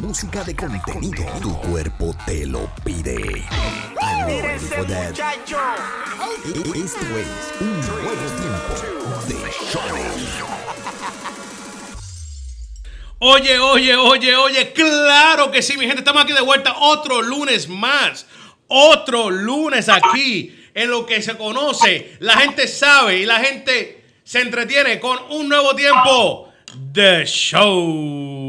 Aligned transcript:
música 0.00 0.42
de 0.44 0.54
contenido. 0.54 1.24
Tu 1.42 1.52
cuerpo 1.60 2.14
te 2.26 2.46
lo 2.46 2.70
pide. 2.84 3.44
That? 3.96 4.28
E- 4.28 4.38
Esto 6.74 7.18
es 7.18 7.52
un 7.60 7.80
nuevo 7.80 8.26
tiempo 8.38 8.74
de 9.28 9.50
show. 9.70 9.82
Oye, 13.22 13.58
oye, 13.58 13.94
oye, 13.96 14.36
oye, 14.36 14.72
claro 14.72 15.50
que 15.50 15.60
sí, 15.62 15.76
mi 15.76 15.84
gente, 15.84 15.98
estamos 16.00 16.22
aquí 16.24 16.32
de 16.32 16.40
vuelta 16.40 16.74
otro 16.78 17.20
lunes 17.20 17.68
más. 17.68 18.26
Otro 18.68 19.30
lunes 19.30 19.88
aquí 19.90 20.56
en 20.74 20.88
lo 20.90 21.04
que 21.04 21.20
se 21.20 21.36
conoce, 21.36 22.16
la 22.20 22.36
gente 22.38 22.66
sabe 22.68 23.18
y 23.18 23.26
la 23.26 23.40
gente 23.40 24.04
se 24.24 24.40
entretiene 24.40 25.00
con 25.00 25.18
un 25.30 25.48
nuevo 25.48 25.74
tiempo 25.74 26.50
de 26.74 27.26
show. 27.26 28.39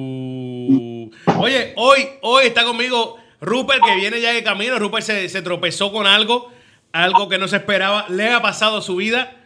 Oye, 1.41 1.73
hoy, 1.75 2.07
hoy 2.21 2.45
está 2.45 2.63
conmigo 2.63 3.17
Rupert 3.39 3.83
que 3.83 3.95
viene 3.95 4.21
ya 4.21 4.31
de 4.31 4.43
camino. 4.43 4.77
Rupert 4.77 5.03
se, 5.03 5.27
se 5.27 5.41
tropezó 5.41 5.91
con 5.91 6.05
algo, 6.05 6.51
algo 6.91 7.27
que 7.29 7.39
no 7.39 7.47
se 7.47 7.55
esperaba, 7.55 8.05
le 8.09 8.29
ha 8.29 8.43
pasado 8.43 8.79
su 8.79 8.97
vida 8.97 9.37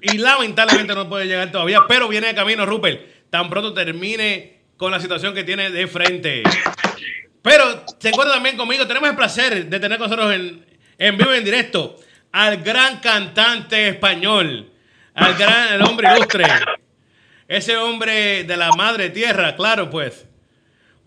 y 0.00 0.18
lamentablemente 0.18 0.92
no 0.92 1.08
puede 1.08 1.26
llegar 1.26 1.52
todavía, 1.52 1.82
pero 1.86 2.08
viene 2.08 2.26
de 2.26 2.34
camino 2.34 2.66
Rupert. 2.66 3.30
Tan 3.30 3.48
pronto 3.48 3.72
termine 3.72 4.58
con 4.76 4.90
la 4.90 4.98
situación 4.98 5.32
que 5.32 5.44
tiene 5.44 5.70
de 5.70 5.86
frente. 5.86 6.42
Pero 7.42 7.84
se 8.00 8.08
encuentra 8.08 8.34
también 8.34 8.56
conmigo. 8.56 8.88
Tenemos 8.88 9.08
el 9.08 9.14
placer 9.14 9.66
de 9.66 9.80
tener 9.80 9.98
con 9.98 10.10
nosotros 10.10 10.34
en, 10.34 10.66
en 10.98 11.16
vivo 11.16 11.32
y 11.32 11.38
en 11.38 11.44
directo 11.44 11.96
al 12.32 12.56
gran 12.56 12.98
cantante 12.98 13.86
español, 13.88 14.68
al 15.14 15.34
gran 15.34 15.74
el 15.74 15.82
hombre 15.82 16.08
ilustre, 16.12 16.44
ese 17.46 17.76
hombre 17.76 18.42
de 18.42 18.56
la 18.56 18.70
madre 18.72 19.10
tierra, 19.10 19.54
claro 19.54 19.88
pues. 19.90 20.26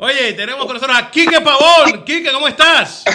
Oye, 0.03 0.33
tenemos 0.33 0.65
con 0.65 0.73
nosotros 0.73 0.97
a 0.97 1.09
Quique 1.09 1.39
Pavón. 1.39 2.03
Quique, 2.03 2.29
¿cómo 2.33 2.45
estás? 2.49 3.05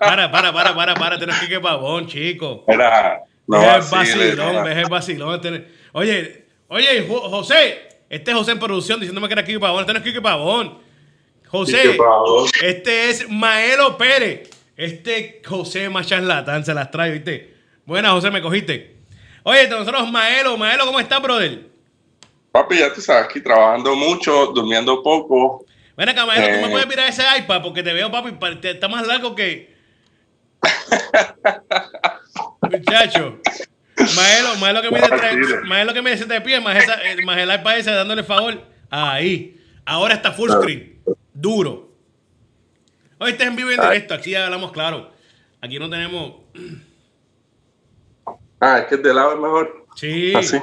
Para, 0.00 0.28
para, 0.28 0.52
para, 0.52 0.74
para, 0.74 0.94
para. 0.94 1.18
Tenemos 1.20 1.40
Quique 1.40 1.60
Pavón, 1.60 2.08
chico. 2.08 2.64
Era, 2.66 3.22
no 3.46 3.60
vaciles, 3.64 4.36
vacilón, 4.36 4.66
el 4.68 4.86
vacilón. 4.88 5.40
Oye, 5.92 6.46
oye, 6.66 7.06
Jo- 7.08 7.30
José, 7.30 7.88
este 8.10 8.32
es 8.32 8.36
José 8.36 8.50
en 8.50 8.58
producción 8.58 8.98
diciéndome 8.98 9.28
que 9.28 9.34
era 9.34 9.44
Kike 9.44 9.60
Pavón. 9.60 9.80
Este 9.82 9.92
no 9.92 9.98
es 10.00 10.04
Kike 10.04 10.20
Pavón. 10.20 10.78
José, 11.46 11.80
Quique 11.80 11.94
Pavón. 11.96 12.48
este 12.60 13.10
es 13.10 13.30
Maelo 13.30 13.96
Pérez. 13.96 14.50
Este 14.76 15.42
José 15.46 15.88
más 15.88 16.08
charlatán 16.08 16.64
se 16.64 16.74
las 16.74 16.90
trae, 16.90 17.12
¿viste? 17.12 17.54
Buena, 17.84 18.10
José, 18.10 18.32
me 18.32 18.42
cogiste. 18.42 18.96
Oye, 19.44 19.68
nosotros 19.68 20.10
Maelo, 20.10 20.56
Maelo, 20.56 20.86
¿cómo 20.86 20.98
estás, 20.98 21.22
brother? 21.22 21.70
Papi, 22.52 22.78
ya 22.78 22.92
tú 22.92 23.00
sabes, 23.00 23.24
aquí 23.24 23.40
trabajando 23.40 23.94
mucho, 23.96 24.46
durmiendo 24.46 25.02
poco. 25.02 25.64
Ven 25.96 26.08
acá, 26.08 26.26
Maelo, 26.26 26.46
¿tú 26.46 26.60
me 26.62 26.68
Eh. 26.68 26.70
puedes 26.70 26.88
mirar 26.88 27.08
ese 27.08 27.22
iPad? 27.38 27.62
Porque 27.62 27.82
te 27.82 27.92
veo, 27.92 28.10
papi, 28.10 28.36
está 28.68 28.88
más 28.88 29.06
largo 29.06 29.34
que... 29.34 29.72
Muchacho. 32.62 33.38
Maelo, 34.16 34.56
Maelo 34.58 34.82
que 34.82 34.90
mide 34.90 35.02
tres- 35.08 35.20
tranquilo. 35.20 35.56
Maelo 35.64 35.94
que 35.94 36.02
mide 36.02 36.16
siete 36.16 36.40
pies, 36.40 36.62
más, 36.62 36.76
esa, 36.82 36.94
eh, 37.02 37.22
más 37.24 37.38
el 37.38 37.52
iPad 37.52 37.78
ese 37.78 37.90
dándole 37.90 38.22
favor. 38.22 38.60
Ahí. 38.90 39.60
Ahora 39.84 40.14
está 40.14 40.32
full 40.32 40.50
screen. 40.50 41.00
Duro. 41.32 41.90
Hoy 43.18 43.32
estás 43.32 43.46
en 43.48 43.56
vivo 43.56 43.70
y 43.70 43.74
en 43.74 43.80
directo. 43.80 44.14
Aquí 44.14 44.30
ya 44.30 44.44
hablamos 44.46 44.72
claro. 44.72 45.10
Aquí 45.60 45.78
no 45.78 45.88
tenemos... 45.88 46.34
Ah, 48.60 48.78
es 48.80 48.86
que 48.86 48.96
de 48.96 49.14
lado 49.14 49.34
es 49.34 49.40
mejor. 49.40 49.86
Sí. 49.96 50.34
Así. 50.34 50.56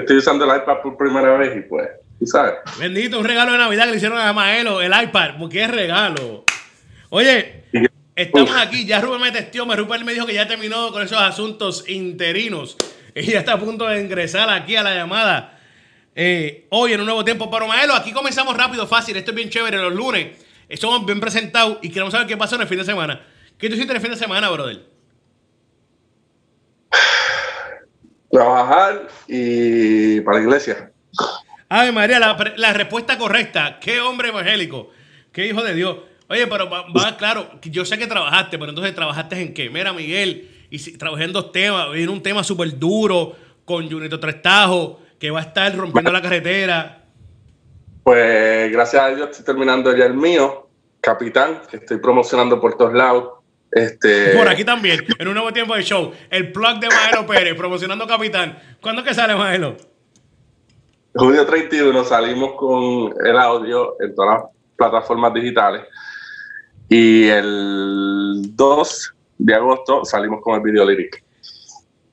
Estoy 0.00 0.16
usando 0.16 0.44
el 0.44 0.60
iPad 0.60 0.80
por 0.82 0.96
primera 0.96 1.36
vez 1.36 1.56
y 1.56 1.60
pues, 1.68 1.88
tú 2.18 2.26
sabes. 2.26 2.54
Bendito, 2.78 3.18
un 3.18 3.24
regalo 3.24 3.52
de 3.52 3.58
Navidad 3.58 3.84
que 3.84 3.90
le 3.90 3.96
hicieron 3.96 4.18
a 4.18 4.32
Maelo, 4.32 4.80
el 4.80 4.92
iPad, 4.92 5.36
porque 5.38 5.64
es 5.64 5.70
regalo. 5.70 6.44
Oye, 7.10 7.64
estamos 8.14 8.56
aquí, 8.56 8.86
ya 8.86 9.00
Rubén 9.00 9.20
me 9.20 9.32
testió, 9.32 9.66
me 9.66 9.76
Rubén 9.76 10.04
me 10.04 10.12
dijo 10.12 10.26
que 10.26 10.34
ya 10.34 10.46
terminó 10.46 10.92
con 10.92 11.02
esos 11.02 11.18
asuntos 11.18 11.84
interinos 11.88 12.76
y 13.14 13.22
ya 13.22 13.40
está 13.40 13.54
a 13.54 13.58
punto 13.58 13.86
de 13.86 14.00
ingresar 14.00 14.48
aquí 14.50 14.76
a 14.76 14.82
la 14.82 14.94
llamada. 14.94 15.58
eh, 16.14 16.66
hoy 16.70 16.92
en 16.92 17.00
un 17.00 17.06
nuevo 17.06 17.24
tiempo, 17.24 17.50
pero 17.50 17.66
Maelo, 17.66 17.94
aquí 17.94 18.12
comenzamos 18.12 18.56
rápido, 18.56 18.86
fácil, 18.86 19.16
esto 19.16 19.30
es 19.30 19.34
bien 19.36 19.48
chévere, 19.48 19.78
los 19.78 19.94
lunes 19.94 20.28
estamos 20.70 21.04
bien 21.04 21.20
presentados 21.20 21.78
y 21.82 21.90
queremos 21.90 22.12
saber 22.12 22.26
qué 22.26 22.36
pasó 22.36 22.54
en 22.54 22.62
el 22.62 22.68
fin 22.68 22.78
de 22.78 22.84
semana. 22.84 23.20
¿Qué 23.58 23.68
tú 23.68 23.74
hiciste 23.74 23.92
en 23.92 23.96
el 23.96 24.02
fin 24.02 24.12
de 24.12 24.16
semana, 24.16 24.48
brother? 24.48 24.80
Trabajar 28.30 29.08
y 29.26 30.20
para 30.20 30.38
la 30.38 30.44
iglesia. 30.44 30.92
Ay, 31.68 31.92
María, 31.92 32.18
la, 32.18 32.72
respuesta 32.72 33.18
correcta. 33.18 33.78
Qué 33.80 34.00
hombre 34.00 34.28
evangélico. 34.28 34.90
Qué 35.32 35.46
hijo 35.46 35.62
de 35.62 35.74
Dios. 35.74 35.98
Oye, 36.28 36.46
pero 36.46 36.68
va, 36.68 36.86
va, 36.92 37.16
claro, 37.16 37.48
yo 37.62 37.84
sé 37.84 37.98
que 37.98 38.06
trabajaste, 38.06 38.58
pero 38.58 38.70
entonces 38.70 38.94
trabajaste 38.94 39.40
en 39.40 39.54
qué? 39.54 39.68
Mira, 39.68 39.92
Miguel, 39.92 40.48
y 40.70 40.78
si, 40.78 40.96
trabajé 40.96 41.24
en 41.24 41.32
dos 41.32 41.52
temas. 41.52 41.90
Viene 41.92 42.10
un 42.10 42.22
tema 42.22 42.44
súper 42.44 42.78
duro 42.78 43.34
con 43.64 43.90
Junito 43.90 44.18
Trestajo, 44.18 45.00
que 45.18 45.30
va 45.30 45.40
a 45.40 45.42
estar 45.42 45.76
rompiendo 45.76 46.10
la 46.12 46.22
carretera. 46.22 47.04
Pues 48.02 48.72
gracias 48.72 49.02
a 49.02 49.14
Dios 49.14 49.30
estoy 49.30 49.44
terminando 49.44 49.94
ya 49.94 50.06
el 50.06 50.14
mío, 50.14 50.68
Capitán, 51.00 51.62
que 51.70 51.76
estoy 51.76 51.98
promocionando 51.98 52.60
por 52.60 52.76
todos 52.76 52.94
lados. 52.94 53.39
Este, 53.72 54.34
Por 54.36 54.48
aquí 54.48 54.64
también, 54.64 55.04
en 55.18 55.28
un 55.28 55.34
nuevo 55.34 55.52
tiempo 55.52 55.74
de 55.76 55.82
show. 55.82 56.12
El 56.28 56.50
plug 56.52 56.80
de 56.80 56.88
Maelo 56.88 57.26
Pérez, 57.26 57.54
promocionando 57.54 58.06
Capitán. 58.06 58.58
¿Cuándo 58.80 59.04
que 59.04 59.14
sale, 59.14 59.34
Maelo? 59.34 59.76
Julio 61.14 61.44
31 61.44 62.04
salimos 62.04 62.52
con 62.56 63.14
el 63.24 63.38
audio 63.38 63.96
en 64.00 64.14
todas 64.14 64.40
las 64.40 64.50
plataformas 64.76 65.34
digitales. 65.34 65.82
Y 66.88 67.28
el 67.28 68.56
2 68.56 69.14
de 69.38 69.54
agosto 69.54 70.04
salimos 70.04 70.40
con 70.42 70.56
el 70.56 70.60
video 70.60 70.84
lyric. 70.84 71.22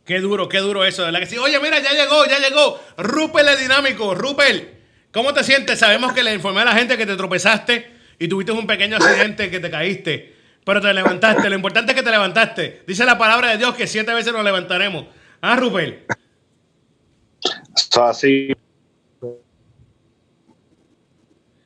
Qué 0.05 0.19
duro, 0.19 0.47
qué 0.47 0.59
duro 0.59 0.85
eso, 0.85 1.01
de 1.01 1.07
verdad 1.07 1.19
que 1.19 1.25
sí. 1.25 1.37
Oye, 1.37 1.59
mira, 1.59 1.79
ya 1.79 1.91
llegó, 1.91 2.25
ya 2.25 2.39
llegó. 2.39 2.79
Rupel 2.97 3.47
el 3.47 3.59
dinámico. 3.59 4.15
Rupel, 4.15 4.69
¿cómo 5.11 5.33
te 5.33 5.43
sientes? 5.43 5.79
Sabemos 5.79 6.13
que 6.13 6.23
le 6.23 6.33
informé 6.33 6.61
a 6.61 6.65
la 6.65 6.73
gente 6.73 6.97
que 6.97 7.05
te 7.05 7.17
tropezaste 7.17 7.91
y 8.17 8.27
tuviste 8.27 8.53
un 8.53 8.65
pequeño 8.65 8.95
accidente 8.95 9.49
que 9.49 9.59
te 9.59 9.69
caíste, 9.69 10.36
pero 10.67 10.81
te 10.81 10.93
levantaste. 10.93 11.49
Lo 11.49 11.55
importante 11.55 11.93
es 11.93 11.97
que 11.97 12.03
te 12.03 12.11
levantaste. 12.11 12.83
Dice 12.85 13.05
la 13.05 13.17
palabra 13.17 13.51
de 13.51 13.57
Dios 13.57 13.73
que 13.73 13.87
siete 13.87 14.13
veces 14.13 14.33
nos 14.33 14.43
levantaremos. 14.43 15.05
Ah, 15.41 15.55
Rupel. 15.55 16.05
Así, 18.01 18.53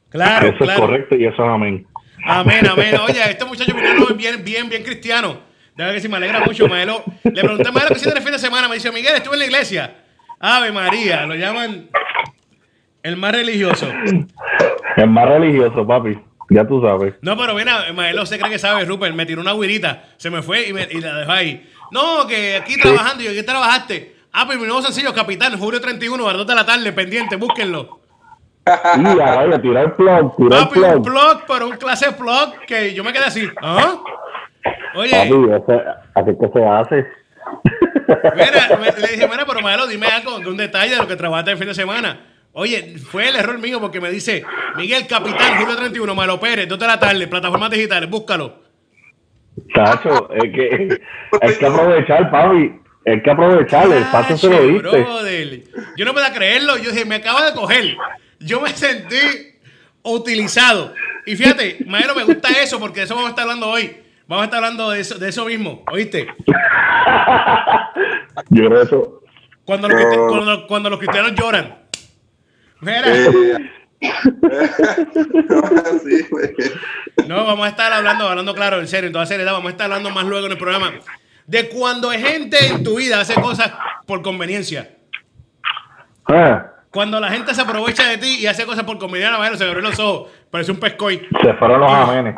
Claro, 0.10 0.48
eso 0.48 0.58
es 0.58 0.64
claro. 0.64 0.82
correcto 0.82 1.16
y 1.16 1.26
eso 1.26 1.42
es 1.44 1.50
amén. 1.50 1.88
Amén, 2.26 2.68
amén. 2.68 2.96
Oye, 3.08 3.24
este 3.28 3.44
muchacho 3.46 3.74
vino 3.74 4.06
bien, 4.16 4.44
bien, 4.44 4.70
bien 4.70 4.84
cristiano. 4.84 5.40
De 5.76 5.84
verdad 5.84 5.96
que 5.96 6.02
sí, 6.02 6.08
me 6.08 6.18
alegra 6.18 6.42
mucho, 6.42 6.68
Maelo. 6.68 7.04
Le 7.24 7.42
pregunté 7.42 7.70
a 7.70 7.72
Maelo 7.72 7.88
qué 7.88 7.94
hiciste 7.96 8.16
el 8.16 8.24
fin 8.24 8.34
de 8.34 8.40
semana. 8.40 8.68
Me 8.68 8.76
dice, 8.76 8.92
Miguel, 8.92 9.16
estuve 9.16 9.34
en 9.34 9.40
la 9.40 9.46
iglesia. 9.46 9.96
Ave 10.40 10.72
María, 10.72 11.26
lo 11.26 11.34
llaman 11.34 11.90
el 13.02 13.18
más 13.18 13.32
religioso. 13.32 13.88
Es 14.96 15.08
más 15.08 15.28
religioso, 15.28 15.88
papi. 15.88 16.20
Ya 16.54 16.68
tú 16.68 16.82
sabes. 16.82 17.14
No, 17.22 17.38
pero 17.38 17.54
mira, 17.56 17.94
Maelo 17.94 18.26
se 18.26 18.38
cree 18.38 18.52
que 18.52 18.60
sabe, 18.60 18.84
Rupert. 18.84 19.16
Me 19.16 19.26
tiró 19.26 19.40
una 19.42 19.54
guirita, 19.54 20.04
se 20.18 20.30
me 20.30 20.42
fue 20.42 20.68
y, 20.68 20.74
me- 20.74 20.88
y 20.92 21.00
la 21.00 21.16
dejó 21.16 21.32
ahí. 21.32 21.70
No, 21.92 22.28
que 22.28 22.58
aquí 22.58 22.78
trabajando. 22.78 23.24
Y 23.24 23.28
yo, 23.28 23.32
¿qué 23.34 23.44
trabajaste? 23.44 24.16
Ah, 24.34 24.44
pues 24.46 24.58
mi 24.60 24.66
nuevo 24.66 24.82
sencillo, 24.82 25.14
Capitán, 25.14 25.58
julio 25.58 25.80
31, 25.80 26.24
a 26.28 26.32
las 26.32 26.38
2 26.40 26.48
de 26.48 26.56
la 26.56 26.66
tarde, 26.66 26.92
pendiente, 26.92 27.38
búsquenlo. 27.38 28.00
Y 28.66 28.70
a 28.70 29.16
vaya, 29.36 29.62
tira 29.62 29.82
el 29.82 29.92
plug, 29.94 30.36
tira 30.36 30.60
el 30.60 30.64
Papi, 30.68 30.80
un 30.80 30.92
plug. 30.92 31.04
blog, 31.06 31.44
pero 31.48 31.68
un 31.68 31.78
clase 31.78 32.10
blog 32.10 32.60
que 32.68 32.94
yo 32.94 33.04
me 33.04 33.14
quedé 33.14 33.24
así. 33.26 33.50
¿Ah? 33.62 33.96
Oye, 34.96 35.12
Papi, 35.12 35.78
así 36.16 36.32
que 36.38 36.48
se 36.54 36.66
hace. 36.66 37.08
Mira, 38.36 38.78
me- 38.78 39.02
le 39.02 39.08
dije, 39.08 39.28
mira, 39.28 39.46
pero 39.46 39.62
Maelo, 39.62 39.88
dime 39.88 40.08
algo, 40.08 40.40
de 40.40 40.50
un 40.50 40.58
detalle 40.58 40.92
de 40.92 40.98
lo 40.98 41.08
que 41.08 41.16
trabajaste 41.16 41.52
el 41.52 41.58
fin 41.58 41.68
de 41.68 41.74
semana. 41.74 42.20
Oye, 42.54 42.98
fue 42.98 43.30
el 43.30 43.36
error 43.38 43.58
mío 43.60 43.80
porque 43.80 44.02
me 44.02 44.12
dice, 44.12 44.44
Miguel 44.76 45.08
Capitán, 45.08 45.58
Julio 45.60 45.76
31, 45.78 46.14
Malo 46.16 46.40
Pérez, 46.40 46.68
2 46.68 46.78
de 46.80 46.88
la 46.88 47.00
tarde, 47.00 47.28
plataformas 47.28 47.70
digitales, 47.72 48.10
búscalo. 48.10 48.60
Chacho, 49.74 50.30
es 50.34 50.44
que 50.54 51.00
hay 51.42 51.56
que 51.58 51.66
aprovechar, 51.66 52.30
papi. 52.32 52.74
Hay 53.06 53.22
que 53.22 53.32
aprovechar. 53.32 53.90
El 53.92 54.04
paso 54.06 54.38
se 54.38 54.50
lo 54.50 54.62
diste. 54.64 54.80
brother. 55.02 55.64
Yo 55.98 56.06
no 56.06 56.14
podía 56.14 56.34
creerlo, 56.34 56.78
yo 56.78 56.92
dije, 56.92 57.06
me 57.06 57.16
acaba 57.16 57.46
de 57.46 57.54
coger. 57.54 57.96
Yo 58.40 58.60
me 58.62 58.70
sentí 58.70 59.18
utilizado. 60.04 60.94
Y 61.26 61.36
fíjate, 61.36 61.80
Maelo, 61.88 62.16
me 62.16 62.24
gusta 62.24 62.50
eso 62.62 62.80
porque 62.80 63.00
de 63.02 63.06
eso 63.06 63.16
vamos 63.16 63.30
a 63.30 63.32
estar 63.32 63.44
hablando 63.44 63.70
hoy. 63.70 63.96
Vamos 64.28 64.44
a 64.44 64.46
estar 64.46 64.58
hablando 64.64 64.90
de 64.92 65.00
eso, 65.02 65.18
de 65.18 65.30
eso 65.30 65.46
mismo, 65.46 65.84
¿oíste? 65.92 66.28
Yo 68.50 68.68
creo 68.68 68.82
eso. 68.82 69.22
Cuando 69.66 69.88
los, 69.90 70.00
cristi- 70.02 70.28
cuando, 70.30 70.68
cuando 70.68 70.90
los 70.90 71.00
cristianos 71.00 71.34
lloran. 71.36 71.81
Mira. 72.82 73.04
Eh. 73.06 73.72
No, 77.28 77.46
vamos 77.46 77.66
a 77.66 77.70
estar 77.70 77.94
hablando, 77.94 78.28
hablando 78.28 78.56
claro, 78.56 78.80
en 78.80 78.88
serio, 78.88 79.08
en 79.08 79.14
toda 79.14 79.26
seriedad, 79.26 79.54
vamos 79.54 79.68
a 79.68 79.72
estar 79.72 79.86
hablando 79.86 80.10
más 80.10 80.26
luego 80.26 80.48
en 80.48 80.54
el 80.54 80.58
programa 80.58 80.94
de 81.46 81.70
cuando 81.70 82.10
hay 82.10 82.22
gente 82.22 82.58
en 82.68 82.84
tu 82.84 82.98
vida 82.98 83.20
hace 83.20 83.36
cosas 83.36 83.72
por 84.06 84.22
conveniencia. 84.22 84.96
Ah, 86.26 86.68
Cuando 86.90 87.20
la 87.20 87.30
gente 87.30 87.54
se 87.54 87.62
aprovecha 87.62 88.08
de 88.08 88.18
ti 88.18 88.38
y 88.40 88.48
hace 88.48 88.66
cosas 88.66 88.84
por 88.84 88.98
comediar, 88.98 89.36
bueno, 89.38 89.58
se 89.58 89.66
abrió 89.66 89.82
los 89.82 90.00
ojos. 90.00 90.32
Parece 90.50 90.72
un 90.72 90.80
pescoy. 90.80 91.28
Se 91.42 91.54
fueron 91.54 91.82
los 91.82 91.92
amenes. 91.92 92.36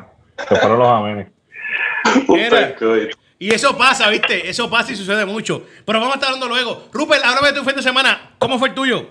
Se 0.48 0.56
fueron 0.56 0.80
los 0.80 0.88
amenes. 0.88 1.28
Era. 2.36 2.76
Y 3.40 3.54
eso 3.54 3.78
pasa, 3.78 4.10
¿viste? 4.10 4.50
Eso 4.50 4.70
pasa 4.70 4.94
y 4.94 4.96
sucede 4.96 5.26
mucho. 5.26 5.66
Pero 5.86 6.00
vamos 6.00 6.16
a 6.16 6.18
estar 6.18 6.30
hablando 6.30 6.48
luego. 6.48 6.88
Rupert, 6.92 7.24
háblame 7.26 7.50
de 7.50 7.60
tu 7.60 7.66
fin 7.66 7.76
de 7.76 7.82
semana. 7.82 8.32
¿Cómo 8.40 8.58
fue 8.58 8.70
el 8.70 8.74
tuyo? 8.74 9.10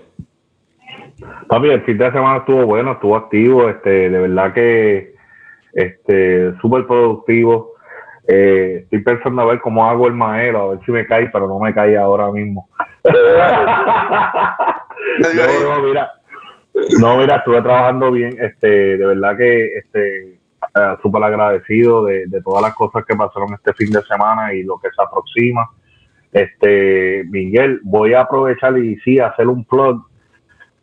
Papi, 1.47 1.69
el 1.69 1.81
fin 1.83 1.97
de 1.97 2.11
semana 2.11 2.37
estuvo 2.37 2.65
bueno, 2.65 2.93
estuvo 2.93 3.15
activo, 3.15 3.69
este, 3.69 4.09
de 4.09 4.19
verdad 4.19 4.53
que 4.53 5.13
este, 5.73 6.53
súper 6.59 6.85
productivo. 6.87 7.73
Eh, 8.27 8.81
estoy 8.83 8.99
pensando 9.03 9.41
a 9.41 9.45
ver 9.45 9.59
cómo 9.59 9.89
hago 9.89 10.07
el 10.07 10.13
maero, 10.13 10.61
a 10.61 10.67
ver 10.69 10.79
si 10.85 10.91
me 10.91 11.05
cae, 11.05 11.29
pero 11.29 11.47
no 11.47 11.59
me 11.59 11.73
cae 11.73 11.97
ahora 11.97 12.31
mismo. 12.31 12.69
no, 13.03 13.11
no, 15.63 15.83
mira, 15.83 16.11
no, 16.99 17.17
mira, 17.17 17.35
estuve 17.37 17.61
trabajando 17.61 18.11
bien, 18.11 18.37
este, 18.39 18.97
de 18.97 19.05
verdad 19.05 19.35
que 19.35 19.77
este, 19.77 20.39
eh, 20.75 20.95
súper 21.01 21.23
agradecido 21.23 22.05
de, 22.05 22.27
de 22.27 22.41
todas 22.41 22.61
las 22.61 22.73
cosas 22.73 23.03
que 23.05 23.15
pasaron 23.15 23.53
este 23.53 23.73
fin 23.73 23.91
de 23.91 24.01
semana 24.03 24.53
y 24.53 24.63
lo 24.63 24.79
que 24.79 24.87
se 24.95 25.03
aproxima. 25.03 25.69
Este, 26.31 27.25
Miguel, 27.29 27.81
voy 27.83 28.13
a 28.13 28.21
aprovechar 28.21 28.77
y 28.77 28.95
sí, 29.01 29.19
hacer 29.19 29.47
un 29.47 29.65
plug 29.65 30.07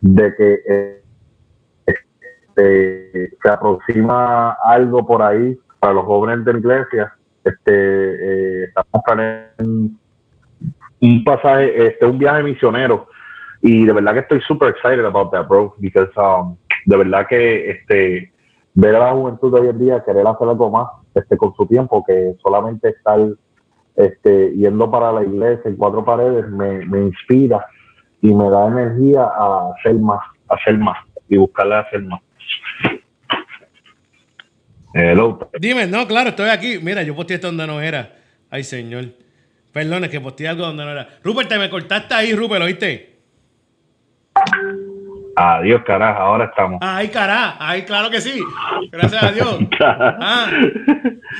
de 0.00 0.34
que 0.34 0.60
eh, 0.68 1.02
este, 1.86 3.30
se 3.42 3.48
aproxima 3.48 4.52
algo 4.64 5.06
por 5.06 5.22
ahí 5.22 5.58
para 5.78 5.94
los 5.94 6.04
jóvenes 6.04 6.44
de 6.44 6.52
la 6.52 6.58
iglesia. 6.58 7.12
Este, 7.44 7.72
eh, 7.72 8.64
estamos 8.64 9.04
planeando 9.04 9.94
un 11.00 11.24
pasaje, 11.24 11.86
este, 11.86 12.06
un 12.06 12.18
viaje 12.18 12.42
misionero. 12.42 13.08
Y 13.62 13.84
de 13.84 13.92
verdad 13.92 14.14
que 14.14 14.20
estoy 14.20 14.40
super 14.42 14.70
excited 14.70 15.04
about 15.04 15.30
that, 15.32 15.46
bro, 15.46 15.74
because 15.78 16.10
um, 16.16 16.56
de 16.86 16.96
verdad 16.96 17.26
que 17.28 17.70
este, 17.70 18.32
ver 18.74 18.96
a 18.96 19.00
la 19.00 19.12
juventud 19.12 19.52
de 19.52 19.60
hoy 19.60 19.68
en 19.68 19.78
día 19.78 20.02
querer 20.04 20.26
hacer 20.26 20.48
algo 20.48 20.70
más 20.70 20.88
este, 21.14 21.36
con 21.36 21.54
su 21.54 21.66
tiempo 21.66 22.02
que 22.06 22.36
solamente 22.42 22.88
estar 22.88 23.18
este, 23.96 24.52
yendo 24.52 24.90
para 24.90 25.12
la 25.12 25.24
iglesia 25.24 25.68
en 25.68 25.76
cuatro 25.76 26.04
paredes 26.04 26.48
me, 26.48 26.86
me 26.86 27.00
inspira 27.02 27.66
y 28.22 28.34
me 28.34 28.48
da 28.50 28.66
energía 28.66 29.22
a 29.22 29.72
hacer 29.72 29.94
más, 29.94 30.20
a 30.48 30.54
hacer 30.54 30.78
más 30.78 30.98
y 31.28 31.36
buscarle 31.36 31.76
hacer 31.76 32.02
más. 32.02 32.20
Hello. 34.92 35.50
Dime, 35.58 35.86
no, 35.86 36.06
claro, 36.06 36.30
estoy 36.30 36.50
aquí. 36.50 36.78
Mira, 36.82 37.02
yo 37.02 37.14
posteé 37.14 37.36
esto 37.36 37.46
donde 37.46 37.66
no 37.66 37.80
era. 37.80 38.16
Ay, 38.50 38.64
señor. 38.64 39.04
Perdón, 39.72 40.04
es 40.04 40.10
que 40.10 40.20
posteé 40.20 40.48
algo 40.48 40.66
donde 40.66 40.84
no 40.84 40.90
era. 40.90 41.08
Rupert, 41.22 41.48
te 41.48 41.58
me 41.58 41.70
cortaste 41.70 42.12
ahí, 42.12 42.34
Rupert, 42.34 42.62
¿oíste? 42.62 43.18
Adiós, 45.36 45.82
carajo, 45.86 46.20
ahora 46.20 46.46
estamos. 46.46 46.78
Ay, 46.82 47.08
cará. 47.08 47.56
Ay, 47.58 47.82
claro 47.82 48.10
que 48.10 48.20
sí. 48.20 48.42
Gracias 48.90 49.22
a 49.22 49.32
Dios. 49.32 49.58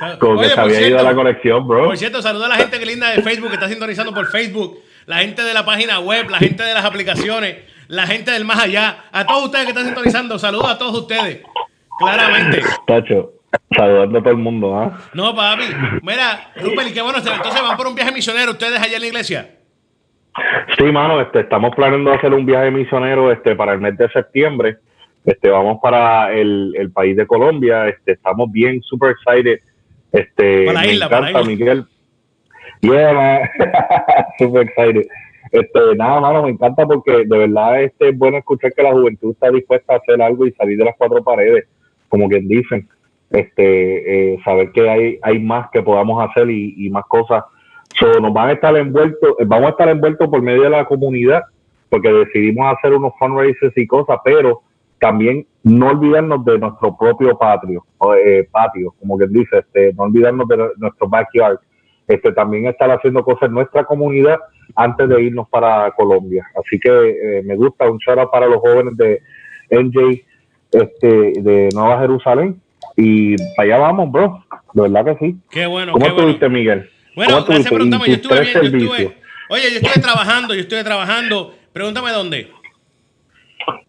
Ah. 0.02 0.16
Como 0.20 0.40
que 0.40 0.48
se 0.48 0.58
había 0.58 0.78
ido 0.78 0.86
cierto, 0.86 1.04
la 1.04 1.14
conexión, 1.14 1.66
bro. 1.66 1.86
Por 1.86 1.98
cierto, 1.98 2.22
saluda 2.22 2.46
a 2.46 2.50
la 2.50 2.54
gente 2.54 2.78
que 2.78 2.86
linda 2.86 3.10
de 3.10 3.22
Facebook 3.22 3.48
que 3.48 3.54
está 3.54 3.68
sintonizando 3.68 4.14
por 4.14 4.28
Facebook, 4.28 4.78
la 5.06 5.18
gente 5.18 5.42
de 5.42 5.54
la 5.54 5.64
página 5.64 6.00
web, 6.00 6.28
la 6.30 6.38
gente 6.38 6.62
de 6.62 6.74
las 6.74 6.84
aplicaciones, 6.84 7.56
la 7.88 8.06
gente 8.06 8.30
del 8.30 8.44
más 8.44 8.62
allá, 8.62 9.04
a 9.12 9.26
todos 9.26 9.44
ustedes 9.44 9.64
que 9.64 9.70
están 9.70 9.86
sintonizando, 9.86 10.38
saludos 10.38 10.70
a 10.70 10.78
todos 10.78 10.96
ustedes. 11.00 11.42
Claramente. 11.98 12.62
Tacho, 12.86 13.32
saludando 13.76 14.18
a 14.18 14.22
todo 14.22 14.32
el 14.32 14.38
mundo, 14.38 14.76
¿ah? 14.76 14.98
No, 15.12 15.34
papi. 15.34 15.64
Mira, 16.02 16.52
Rupert, 16.56 16.88
y 16.88 16.92
qué 16.92 17.02
bueno, 17.02 17.18
entonces 17.18 17.62
van 17.62 17.76
por 17.76 17.86
un 17.86 17.94
viaje 17.94 18.12
misionero 18.12 18.52
ustedes 18.52 18.80
allá 18.80 18.96
en 18.96 19.00
la 19.02 19.06
iglesia. 19.08 19.50
Sí, 20.78 20.84
mano, 20.84 21.20
este, 21.20 21.40
estamos 21.40 21.74
planeando 21.74 22.12
hacer 22.12 22.32
un 22.32 22.46
viaje 22.46 22.70
misionero 22.70 23.32
este, 23.32 23.56
para 23.56 23.72
el 23.72 23.80
mes 23.80 23.96
de 23.98 24.08
septiembre. 24.10 24.78
Este, 25.24 25.50
vamos 25.50 25.78
para 25.82 26.32
el, 26.32 26.72
el 26.76 26.90
país 26.92 27.16
de 27.16 27.26
Colombia. 27.26 27.88
Este, 27.88 28.12
estamos 28.12 28.50
bien, 28.50 28.80
super 28.82 29.10
excited. 29.10 29.60
Este, 30.12 30.66
Para 30.66 30.80
la 30.80 30.86
me 30.86 30.92
isla, 30.92 31.08
para 31.08 31.20
la 31.22 31.30
encanta, 31.30 31.52
isla. 31.52 31.86
Yeah, 32.82 33.12
man. 33.58 34.24
super 34.38 34.62
excited. 34.62 35.06
Este, 35.52 35.96
nada, 35.96 36.20
mano, 36.20 36.44
me 36.44 36.50
encanta 36.50 36.86
porque 36.86 37.24
de 37.26 37.38
verdad 37.38 37.82
este, 37.82 38.10
es 38.10 38.18
bueno 38.18 38.38
escuchar 38.38 38.72
que 38.72 38.82
la 38.82 38.92
juventud 38.92 39.32
está 39.32 39.50
dispuesta 39.50 39.94
a 39.94 39.96
hacer 39.96 40.22
algo 40.22 40.46
y 40.46 40.52
salir 40.52 40.78
de 40.78 40.84
las 40.84 40.94
cuatro 40.96 41.22
paredes, 41.22 41.66
como 42.08 42.28
quien 42.28 42.46
dicen. 42.46 42.88
Este, 43.30 44.32
eh, 44.34 44.40
saber 44.44 44.72
que 44.72 44.88
hay, 44.88 45.18
hay 45.22 45.38
más 45.38 45.70
que 45.70 45.82
podamos 45.82 46.28
hacer 46.28 46.50
y, 46.50 46.88
más 46.90 47.04
cosas. 47.06 47.44
So, 47.98 48.20
nos 48.20 48.32
van 48.32 48.50
a 48.50 48.52
estar 48.52 48.76
envueltos, 48.76 49.30
eh, 49.38 49.44
vamos 49.46 49.68
a 49.68 49.70
estar 49.70 49.88
envueltos 49.88 50.28
por 50.28 50.42
medio 50.42 50.62
de 50.62 50.70
la 50.70 50.84
comunidad, 50.84 51.42
porque 51.88 52.12
decidimos 52.12 52.72
hacer 52.76 52.92
unos 52.92 53.12
fundraisers 53.18 53.76
y 53.76 53.86
cosas, 53.86 54.18
pero 54.24 54.62
también 54.98 55.46
no 55.62 55.88
olvidarnos 55.88 56.44
de 56.44 56.58
nuestro 56.58 56.96
propio 56.96 57.36
patio, 57.36 57.84
eh, 58.24 58.48
patio, 58.50 58.94
como 58.98 59.16
quien 59.16 59.32
dice, 59.32 59.58
este, 59.58 59.92
no 59.94 60.04
olvidarnos 60.04 60.46
de 60.48 60.56
nuestro 60.76 61.08
backyard. 61.08 61.58
Este, 62.10 62.32
también 62.32 62.66
estar 62.66 62.90
haciendo 62.90 63.22
cosas 63.22 63.44
en 63.44 63.54
nuestra 63.54 63.84
comunidad 63.84 64.40
antes 64.74 65.08
de 65.08 65.22
irnos 65.22 65.48
para 65.48 65.90
Colombia. 65.92 66.44
Así 66.56 66.80
que 66.80 66.90
eh, 66.90 67.42
me 67.44 67.54
gusta 67.54 67.88
un 67.88 67.98
shout 67.98 68.18
out 68.18 68.30
para 68.32 68.46
los 68.46 68.58
jóvenes 68.58 68.96
de 68.96 69.22
NJ 69.70 70.24
este, 70.72 71.32
de 71.40 71.68
Nueva 71.72 72.00
Jerusalén. 72.00 72.60
Y 72.96 73.36
para 73.54 73.66
allá 73.66 73.78
vamos, 73.78 74.10
bro. 74.10 74.44
De 74.72 74.82
verdad 74.82 75.04
que 75.04 75.24
sí. 75.24 75.36
Qué 75.50 75.66
bueno, 75.66 75.92
¿Cómo 75.92 76.04
qué 76.04 76.10
bueno. 76.10 76.30
estuviste, 76.30 76.48
Miguel? 76.48 76.90
Bueno, 77.14 77.46
¿Cómo 77.46 77.46
gracias. 77.46 77.72
¿Y 77.72 78.10
Yo 78.10 78.14
estuve 78.14 78.40
bien, 78.40 78.54
yo 78.54 78.94
estuve. 78.94 79.16
Oye, 79.48 79.70
yo 79.70 79.78
estuve 79.78 80.02
trabajando, 80.02 80.54
yo 80.54 80.60
estuve 80.60 80.84
trabajando. 80.84 81.54
Pregúntame 81.72 82.10
dónde. 82.10 82.59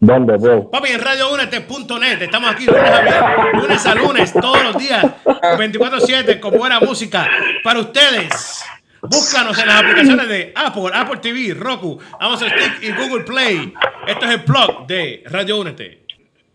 ¿Dónde, 0.00 0.36
bro? 0.36 0.70
Papi, 0.70 0.90
en 0.90 1.00
radioúnete.net. 1.00 2.22
Estamos 2.22 2.50
aquí 2.50 2.66
lunes 2.66 2.90
a, 2.90 3.00
viernes, 3.02 3.62
lunes 3.62 3.86
a 3.86 3.94
lunes, 3.94 4.32
todos 4.32 4.62
los 4.64 4.78
días, 4.78 5.04
24-7, 5.24 6.40
con 6.40 6.58
buena 6.58 6.80
música 6.80 7.28
para 7.62 7.80
ustedes. 7.80 8.64
Búscanos 9.02 9.58
en 9.58 9.66
las 9.66 9.80
aplicaciones 9.80 10.28
de 10.28 10.52
Apple, 10.54 10.90
Apple 10.94 11.18
TV, 11.20 11.54
Roku, 11.54 11.98
Amazon 12.20 12.48
Stick 12.50 12.82
y 12.82 12.92
Google 12.92 13.24
Play. 13.24 13.72
Esto 14.06 14.26
es 14.26 14.30
el 14.32 14.38
blog 14.40 14.86
de 14.86 15.24
Radio 15.26 15.60
Únete. 15.60 16.02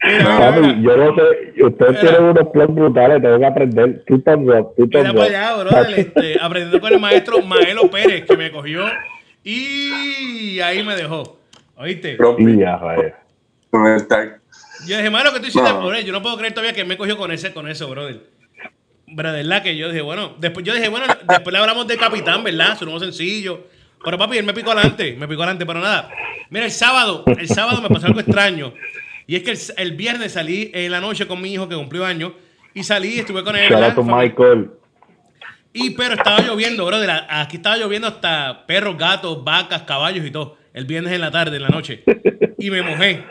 Mira, 0.04 0.18
mira, 0.24 0.40
Papi, 0.40 0.62
mira. 0.62 0.80
yo 0.82 0.98
no 0.98 1.16
sé, 1.16 1.64
ustedes 1.64 1.92
Mira. 1.92 2.02
tienen 2.02 2.24
unos 2.24 2.48
planes 2.54 2.76
brutales, 2.76 3.22
tengo 3.22 3.40
que 3.40 3.46
aprender. 3.46 4.04
Tú 4.08 4.22
también, 4.22 4.64
tú 4.78 4.86
Mira 4.88 5.04
también. 5.04 5.16
para 5.28 5.48
allá, 5.52 5.64
brother, 5.64 6.00
este, 6.00 6.38
aprendiendo 6.40 6.80
con 6.80 6.94
el 6.94 7.00
maestro 7.00 7.42
Maelo 7.42 7.90
Pérez, 7.90 8.26
que 8.26 8.38
me 8.38 8.52
cogió 8.52 8.86
y 9.44 10.60
ahí 10.60 10.84
me 10.84 10.96
dejó. 10.96 11.38
¿Oíste? 11.78 12.16
Rompi 12.18 12.44
Y 12.44 12.58
ya, 12.60 12.78
joder. 12.78 13.16
con 13.70 13.86
el 13.88 14.08
tag. 14.08 14.42
Yo 14.88 14.98
dije, 14.98 15.10
malo 15.10 15.32
que 15.34 15.40
tú 15.40 15.46
hiciste 15.48 15.70
No. 15.70 15.82
por 15.82 15.96
él. 15.96 16.06
Yo 16.06 16.12
no 16.14 16.22
puedo 16.22 16.38
creer 16.38 16.54
todavía 16.54 16.74
que 16.74 16.84
me 16.86 16.98
cogió 16.98 17.18
con 17.18 17.32
ese, 17.32 17.54
con 17.54 17.68
eso, 17.68 17.90
brother. 17.90 18.22
De 19.08 19.24
verdad 19.24 19.64
que 19.64 19.76
yo 19.78 19.88
dije, 19.90 20.02
bueno, 20.02 20.36
después 20.40 20.66
yo 20.66 20.74
dije, 20.74 20.90
bueno, 20.90 21.06
después 21.28 21.52
le 21.54 21.60
hablamos 21.60 21.88
de 21.88 21.98
Capitán, 21.98 22.44
¿verdad? 22.44 22.78
Su 22.78 22.86
nuevo 22.86 23.00
sencillo. 23.00 23.66
Pero 24.04 24.18
papi, 24.18 24.38
él 24.38 24.46
me 24.46 24.54
picó 24.54 24.72
adelante, 24.72 25.16
me 25.18 25.28
picó 25.28 25.44
adelante, 25.44 25.66
pero 25.66 25.80
nada. 25.80 26.10
Mira, 26.50 26.66
el 26.66 26.72
sábado, 26.72 27.24
el 27.26 27.48
sábado 27.48 27.82
me 27.82 27.90
pasó 27.90 28.08
algo 28.08 28.20
extraño. 28.20 28.74
Y 29.26 29.36
es 29.36 29.44
que 29.44 29.52
el, 29.52 29.58
el 29.78 29.92
viernes 29.96 30.34
salí 30.34 30.72
en 30.74 30.92
la 30.92 31.00
noche 31.02 31.28
con 31.28 31.42
mi 31.42 31.52
hijo 31.54 31.68
que 31.68 31.76
cumplió 31.76 32.06
años. 32.06 32.34
Y 32.74 32.84
salí, 32.84 33.20
estuve 33.20 33.44
con 33.44 33.56
él. 33.56 33.70
Fam- 33.72 34.22
Michael. 34.22 34.72
Y 35.74 35.92
pero 35.92 36.14
estaba 36.14 36.40
lloviendo, 36.42 36.86
brother. 36.86 37.10
Aquí 37.30 37.58
estaba 37.58 37.78
lloviendo 37.78 38.08
hasta 38.08 38.66
perros, 38.68 38.98
gatos, 38.98 39.44
vacas, 39.44 39.82
caballos 39.84 40.26
y 40.26 40.32
todo. 40.32 40.57
El 40.78 40.86
viernes 40.86 41.12
en 41.12 41.22
la 41.22 41.32
tarde, 41.32 41.56
en 41.56 41.64
la 41.64 41.70
noche. 41.70 42.04
Y 42.60 42.70
me 42.70 42.84
mojé. 42.84 43.24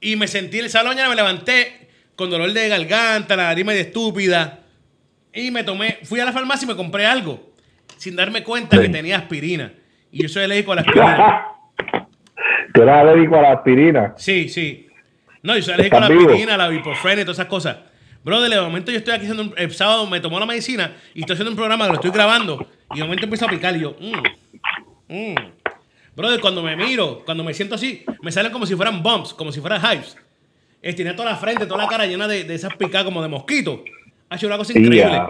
Y 0.00 0.16
me 0.16 0.26
sentí 0.26 0.58
en 0.58 0.64
el 0.64 0.70
salón, 0.70 0.96
ya 0.96 1.08
me 1.08 1.14
levanté 1.14 1.86
con 2.16 2.28
dolor 2.28 2.52
de 2.52 2.68
garganta, 2.68 3.36
la 3.36 3.44
nariz 3.44 3.64
medio 3.64 3.80
estúpida. 3.80 4.58
Y 5.32 5.52
me 5.52 5.62
tomé, 5.62 5.98
fui 6.02 6.18
a 6.18 6.24
la 6.24 6.32
farmacia 6.32 6.66
y 6.66 6.68
me 6.68 6.74
compré 6.74 7.06
algo. 7.06 7.52
Sin 7.96 8.16
darme 8.16 8.42
cuenta 8.42 8.80
que 8.80 8.88
tenía 8.88 9.18
aspirina. 9.18 9.72
Y 10.10 10.22
yo 10.22 10.28
soy 10.28 10.42
alérgico 10.42 10.72
a 10.72 10.74
la 10.74 10.80
aspirina. 10.80 11.46
Tú 12.74 12.82
eres 12.82 12.94
alérgico 12.94 13.36
a 13.36 13.42
la 13.42 13.52
aspirina. 13.52 14.14
Sí, 14.16 14.48
sí. 14.48 14.88
No, 15.44 15.54
yo 15.54 15.62
soy 15.62 15.74
alérgico 15.74 15.98
a 15.98 16.00
la 16.00 16.06
aspirina, 16.06 16.54
a 16.54 16.56
la 16.56 16.72
ibuprofeno 16.72 17.22
y 17.22 17.24
todas 17.24 17.38
esas 17.38 17.48
cosas. 17.48 17.76
Brother, 18.24 18.50
de 18.50 18.60
momento 18.60 18.90
yo 18.90 18.98
estoy 18.98 19.14
aquí 19.14 19.26
haciendo 19.26 19.44
un, 19.44 19.54
el 19.56 19.70
sábado 19.72 20.08
me 20.08 20.18
tomó 20.18 20.40
la 20.40 20.46
medicina 20.46 20.90
y 21.14 21.20
estoy 21.20 21.34
haciendo 21.34 21.52
un 21.52 21.56
programa 21.56 21.84
que 21.84 21.90
lo 21.90 21.96
estoy 21.98 22.10
grabando 22.10 22.66
y 22.92 22.98
de 22.98 23.04
momento 23.04 23.26
empiezo 23.26 23.46
a 23.46 23.48
picar 23.48 23.76
y 23.76 23.80
yo, 23.80 23.96
mm, 24.00 25.14
mm. 25.14 25.34
Brother, 26.16 26.40
cuando 26.40 26.62
me 26.62 26.76
miro, 26.76 27.22
cuando 27.24 27.42
me 27.42 27.52
siento 27.54 27.74
así, 27.74 28.04
me 28.22 28.30
salen 28.30 28.52
como 28.52 28.66
si 28.66 28.74
fueran 28.76 29.02
bumps, 29.02 29.34
como 29.34 29.50
si 29.52 29.60
fueran 29.60 29.80
hives. 29.80 30.16
Eh, 30.82 30.92
Tenía 30.94 31.16
toda 31.16 31.30
la 31.30 31.36
frente, 31.36 31.66
toda 31.66 31.82
la 31.82 31.88
cara 31.88 32.06
llena 32.06 32.28
de, 32.28 32.44
de 32.44 32.54
esas 32.54 32.74
picadas 32.76 33.04
como 33.04 33.22
de 33.22 33.28
mosquito. 33.28 33.82
Ha 34.28 34.36
hecho 34.36 34.46
una 34.46 34.56
cosa 34.56 34.72
increíble. 34.78 35.20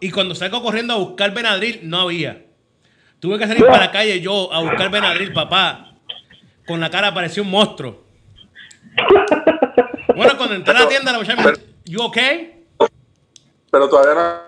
Y 0.00 0.10
cuando 0.10 0.34
salgo 0.34 0.62
corriendo 0.62 0.94
a 0.94 0.96
buscar 0.98 1.32
Benadryl, 1.32 1.80
no 1.82 2.00
había. 2.00 2.42
Tuve 3.18 3.38
que 3.38 3.46
salir 3.46 3.64
para 3.66 3.78
la 3.86 3.90
calle 3.90 4.20
yo 4.20 4.52
a 4.52 4.60
buscar 4.62 4.90
Benadryl, 4.90 5.32
papá. 5.32 5.92
Con 6.66 6.80
la 6.80 6.90
cara 6.90 7.12
parecía 7.12 7.42
un 7.42 7.50
monstruo. 7.50 8.02
Bueno, 10.14 10.36
cuando 10.36 10.54
entré 10.54 10.76
a 10.76 10.80
la 10.80 10.88
tienda, 10.88 11.12
la 11.12 11.18
muchacha 11.18 11.42
me 11.42 11.50
dijo, 11.50 11.62
¿You 11.84 12.02
okay? 12.02 12.64
Pero 13.70 13.88
todavía 13.88 14.14
no 14.14 14.40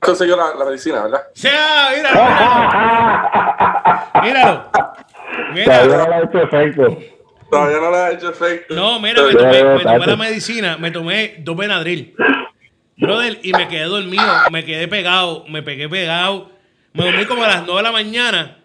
consiguió 0.00 0.36
la, 0.36 0.54
la 0.54 0.64
medicina, 0.64 1.02
¿verdad? 1.04 1.22
sea, 1.34 1.90
míralo, 1.96 2.20
míralo. 4.22 4.70
Míralo. 5.54 5.92
Todavía 5.92 5.96
no 5.96 6.08
le 6.08 6.14
ha 6.14 6.22
hecho 6.22 6.42
efecto. 6.42 6.98
Todavía 7.50 7.78
no 7.78 7.90
le 7.90 7.96
ha 7.96 8.10
hecho 8.12 8.30
efecto. 8.30 8.74
No, 8.74 9.00
mira, 9.00 9.22
me 9.22 9.34
tomé, 9.34 9.64
me 9.64 9.82
tomé 9.84 10.06
la 10.06 10.16
medicina, 10.16 10.76
me 10.78 10.90
tomé 10.90 11.34
dos 11.38 11.56
Benadryl. 11.56 12.14
Brother, 12.98 13.38
y 13.42 13.52
me 13.52 13.68
quedé 13.68 13.84
dormido, 13.84 14.24
me 14.50 14.64
quedé 14.64 14.88
pegado, 14.88 15.44
me 15.48 15.62
pegué 15.62 15.88
pegado. 15.88 16.50
Me 16.94 17.04
dormí 17.04 17.26
como 17.26 17.44
a 17.44 17.48
las 17.48 17.66
9 17.66 17.76
de 17.76 17.82
la 17.82 17.92
mañana. 17.92 18.58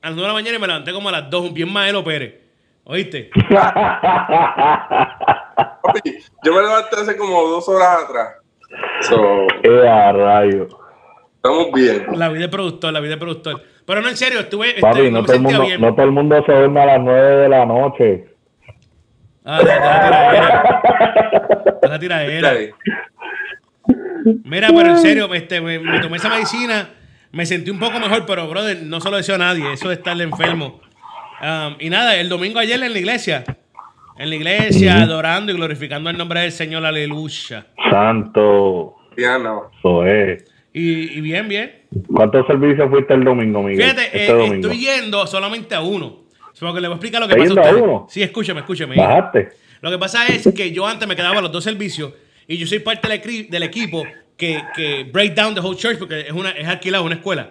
A 0.00 0.08
las 0.08 0.16
9 0.16 0.22
de 0.22 0.28
la 0.28 0.32
mañana 0.32 0.56
y 0.56 0.60
me 0.60 0.66
levanté 0.66 0.92
como 0.92 1.10
a 1.10 1.12
las 1.12 1.28
2, 1.28 1.52
bien 1.52 1.70
Maelo 1.70 2.02
Pérez. 2.02 2.34
¿Oíste? 2.84 3.30
Papi, 5.82 6.00
yo 6.42 6.54
me 6.54 6.62
levanté 6.62 6.96
hace 6.96 7.16
como 7.16 7.42
dos 7.48 7.68
horas 7.68 8.04
atrás. 8.04 8.36
So, 9.02 9.46
¡Qué 9.62 9.88
a 9.88 10.12
rayo! 10.12 10.68
estamos 11.36 11.72
bien. 11.72 12.06
La 12.14 12.28
vida 12.30 12.42
de 12.42 12.48
productor, 12.48 12.92
la 12.92 13.00
vida 13.00 13.12
de 13.12 13.18
productor. 13.18 13.62
Pero 13.86 14.00
no, 14.00 14.08
en 14.08 14.16
serio, 14.16 14.40
estuve. 14.40 14.70
este, 14.70 14.80
Papi, 14.80 15.10
no 15.10 15.20
me 15.20 15.26
todo, 15.26 15.36
el 15.36 15.42
mundo, 15.42 15.62
bien. 15.62 15.80
no 15.80 15.94
todo 15.94 16.06
el 16.06 16.12
mundo 16.12 16.42
se 16.44 16.52
duerme 16.52 16.80
a 16.80 16.86
las 16.86 17.00
9 17.00 17.36
de 17.36 17.48
la 17.48 17.66
noche. 17.66 18.24
Ah, 19.44 19.60
deja 19.62 20.64
la 21.88 21.98
tiradera. 21.98 22.54
Mira, 24.44 24.68
pero 24.68 24.88
en 24.90 24.98
serio, 24.98 25.32
este, 25.34 25.60
me, 25.60 25.78
me 25.78 26.00
tomé 26.00 26.16
esa 26.16 26.30
medicina, 26.30 26.88
me 27.30 27.44
sentí 27.44 27.70
un 27.70 27.78
poco 27.78 28.00
mejor, 28.00 28.24
pero 28.26 28.48
brother, 28.48 28.82
no 28.82 29.00
se 29.00 29.10
lo 29.10 29.18
deseo 29.18 29.34
a 29.34 29.38
nadie, 29.38 29.70
eso 29.72 29.88
de 29.88 29.96
estar 29.96 30.18
enfermo. 30.18 30.80
Um, 31.42 31.76
y 31.78 31.90
nada, 31.90 32.16
el 32.16 32.30
domingo 32.30 32.58
ayer 32.58 32.82
en 32.82 32.92
la 32.92 32.98
iglesia, 32.98 33.44
en 34.16 34.30
la 34.30 34.34
iglesia, 34.36 35.02
adorando 35.02 35.52
y 35.52 35.56
glorificando 35.56 36.08
el 36.08 36.16
nombre 36.16 36.40
del 36.40 36.52
Señor, 36.52 36.86
aleluya. 36.86 37.66
Santo. 37.90 38.96
Ya 39.16 39.38
no. 39.38 39.70
Y 40.72 41.20
bien, 41.20 41.48
bien. 41.48 41.83
¿Cuántos 42.06 42.46
servicios 42.46 42.88
fuiste 42.90 43.14
el 43.14 43.24
domingo, 43.24 43.62
Miguel? 43.62 43.82
Fíjate, 43.90 44.04
este 44.06 44.24
eh, 44.26 44.32
domingo. 44.32 44.54
estoy 44.68 44.78
yendo 44.78 45.26
solamente 45.26 45.74
a 45.74 45.80
uno. 45.80 46.24
Porque 46.58 46.80
le 46.80 46.88
voy 46.88 46.94
a 46.94 46.96
explicar 46.96 47.20
lo 47.20 47.28
que 47.28 47.34
¿Estás 47.34 47.56
pasa 47.56 47.70
a 47.70 47.74
uno? 47.76 48.06
Sí, 48.08 48.22
escúchame, 48.22 48.60
escúchame. 48.60 48.96
¿Bajaste? 48.96 49.48
Lo 49.80 49.90
que 49.90 49.98
pasa 49.98 50.26
es 50.28 50.48
que 50.54 50.70
yo 50.72 50.86
antes 50.86 51.06
me 51.08 51.16
quedaba 51.16 51.38
a 51.38 51.42
los 51.42 51.50
dos 51.52 51.64
servicios 51.64 52.12
y 52.46 52.56
yo 52.56 52.66
soy 52.66 52.78
parte 52.78 53.08
del, 53.08 53.20
equi- 53.20 53.48
del 53.48 53.62
equipo 53.64 54.02
que, 54.36 54.62
que 54.74 55.04
break 55.12 55.34
down 55.34 55.54
the 55.54 55.60
whole 55.60 55.76
church 55.76 55.98
porque 55.98 56.20
es, 56.20 56.32
una, 56.32 56.50
es 56.50 56.66
alquilado, 56.66 57.04
una 57.04 57.16
escuela. 57.16 57.50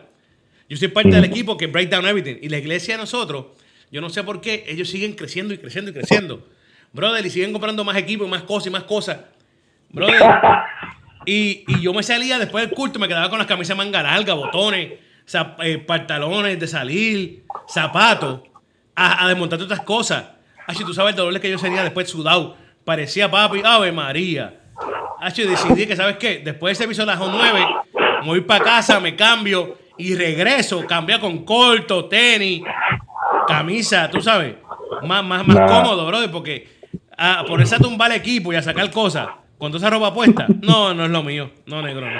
Yo 0.70 0.78
soy 0.78 0.88
parte 0.88 1.10
del 1.12 1.26
equipo 1.26 1.58
que 1.58 1.68
break 1.68 1.90
down 1.90 2.06
everything. 2.08 2.38
Y 2.42 2.50
la 2.50 2.58
iglesia 2.58 2.96
de 2.96 3.02
nosotros, 3.02 3.48
yo 3.92 4.00
no 4.02 4.10
sé 4.10 4.24
por 4.24 4.40
qué, 4.42 4.64
ellos 4.68 4.90
siguen 4.90 5.14
creciendo 5.14 5.54
y 5.54 5.58
creciendo 5.58 5.92
y 5.92 5.94
creciendo. 5.94 6.48
Brother, 6.94 7.26
y 7.26 7.30
siguen 7.30 7.52
comprando 7.52 7.84
más 7.84 7.98
equipos 7.98 8.26
y 8.28 8.32
más 8.32 8.44
cosas 8.44 8.68
y 8.68 8.70
más 8.72 8.84
cosas. 8.84 9.18
Brother. 9.90 10.22
Y, 11.26 11.64
y 11.68 11.82
yo 11.82 11.94
me 11.94 12.04
salía 12.04 12.38
después 12.40 12.66
del 12.68 12.76
culto, 12.76 13.00
me 13.00 13.08
quedaba 13.08 13.30
con 13.30 13.38
las 13.40 13.48
camisas 13.48 13.76
manga 13.78 14.04
larga, 14.04 14.34
botones, 14.34 14.94
eh, 15.64 15.78
pantalones 15.80 16.60
de 16.60 16.68
salir, 16.68 17.44
zapatos, 17.68 18.42
a, 18.96 19.24
a 19.24 19.28
desmontar 19.30 19.58
todas 19.60 19.72
estas 19.72 19.86
cosas. 19.86 20.26
Así 20.68 20.84
tú 20.84 20.94
sabes 20.94 21.12
el 21.12 21.18
dolor 21.18 21.40
que 21.40 21.50
yo 21.50 21.58
tenía 21.58 21.84
después 21.84 22.10
sudado. 22.10 22.56
Parecía 22.86 23.30
papi, 23.32 23.62
Ave 23.64 23.92
María. 23.92 24.60
Así 25.20 25.44
decidí 25.44 25.86
que, 25.86 25.96
¿sabes 25.96 26.18
qué? 26.18 26.40
Después 26.44 26.72
del 26.78 26.84
servicio 26.84 27.04
a 27.04 27.08
las 27.08 27.20
9, 27.20 27.66
me 28.22 28.28
voy 28.28 28.42
para 28.42 28.64
casa, 28.64 29.00
me 29.00 29.16
cambio 29.16 29.78
y 29.98 30.16
regreso. 30.16 30.86
Cambia 30.86 31.20
con 31.20 31.46
corto, 31.46 32.06
tenis, 32.06 32.62
camisa, 33.48 34.10
tú 34.10 34.22
sabes. 34.22 34.56
Más, 35.04 35.24
más, 35.24 35.46
más 35.48 35.58
Nah. 35.58 35.68
cómodo, 35.68 36.06
brother, 36.08 36.32
porque 36.32 36.68
a 37.18 37.44
ponerse 37.46 37.76
a 37.76 37.80
tumbar 37.80 38.12
el 38.12 38.18
equipo 38.18 38.52
y 38.52 38.56
a 38.56 38.62
sacar 38.62 38.90
cosas 38.92 39.28
con 39.64 39.72
toda 39.72 39.88
esa 39.88 39.90
ropa 39.96 40.14
puesta, 40.14 40.46
no, 40.62 40.94
no 40.94 41.06
es 41.06 41.10
lo 41.10 41.24
mío. 41.24 41.50
No, 41.68 41.82
negro, 41.82 42.06
no. 42.12 42.20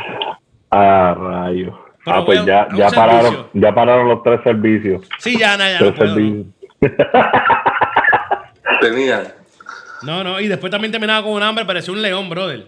Ah, 0.72 1.14
rayo. 1.20 1.78
Pero 2.06 2.18
Ah, 2.18 2.26
pues 2.26 2.40
a- 2.40 2.46
ya, 2.46 2.62
a 2.64 2.76
ya, 2.76 2.90
pararon, 2.90 3.22
servicio. 3.34 3.50
ya 3.54 3.76
pararon 3.76 4.08
los 4.08 4.24
tres 4.24 4.40
servicios. 4.46 5.02
Sí, 5.20 5.38
ya, 5.38 5.58
no, 5.58 5.64
ya 5.66 5.74
no 5.74 5.94
Tres 5.94 5.96
puedo. 5.98 6.10
No. 6.10 6.16
servicios. 6.16 6.48
Tenían. 8.82 9.24
no, 10.04 10.24
no, 10.24 10.40
y 10.40 10.48
después 10.48 10.72
también 10.72 10.92
terminaba 10.92 11.22
con 11.24 11.34
un 11.34 11.44
hambre, 11.44 11.66
parecía 11.66 11.94
un 11.94 12.02
león, 12.02 12.30
brother. 12.30 12.68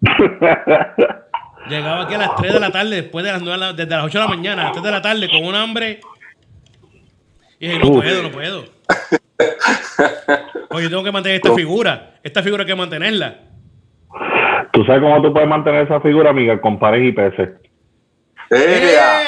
Llegaba 1.68 2.02
aquí 2.04 2.14
a 2.14 2.18
las 2.18 2.36
3 2.36 2.52
de 2.54 2.60
la 2.60 2.70
tarde, 2.70 2.96
después 2.96 3.24
de 3.24 3.32
las 3.32 3.42
9, 3.42 3.52
de 3.58 3.66
la- 3.66 3.72
desde 3.72 3.90
las 3.96 4.04
8 4.04 4.18
de 4.18 4.24
la 4.24 4.28
mañana, 4.28 4.62
a 4.62 4.64
las 4.66 4.72
3 4.74 4.84
de 4.84 4.90
la 4.92 5.02
tarde, 5.02 5.28
con 5.28 5.44
un 5.44 5.54
hambre. 5.54 6.00
Y 7.60 7.66
dije, 7.68 7.78
no 7.78 7.88
Uf. 7.90 8.02
puedo, 8.02 8.22
no 8.22 8.30
puedo. 8.30 8.64
Oye, 10.70 10.88
tengo 10.88 11.04
que 11.04 11.12
mantener 11.12 11.36
esta 11.36 11.52
figura. 11.54 12.14
Esta 12.22 12.42
figura 12.42 12.62
hay 12.62 12.66
que 12.66 12.74
mantenerla. 12.74 13.36
¿Tú 14.72 14.84
sabes 14.84 15.02
cómo 15.02 15.20
tú 15.20 15.32
puedes 15.32 15.48
mantener 15.48 15.84
esa 15.84 16.00
figura, 16.00 16.32
Miguel? 16.32 16.60
Con 16.60 16.78
pares 16.78 17.04
y 17.04 17.12
peces. 17.12 17.50
¡Ea! 18.50 19.20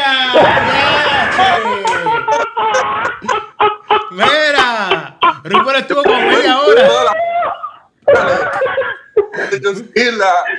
¡Mira! 4.11 5.19
Rupert 5.45 5.79
estuvo 5.81 6.03
como 6.03 6.19
media 6.21 6.59
hora. 6.61 6.83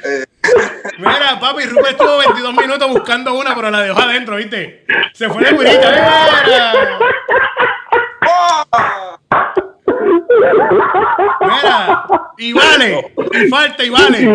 Eh, 0.03 0.25
Mira, 0.99 1.39
papi, 1.39 1.65
Rupert 1.65 1.91
estuvo 1.91 2.17
22 2.19 2.53
minutos 2.53 2.89
buscando 2.89 3.33
una, 3.33 3.55
pero 3.55 3.71
la 3.71 3.81
dejó 3.81 3.99
adentro, 3.99 4.35
¿viste? 4.35 4.85
Se 5.13 5.29
fue 5.29 5.43
de 5.43 5.53
burita. 5.53 5.89
¡Mira! 6.45 6.73
Mira, 11.41 12.05
y 12.37 12.53
vale, 12.53 13.13
y 13.43 13.47
falta 13.49 13.83
y 13.83 13.89
vale. 13.89 14.27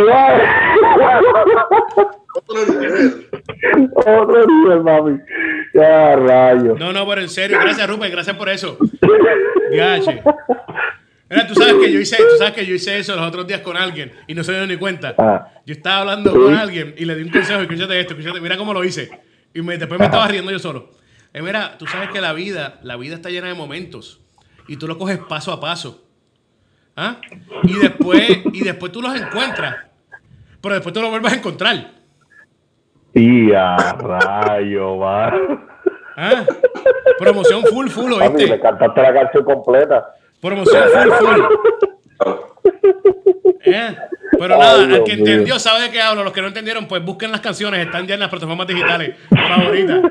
otro 2.35 2.67
nivel. 2.81 3.29
Otro 3.95 4.47
nivel, 4.47 4.81
mami. 4.83 5.19
Ya, 5.75 6.17
rayo. 6.17 6.77
No, 6.79 6.93
no, 6.93 7.07
pero 7.09 7.21
en 7.21 7.29
serio, 7.29 7.59
gracias 7.61 7.89
Rupert, 7.89 8.13
gracias 8.13 8.37
por 8.37 8.49
eso. 8.49 8.79
Gache. 9.73 10.23
Mira, 11.29 11.47
tú 11.47 11.55
sabes 11.55 11.75
que 11.75 11.93
yo 11.93 12.01
hice, 12.01 12.17
tú 12.17 12.37
sabes 12.39 12.55
que 12.55 12.67
yo 12.67 12.75
hice 12.75 12.99
eso 12.99 13.15
los 13.15 13.25
otros 13.27 13.47
días 13.47 13.61
con 13.61 13.77
alguien 13.77 14.11
y 14.27 14.35
no 14.35 14.43
se 14.43 14.53
dio 14.53 14.67
ni 14.67 14.77
cuenta. 14.77 15.15
Ah. 15.17 15.47
Yo 15.65 15.75
estaba 15.75 15.99
hablando 16.01 16.33
con 16.33 16.55
alguien 16.55 16.95
y 16.99 17.05
le 17.05 17.15
di 17.15 17.23
un 17.23 17.31
consejo, 17.31 17.61
escúchate 17.61 18.01
esto, 18.01 18.15
escúchate, 18.15 18.41
mira 18.41 18.57
cómo 18.57 18.75
lo 18.75 18.83
hice. 18.83 19.11
Y 19.55 19.63
me- 19.63 19.79
después 19.79 19.99
me 20.01 20.07
estaba 20.07 20.27
riendo 20.27 20.51
yo 20.51 20.59
solo. 20.59 20.91
Eh, 21.33 21.41
mira, 21.43 21.79
tú 21.79 21.87
sabes 21.87 22.11
que 22.11 22.21
la 22.21 22.33
vida, 22.33 22.81
la 22.83 22.97
vida 22.97 23.15
está 23.15 23.31
llena 23.31 23.47
de 23.47 23.55
momentos 23.55 24.21
y 24.67 24.77
tú 24.77 24.89
lo 24.89 24.99
coges 24.99 25.19
paso 25.19 25.53
a 25.53 25.61
paso. 25.61 26.05
¿Ah? 27.03 27.17
Y 27.63 27.79
después, 27.79 28.29
y 28.53 28.63
después 28.63 28.93
tú 28.93 29.01
los 29.01 29.19
encuentras, 29.19 29.75
pero 30.61 30.75
después 30.75 30.93
tú 30.93 31.01
los 31.01 31.09
vuelves 31.09 31.33
a 31.33 31.37
encontrar. 31.37 31.93
Y 33.15 33.53
a 33.55 33.75
rayo, 33.95 34.99
va. 34.99 35.33
¿Ah? 36.15 36.45
Promoción 37.19 37.63
full, 37.63 37.89
full, 37.89 38.13
Papi, 38.19 38.37
le 38.37 38.43
¿oíste? 38.45 38.61
cantaste 38.61 39.01
la 39.01 39.15
canción 39.15 39.45
completa. 39.45 40.15
Promoción 40.43 40.85
full, 40.91 41.11
full. 41.13 41.41
¿Eh? 43.65 43.97
Pero 44.39 44.55
Ay, 44.55 44.61
nada, 44.61 44.87
Dios 44.87 44.99
el 44.99 45.05
que 45.05 45.13
entendió 45.13 45.59
sabe 45.59 45.81
de 45.85 45.91
qué 45.91 46.03
hablo. 46.03 46.23
Los 46.23 46.35
que 46.35 46.43
no 46.43 46.49
entendieron, 46.49 46.87
pues 46.87 47.03
busquen 47.03 47.31
las 47.31 47.41
canciones. 47.41 47.87
Están 47.87 48.07
ya 48.07 48.15
en 48.15 48.21
las 48.21 48.29
plataformas 48.29 48.67
digitales 48.67 49.17
favoritas. 49.31 50.03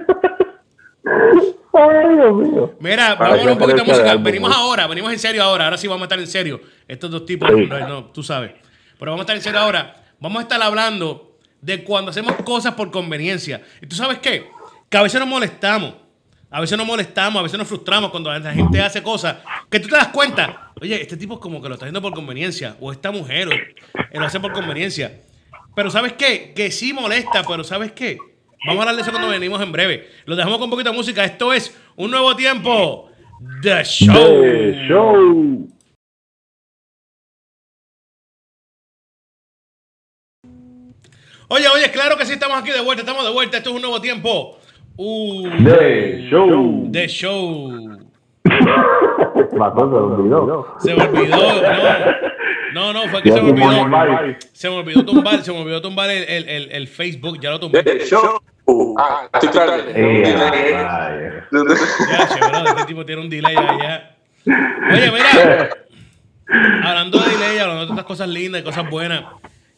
Ay, 1.73 2.15
Dios 2.15 2.33
mío. 2.35 2.73
Mira, 2.79 3.15
vamos 3.15 3.45
un 3.45 3.57
poquito 3.57 3.77
de 3.77 3.83
música. 3.83 4.15
Venimos 4.15 4.55
ahora, 4.55 4.87
venimos 4.87 5.11
en 5.13 5.19
serio 5.19 5.43
ahora. 5.43 5.65
Ahora 5.65 5.77
sí 5.77 5.87
vamos 5.87 6.01
a 6.03 6.05
estar 6.05 6.19
en 6.19 6.27
serio. 6.27 6.59
Estos 6.87 7.11
dos 7.11 7.25
tipos, 7.25 7.49
Sí. 7.49 7.67
no, 7.67 7.87
no, 7.87 8.05
tú 8.05 8.23
sabes. 8.23 8.51
Pero 8.97 9.11
vamos 9.11 9.21
a 9.21 9.23
estar 9.23 9.35
en 9.35 9.41
serio 9.41 9.59
ahora. 9.59 10.03
Vamos 10.19 10.39
a 10.39 10.41
estar 10.43 10.61
hablando 10.61 11.37
de 11.61 11.83
cuando 11.83 12.11
hacemos 12.11 12.33
cosas 12.43 12.73
por 12.73 12.91
conveniencia. 12.91 13.61
¿Y 13.81 13.87
tú 13.87 13.95
sabes 13.95 14.19
qué? 14.19 14.49
Que 14.89 14.97
a 14.97 15.03
veces 15.03 15.19
nos 15.19 15.29
molestamos. 15.29 15.93
A 16.51 16.59
veces 16.59 16.75
nos 16.77 16.87
molestamos, 16.87 17.39
a 17.39 17.43
veces 17.43 17.59
nos 17.59 17.67
frustramos 17.67 18.09
cuando 18.09 18.33
la 18.33 18.51
gente 18.51 18.81
hace 18.81 19.03
cosas 19.03 19.35
que 19.69 19.79
tú 19.79 19.87
te 19.87 19.95
das 19.95 20.07
cuenta. 20.07 20.71
Oye, 20.81 20.99
este 20.99 21.15
tipo 21.15 21.35
es 21.35 21.39
como 21.39 21.61
que 21.61 21.67
lo 21.69 21.75
está 21.75 21.85
haciendo 21.85 22.01
por 22.01 22.11
conveniencia. 22.13 22.75
O 22.81 22.91
esta 22.91 23.11
mujer 23.11 23.47
o, 23.49 23.51
eh, 23.51 23.75
lo 24.13 24.25
hace 24.25 24.39
por 24.39 24.51
conveniencia. 24.51 25.21
Pero 25.75 25.91
¿sabes 25.91 26.13
qué? 26.13 26.51
Que 26.55 26.71
sí 26.71 26.91
molesta, 26.91 27.43
pero 27.47 27.63
¿sabes 27.63 27.91
qué? 27.91 28.17
Vamos 28.65 28.79
a 28.79 28.81
hablar 28.81 28.95
de 28.95 29.01
eso 29.01 29.11
cuando 29.11 29.29
venimos 29.29 29.61
en 29.61 29.71
breve. 29.71 30.09
Lo 30.25 30.35
dejamos 30.35 30.57
con 30.57 30.65
un 30.65 30.71
poquito 30.71 30.91
de 30.91 30.97
música. 30.97 31.23
Esto 31.23 31.53
es 31.53 31.77
un 31.95 32.11
nuevo 32.11 32.35
tiempo. 32.35 33.09
The 33.61 33.83
Show. 33.83 34.13
The 34.13 34.87
show. 34.87 35.69
Oye, 41.51 41.67
oye, 41.67 41.89
claro 41.91 42.15
que 42.15 42.25
sí, 42.25 42.33
estamos 42.33 42.59
aquí 42.59 42.69
de 42.69 42.81
vuelta, 42.81 43.01
estamos 43.01 43.25
de 43.25 43.31
vuelta. 43.31 43.57
Esto 43.57 43.71
es 43.71 43.75
un 43.75 43.81
nuevo 43.81 43.99
tiempo. 43.99 44.59
Uh, 44.97 45.49
The 45.63 46.27
show. 46.29 46.89
The 46.91 47.07
Show. 47.07 47.97
Se 49.49 49.55
olvidó. 49.55 50.75
Se 50.79 50.95
me 50.95 51.03
olvidó, 51.03 51.37
no. 52.73 52.93
No, 52.93 53.07
fue 53.09 53.21
que 53.21 53.31
se 53.31 53.41
me 53.41 53.49
el 53.49 53.61
olvidó. 53.63 54.37
Se 54.53 54.69
me 54.69 54.75
olvidó 54.77 55.05
tumbar, 55.05 55.43
se 55.43 55.51
me 55.51 55.59
olvidó 55.59 55.81
tumbar 55.81 56.09
el, 56.09 56.23
el, 56.23 56.49
el, 56.49 56.71
el 56.71 56.87
Facebook, 56.87 57.39
ya 57.41 57.51
lo 57.51 57.59
tumbé. 57.59 57.83
The 57.83 58.05
show. 58.05 58.41
Ah, 58.97 59.27
estoy 59.33 59.49
tarde. 59.49 59.91
Eh, 59.95 61.43
che, 61.51 62.39
bro, 62.49 62.67
este 62.67 62.85
tipo 62.85 63.05
tiene 63.05 63.21
un 63.21 63.29
delay 63.29 63.55
allá. 63.55 64.15
Oye, 64.45 65.11
mira, 65.11 65.69
hablando 66.83 67.19
de 67.19 67.31
delay, 67.31 67.57
hablando 67.59 67.85
de 67.85 67.91
otras 67.91 68.05
cosas 68.05 68.27
lindas 68.27 68.61
y 68.61 68.63
cosas 68.63 68.89
buenas. 68.89 69.23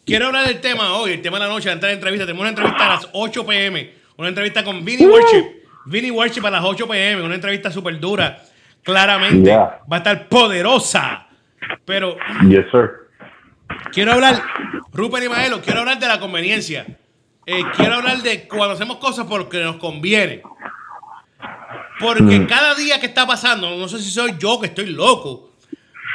Quiero 0.06 0.28
hablar 0.28 0.48
del 0.48 0.60
tema 0.60 0.94
hoy, 0.96 1.14
el 1.14 1.22
tema 1.22 1.38
de 1.40 1.46
la 1.46 1.52
noche, 1.52 1.70
antes 1.70 1.82
de 1.84 1.88
la 1.88 1.94
entrevista. 1.94 2.26
Tenemos 2.26 2.42
una 2.42 2.50
entrevista 2.50 2.86
a 2.86 2.96
las 2.96 3.10
8 3.14 3.46
pm, 3.46 3.94
una 4.18 4.28
entrevista 4.30 4.64
con 4.64 4.84
Vinny 4.84 5.06
Worship. 5.06 5.46
Vinny 5.86 6.12
Worship 6.12 6.46
a 6.46 6.52
las 6.52 6.64
8 6.64 6.88
pm, 6.88 7.22
una 7.24 7.36
entrevista 7.36 7.72
súper 7.72 8.00
dura 8.00 8.42
claramente 8.84 9.50
Yeah. 9.50 9.80
va 9.92 9.98
a 9.98 10.00
estar 10.00 10.28
poderosa. 10.28 11.28
Pero 11.86 12.16
Yes, 12.48 12.66
sir. 12.72 12.92
quiero 13.92 14.14
hablar, 14.14 14.42
Rupert 14.94 15.26
y 15.26 15.30
Maelo, 15.30 15.62
quiero 15.62 15.80
hablar 15.82 16.00
de 16.00 16.08
la 16.08 16.20
conveniencia. 16.20 16.86
Eh, 17.46 17.62
quiero 17.76 17.96
hablar 17.96 18.18
de 18.20 18.48
cuando 18.48 18.72
hacemos 18.76 18.98
cosas 18.98 19.26
porque 19.28 19.64
nos 19.64 19.78
conviene. 19.78 20.42
Porque 22.00 22.40
Mm. 22.40 22.48
cada 22.48 22.76
día 22.76 23.00
que 23.00 23.06
está 23.08 23.26
pasando, 23.28 23.70
no 23.78 23.88
sé 23.88 24.00
si 24.00 24.10
soy 24.12 24.34
yo 24.40 24.60
que 24.60 24.68
estoy 24.68 24.88
loco, 24.88 25.52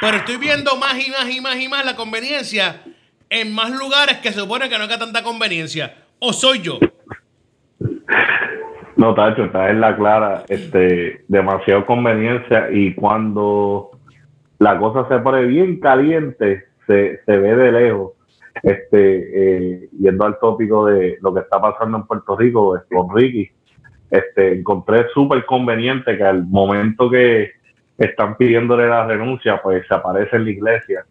pero 0.01 0.17
estoy 0.17 0.37
viendo 0.37 0.75
más 0.77 0.95
y 1.05 1.09
más 1.11 1.29
y 1.33 1.41
más 1.41 1.57
y 1.59 1.67
más 1.69 1.85
la 1.85 1.95
conveniencia 1.95 2.81
en 3.29 3.53
más 3.53 3.71
lugares 3.71 4.17
que 4.17 4.31
se 4.31 4.39
supone 4.39 4.69
que 4.69 4.77
no 4.77 4.83
hay 4.85 4.99
tanta 4.99 5.23
conveniencia. 5.23 5.95
¿O 6.19 6.33
soy 6.33 6.61
yo? 6.61 6.79
No, 8.95 9.13
Tacho, 9.13 9.45
estás 9.45 9.69
en 9.69 9.79
la 9.81 9.95
clara. 9.95 10.43
Este, 10.49 11.23
demasiado 11.27 11.85
conveniencia 11.85 12.69
y 12.71 12.95
cuando 12.95 13.91
la 14.59 14.77
cosa 14.79 15.07
se 15.07 15.19
pone 15.19 15.45
bien 15.45 15.79
caliente, 15.79 16.65
se, 16.85 17.21
se 17.25 17.37
ve 17.37 17.55
de 17.55 17.71
lejos. 17.71 18.13
Este, 18.63 19.77
eh, 19.77 19.89
yendo 19.99 20.25
al 20.25 20.39
tópico 20.39 20.85
de 20.85 21.17
lo 21.21 21.33
que 21.33 21.41
está 21.41 21.61
pasando 21.61 21.97
en 21.97 22.07
Puerto 22.07 22.35
Rico 22.35 22.79
con 22.91 23.15
Ricky, 23.15 23.51
este, 24.09 24.57
encontré 24.57 25.07
súper 25.13 25.45
conveniente 25.45 26.17
que 26.17 26.23
al 26.23 26.45
momento 26.45 27.09
que 27.09 27.51
están 27.97 28.35
pidiéndole 28.35 28.87
la 28.87 29.05
renuncia, 29.05 29.61
pues 29.61 29.85
se 29.87 29.93
aparece 29.93 30.35
en 30.35 30.43
la 30.45 30.49
iglesia. 30.49 31.05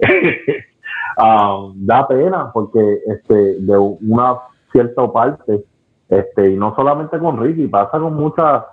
Ah, 1.18 1.70
da 1.76 2.06
pena 2.06 2.50
porque 2.52 2.98
este, 3.06 3.34
de 3.34 3.78
una 3.78 4.34
cierta 4.70 5.10
parte, 5.10 5.64
este, 6.10 6.50
y 6.50 6.56
no 6.56 6.74
solamente 6.76 7.18
con 7.18 7.42
Ricky, 7.42 7.68
pasa 7.68 7.98
con 7.98 8.12
muchas 8.14 8.64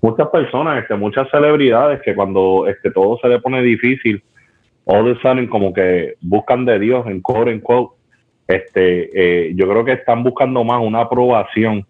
muchas 0.00 0.28
personas, 0.28 0.82
este, 0.82 0.94
muchas 0.94 1.28
celebridades 1.30 2.00
que 2.02 2.14
cuando 2.14 2.66
este, 2.66 2.90
todo 2.90 3.18
se 3.20 3.28
le 3.28 3.40
pone 3.40 3.62
difícil, 3.62 4.22
a 4.86 5.00
sudden 5.20 5.48
como 5.48 5.72
que 5.72 6.14
buscan 6.20 6.64
de 6.64 6.78
Dios 6.78 7.06
en 7.06 7.20
quote 7.20 7.50
en 7.50 7.60
quote. 7.60 7.94
Este, 8.46 9.10
eh, 9.48 9.52
yo 9.54 9.68
creo 9.68 9.84
que 9.84 9.92
están 9.92 10.22
buscando 10.22 10.64
más 10.64 10.80
una 10.82 11.02
aprobación 11.02 11.86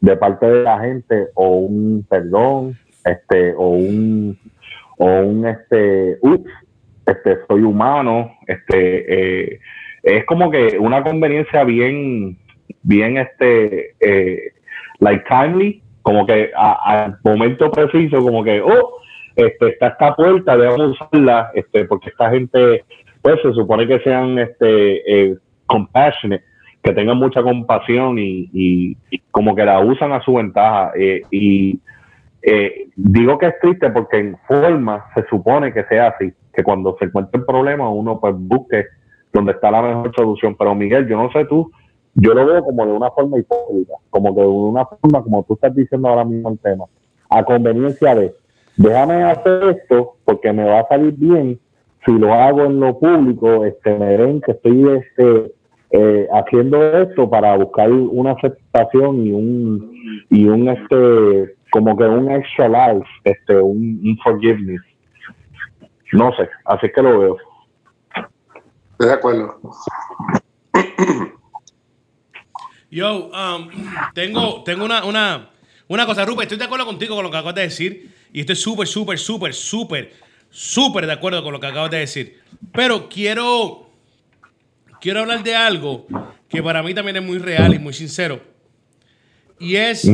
de 0.00 0.16
parte 0.16 0.46
de 0.46 0.62
la 0.62 0.78
gente 0.80 1.28
o 1.34 1.56
un 1.60 2.04
perdón, 2.08 2.76
este, 3.04 3.54
o 3.56 3.68
un, 3.68 4.38
o 4.98 5.06
un, 5.06 5.46
este, 5.46 6.18
ups, 6.20 6.50
este, 7.06 7.38
soy 7.48 7.62
humano, 7.62 8.32
este, 8.46 9.52
eh, 9.54 9.60
es 10.02 10.24
como 10.26 10.50
que 10.50 10.78
una 10.78 11.02
conveniencia 11.02 11.64
bien, 11.64 12.36
bien, 12.82 13.16
este, 13.16 13.94
eh, 14.00 14.52
like 15.00 15.24
timely, 15.26 15.82
como 16.04 16.24
que 16.26 16.50
al 16.54 17.16
momento 17.24 17.70
preciso, 17.70 18.22
como 18.22 18.44
que, 18.44 18.60
oh, 18.60 18.98
este, 19.34 19.70
está 19.70 19.88
esta 19.88 20.14
puerta, 20.14 20.56
debemos 20.56 21.00
usarla, 21.00 21.50
este, 21.54 21.86
porque 21.86 22.10
esta 22.10 22.30
gente, 22.30 22.84
pues 23.22 23.40
se 23.42 23.52
supone 23.54 23.86
que 23.88 23.98
sean, 24.00 24.38
este, 24.38 24.70
eh, 25.30 25.36
compassionate, 25.66 26.44
que 26.82 26.92
tengan 26.92 27.16
mucha 27.16 27.42
compasión 27.42 28.18
y, 28.18 28.50
y- 28.52 28.96
y 29.10 29.18
como 29.30 29.56
que 29.56 29.64
la 29.64 29.80
usan 29.80 30.12
a 30.12 30.20
su 30.22 30.34
ventaja. 30.34 30.92
eh, 30.96 31.22
y 31.30 31.80
eh, 32.42 32.88
digo 32.96 33.38
que 33.38 33.46
es 33.46 33.54
triste 33.62 33.88
porque 33.90 34.18
en 34.18 34.36
forma 34.46 35.06
se 35.14 35.24
supone 35.28 35.72
que 35.72 35.84
sea 35.84 36.08
así, 36.08 36.30
que 36.52 36.62
cuando 36.62 36.94
se 36.98 37.06
encuentra 37.06 37.40
el 37.40 37.46
problema 37.46 37.88
uno 37.88 38.20
pues 38.20 38.34
busque 38.36 38.84
donde 39.32 39.52
está 39.52 39.70
la 39.70 39.80
mejor 39.80 40.12
solución. 40.14 40.54
Pero 40.58 40.74
Miguel, 40.74 41.08
yo 41.08 41.16
no 41.16 41.32
sé 41.32 41.46
tú, 41.46 41.72
yo 42.14 42.34
lo 42.34 42.46
veo 42.46 42.64
como 42.64 42.86
de 42.86 42.92
una 42.92 43.10
forma 43.10 43.38
hipócrita, 43.38 43.94
como 44.10 44.34
que 44.34 44.40
de 44.40 44.46
una 44.46 44.84
forma, 44.86 45.22
como 45.22 45.42
tú 45.44 45.54
estás 45.54 45.74
diciendo 45.74 46.08
ahora 46.08 46.24
mismo 46.24 46.50
el 46.50 46.58
tema, 46.58 46.84
a 47.28 47.44
conveniencia 47.44 48.14
de, 48.14 48.34
déjame 48.76 49.22
hacer 49.24 49.76
esto 49.80 50.16
porque 50.24 50.52
me 50.52 50.64
va 50.64 50.80
a 50.80 50.88
salir 50.88 51.14
bien, 51.16 51.58
si 52.04 52.12
lo 52.12 52.32
hago 52.32 52.64
en 52.64 52.80
lo 52.80 52.98
público, 52.98 53.64
este, 53.64 53.98
me 53.98 54.16
ven 54.16 54.40
que 54.40 54.52
estoy 54.52 54.88
este, 54.88 55.52
eh, 55.90 56.28
haciendo 56.32 56.82
esto 56.98 57.28
para 57.28 57.56
buscar 57.56 57.90
una 57.90 58.32
aceptación 58.32 59.26
y 59.26 59.32
un 59.32 60.26
y 60.30 60.46
un 60.46 60.68
este 60.68 61.56
como 61.70 61.96
que 61.96 62.04
un 62.04 62.30
extra 62.30 62.68
life, 62.68 63.08
este, 63.24 63.56
un, 63.56 64.00
un 64.04 64.18
forgiveness. 64.22 64.82
No 66.12 66.32
sé, 66.36 66.48
así 66.66 66.88
que 66.94 67.02
lo 67.02 67.18
veo. 67.18 67.36
De 68.98 69.12
acuerdo. 69.12 69.58
Yo, 72.94 73.28
um, 73.32 73.68
tengo, 74.14 74.62
tengo 74.62 74.84
una, 74.84 75.04
una, 75.04 75.50
una 75.88 76.06
cosa, 76.06 76.24
Rupert, 76.24 76.44
estoy 76.44 76.58
de 76.58 76.64
acuerdo 76.64 76.86
contigo 76.86 77.16
con 77.16 77.24
lo 77.24 77.30
que 77.32 77.36
acabas 77.36 77.56
de 77.56 77.62
decir. 77.62 78.14
Y 78.32 78.38
estoy 78.38 78.54
súper, 78.54 78.86
súper, 78.86 79.18
súper, 79.18 79.52
súper, 79.52 80.12
súper 80.48 81.06
de 81.06 81.12
acuerdo 81.12 81.42
con 81.42 81.52
lo 81.52 81.58
que 81.58 81.66
acabas 81.66 81.90
de 81.90 81.98
decir. 81.98 82.38
Pero 82.72 83.08
quiero, 83.08 83.90
quiero 85.00 85.22
hablar 85.22 85.42
de 85.42 85.56
algo 85.56 86.06
que 86.48 86.62
para 86.62 86.84
mí 86.84 86.94
también 86.94 87.16
es 87.16 87.24
muy 87.24 87.38
real 87.38 87.74
y 87.74 87.80
muy 87.80 87.94
sincero. 87.94 88.40
Y 89.58 89.74
es, 89.74 90.08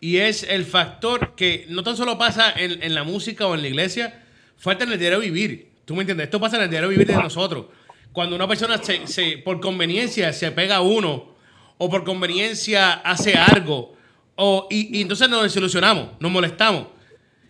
y 0.00 0.16
es 0.16 0.42
el 0.44 0.64
factor 0.64 1.34
que 1.34 1.66
no 1.68 1.82
tan 1.82 1.98
solo 1.98 2.16
pasa 2.16 2.50
en, 2.56 2.82
en 2.82 2.94
la 2.94 3.04
música 3.04 3.46
o 3.46 3.54
en 3.54 3.60
la 3.60 3.68
iglesia, 3.68 4.24
falta 4.56 4.84
en 4.84 4.92
el 4.92 4.98
diario 4.98 5.20
vivir. 5.20 5.68
¿Tú 5.84 5.94
me 5.94 6.00
entiendes? 6.00 6.24
Esto 6.24 6.40
pasa 6.40 6.56
en 6.56 6.62
el 6.62 6.70
diario 6.70 6.88
vivir 6.88 7.06
de 7.06 7.14
nosotros. 7.16 7.66
Cuando 8.14 8.34
una 8.36 8.48
persona 8.48 8.78
se, 8.82 9.06
se- 9.06 9.36
por 9.38 9.60
conveniencia 9.60 10.32
se 10.32 10.50
pega 10.52 10.76
a 10.76 10.80
uno 10.80 11.34
o 11.76 11.90
por 11.90 12.04
conveniencia 12.04 12.92
hace 12.94 13.34
algo 13.34 13.94
o, 14.36 14.66
y, 14.70 15.02
entonces 15.02 15.28
nos 15.28 15.42
desilusionamos, 15.42 16.10
nos 16.20 16.30
molestamos 16.30 16.86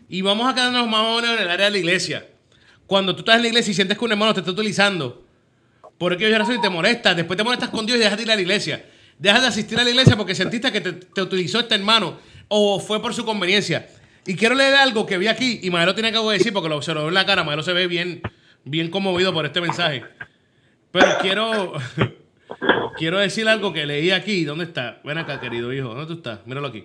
y 0.08 0.22
vamos 0.22 0.50
a 0.50 0.54
quedarnos 0.54 0.88
más 0.88 1.00
o 1.02 1.20
menos 1.20 1.36
en 1.36 1.42
el 1.42 1.50
área 1.50 1.66
de 1.66 1.72
la 1.72 1.78
iglesia. 1.78 2.26
Cuando 2.86 3.14
tú 3.14 3.20
estás 3.20 3.36
en 3.36 3.42
la 3.42 3.48
iglesia 3.48 3.70
y 3.70 3.74
sientes 3.74 3.96
que 3.98 4.04
un 4.04 4.10
hermano 4.12 4.34
te 4.34 4.40
está 4.40 4.50
utilizando 4.52 5.24
por 5.98 6.12
aquella 6.14 6.38
razón 6.38 6.56
y 6.56 6.60
te 6.60 6.68
molestas, 6.70 7.14
después 7.14 7.36
te 7.36 7.44
molestas 7.44 7.68
con 7.70 7.86
Dios 7.86 7.98
y 7.98 8.00
dejas 8.00 8.16
de 8.16 8.22
ir 8.24 8.30
a 8.32 8.34
la 8.34 8.40
iglesia. 8.40 8.84
Dejas 9.18 9.42
de 9.42 9.48
asistir 9.48 9.78
a 9.78 9.84
la 9.84 9.90
iglesia 9.90 10.16
porque 10.16 10.34
sentiste 10.34 10.72
que 10.72 10.80
te, 10.80 10.92
te 10.92 11.22
utilizó 11.22 11.60
este 11.60 11.74
hermano 11.76 12.18
o 12.48 12.80
fue 12.80 13.00
por 13.00 13.14
su 13.14 13.24
conveniencia. 13.24 13.86
Y 14.26 14.34
quiero 14.34 14.54
leer 14.54 14.74
algo 14.74 15.04
que 15.06 15.18
vi 15.18 15.26
aquí 15.28 15.60
y 15.62 15.70
Maelo 15.70 15.94
tiene 15.94 16.10
que 16.10 16.18
decir 16.18 16.52
porque 16.54 16.68
lo, 16.70 16.80
se 16.82 16.92
lo 16.94 17.06
en 17.08 17.14
la 17.14 17.24
cara. 17.26 17.44
Maelo 17.44 17.62
se 17.62 17.72
ve 17.72 17.86
bien, 17.86 18.22
bien 18.64 18.90
conmovido 18.90 19.32
por 19.32 19.44
este 19.46 19.60
mensaje. 19.60 20.02
Pero 20.94 21.18
quiero, 21.20 21.72
quiero 22.96 23.18
decir 23.18 23.48
algo 23.48 23.72
que 23.72 23.84
leí 23.84 24.12
aquí. 24.12 24.44
¿Dónde 24.44 24.62
está? 24.64 25.00
Ven 25.02 25.18
acá, 25.18 25.40
querido 25.40 25.72
hijo. 25.72 25.88
¿Dónde 25.88 26.06
tú 26.06 26.12
estás? 26.12 26.38
Míralo 26.46 26.68
aquí. 26.68 26.84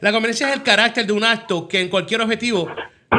La 0.00 0.12
conveniencia 0.12 0.48
es 0.50 0.54
el 0.54 0.62
carácter 0.62 1.04
de 1.04 1.12
un 1.12 1.24
acto 1.24 1.66
que 1.66 1.80
en 1.80 1.88
cualquier 1.88 2.20
objetivo 2.20 2.72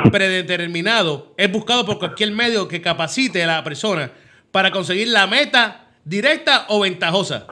predeterminado 0.10 1.34
es 1.38 1.52
buscado 1.52 1.86
por 1.86 2.00
cualquier 2.00 2.32
medio 2.32 2.66
que 2.66 2.82
capacite 2.82 3.44
a 3.44 3.48
la 3.48 3.64
persona 3.64 4.10
para 4.52 4.72
conseguir 4.72 5.10
la 5.10 5.28
meta 5.28 5.88
directa 6.06 6.66
o 6.70 6.80
ventajosa. 6.80 7.46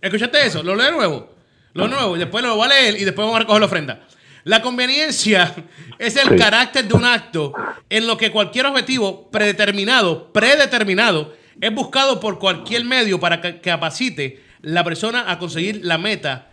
¿Escuchaste 0.00 0.44
eso? 0.44 0.62
Lo 0.64 0.74
leo 0.74 0.86
de 0.86 0.92
nuevo. 0.92 1.32
Lo 1.74 1.86
nuevo. 1.86 2.16
Y 2.16 2.18
después 2.18 2.42
lo 2.44 2.56
voy 2.56 2.66
a 2.66 2.68
leer 2.70 3.00
y 3.00 3.04
después 3.04 3.24
vamos 3.24 3.36
a 3.36 3.38
recoger 3.40 3.60
la 3.60 3.66
ofrenda. 3.66 4.00
La 4.42 4.60
conveniencia 4.60 5.54
es 6.00 6.16
el 6.16 6.30
Sí. 6.30 6.36
carácter 6.36 6.84
de 6.88 6.94
un 6.94 7.04
acto 7.04 7.52
en 7.88 8.08
lo 8.08 8.16
que 8.16 8.32
cualquier 8.32 8.66
objetivo 8.66 9.30
predeterminado, 9.30 10.32
predeterminado, 10.32 11.40
es 11.60 11.74
buscado 11.74 12.20
por 12.20 12.38
cualquier 12.38 12.84
medio 12.84 13.20
para 13.20 13.40
que 13.40 13.60
capacite 13.60 14.42
la 14.62 14.84
persona 14.84 15.30
a 15.30 15.38
conseguir 15.38 15.84
la 15.84 15.98
meta 15.98 16.48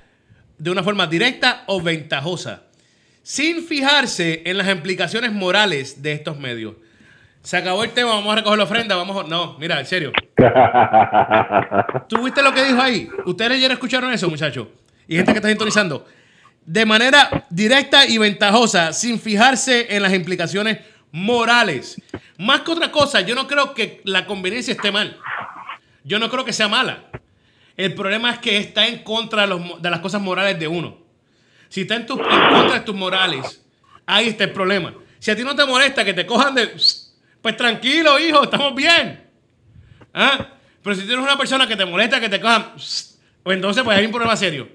de 0.57 0.71
una 0.71 0.83
forma 0.83 1.07
directa 1.07 1.63
o 1.67 1.81
ventajosa, 1.81 2.63
sin 3.23 3.63
fijarse 3.65 4.43
en 4.45 4.57
las 4.57 4.67
implicaciones 4.69 5.31
morales 5.31 6.01
de 6.01 6.13
estos 6.13 6.38
medios. 6.38 6.75
Se 7.41 7.55
acabó 7.55 7.83
el 7.83 7.91
tema, 7.91 8.12
vamos 8.12 8.33
a 8.33 8.35
recoger 8.35 8.57
la 8.57 8.63
ofrenda, 8.65 8.95
vamos 8.95 9.25
a... 9.25 9.27
No, 9.27 9.57
mira, 9.57 9.79
en 9.79 9.85
serio. 9.85 10.12
¿Tú 12.09 12.21
viste 12.23 12.43
lo 12.43 12.53
que 12.53 12.65
dijo 12.65 12.81
ahí? 12.81 13.09
¿Ustedes 13.25 13.51
ayer 13.51 13.71
escucharon 13.71 14.12
eso, 14.12 14.29
muchachos? 14.29 14.67
Y 15.07 15.15
gente 15.15 15.31
que 15.31 15.38
está 15.38 15.47
sintonizando. 15.47 16.05
De 16.65 16.85
manera 16.85 17.45
directa 17.49 18.05
y 18.05 18.17
ventajosa, 18.17 18.91
sin 18.91 19.19
fijarse 19.19 19.95
en 19.95 20.03
las 20.03 20.13
implicaciones 20.13 20.77
morales. 20.77 20.98
Más 22.38 22.62
que 22.62 22.72
otra 22.72 22.91
cosa, 22.91 23.22
yo 23.22 23.36
no 23.36 23.48
creo 23.48 23.74
que 23.74 24.02
la 24.06 24.26
conveniencia 24.26 24.74
esté 24.74 24.91
mal. 24.91 25.17
Yo 26.04 26.19
no 26.19 26.30
creo 26.30 26.45
que 26.45 26.54
sea 26.54 26.67
mala. 26.67 27.04
El 27.76 27.93
problema 27.95 28.32
es 28.32 28.39
que 28.39 28.58
está 28.58 28.88
en 28.88 29.00
contra 29.04 29.43
de, 29.43 29.48
los 29.48 29.60
mo- 29.62 29.78
de 29.80 29.89
las 29.89 30.00
cosas 30.00 30.22
morales 30.22 30.60
de 30.60 30.67
uno. 30.67 30.98
Si 31.69 31.82
está 31.82 31.95
en, 31.95 32.06
tu- 32.06 32.19
en 32.19 32.50
contra 32.50 32.74
de 32.80 32.80
tus 32.82 32.95
morales, 32.95 33.63
ahí 34.06 34.28
está 34.30 34.43
el 34.45 34.52
problema. 34.52 34.93
Si 35.19 35.32
a 35.32 35.36
ti 35.36 35.43
no 35.43 35.56
te 35.56 35.65
molesta 35.65 36.04
que 36.06 36.13
te 36.13 36.26
cojan 36.26 36.56
de... 36.56 36.74
Pues 37.41 37.56
tranquilo, 37.56 38.19
hijo, 38.19 38.43
estamos 38.43 38.76
bien. 38.76 39.24
¿Ah? 40.13 40.48
Pero 40.82 40.95
si 40.95 41.02
tienes 41.06 41.24
una 41.24 41.38
persona 41.38 41.67
que 41.67 41.76
te 41.76 41.86
molesta 41.86 42.19
que 42.19 42.30
te 42.30 42.39
cojan... 42.39 42.74
Pues 43.43 43.56
entonces 43.56 43.84
pues 43.84 43.98
hay 43.98 44.06
un 44.06 44.12
problema 44.12 44.36
serio. 44.36 44.67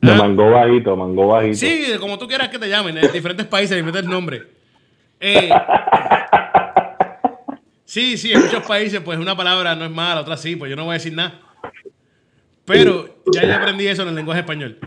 De 0.00 0.12
¿Ah? 0.12 0.16
mango 0.16 0.50
bajito, 0.50 0.94
mango 0.96 1.28
bajito. 1.28 1.56
Sí, 1.56 1.86
como 1.98 2.18
tú 2.18 2.26
quieras 2.28 2.48
que 2.48 2.58
te 2.58 2.68
llamen, 2.68 2.98
en 2.98 3.12
diferentes 3.12 3.46
países, 3.46 3.76
diferentes 3.76 4.04
nombres. 4.04 4.42
Eh, 5.20 5.50
sí, 7.84 8.16
sí, 8.16 8.32
en 8.32 8.40
muchos 8.42 8.64
países, 8.66 9.00
pues 9.00 9.18
una 9.18 9.36
palabra 9.36 9.74
no 9.74 9.84
es 9.84 9.90
mala, 9.90 10.20
otra 10.20 10.36
sí, 10.36 10.56
pues 10.56 10.70
yo 10.70 10.76
no 10.76 10.84
voy 10.84 10.92
a 10.92 10.98
decir 10.98 11.12
nada. 11.12 11.40
Pero 12.64 13.22
ya 13.32 13.44
yo 13.44 13.54
aprendí 13.54 13.86
eso 13.86 14.02
en 14.02 14.08
el 14.08 14.14
lenguaje 14.14 14.40
español. 14.40 14.78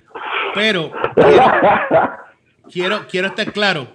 Pero 0.54 0.92
quiero, 1.16 1.52
quiero, 2.72 3.08
quiero 3.08 3.28
estar 3.28 3.52
claro 3.54 3.88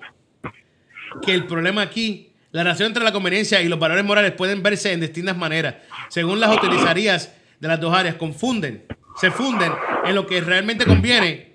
que 1.22 1.34
el 1.34 1.46
problema 1.46 1.82
aquí, 1.82 2.32
la 2.50 2.62
relación 2.62 2.88
entre 2.88 3.04
la 3.04 3.12
conveniencia 3.12 3.60
y 3.60 3.68
los 3.68 3.78
valores 3.78 4.04
morales 4.04 4.32
pueden 4.32 4.62
verse 4.62 4.92
en 4.92 5.00
distintas 5.00 5.36
maneras. 5.36 5.76
Según 6.08 6.40
las 6.40 6.54
utilizarías 6.56 7.34
de 7.60 7.68
las 7.68 7.80
dos 7.80 7.94
áreas, 7.94 8.14
confunden, 8.14 8.84
se 9.16 9.30
funden 9.30 9.72
en 10.04 10.14
lo 10.14 10.26
que 10.26 10.40
realmente 10.40 10.86
conviene, 10.86 11.52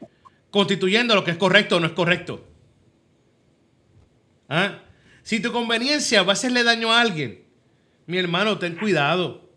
constituyendo 0.51 1.15
lo 1.15 1.23
que 1.23 1.31
es 1.31 1.37
correcto 1.37 1.77
o 1.77 1.79
no 1.79 1.87
es 1.87 1.93
correcto. 1.93 2.48
¿Ah? 4.49 4.79
Si 5.23 5.39
tu 5.39 5.51
conveniencia 5.51 6.23
va 6.23 6.31
a 6.31 6.33
hacerle 6.33 6.63
daño 6.63 6.91
a 6.91 6.99
alguien, 6.99 7.43
mi 8.07 8.17
hermano, 8.17 8.57
ten 8.57 8.75
cuidado. 8.75 9.47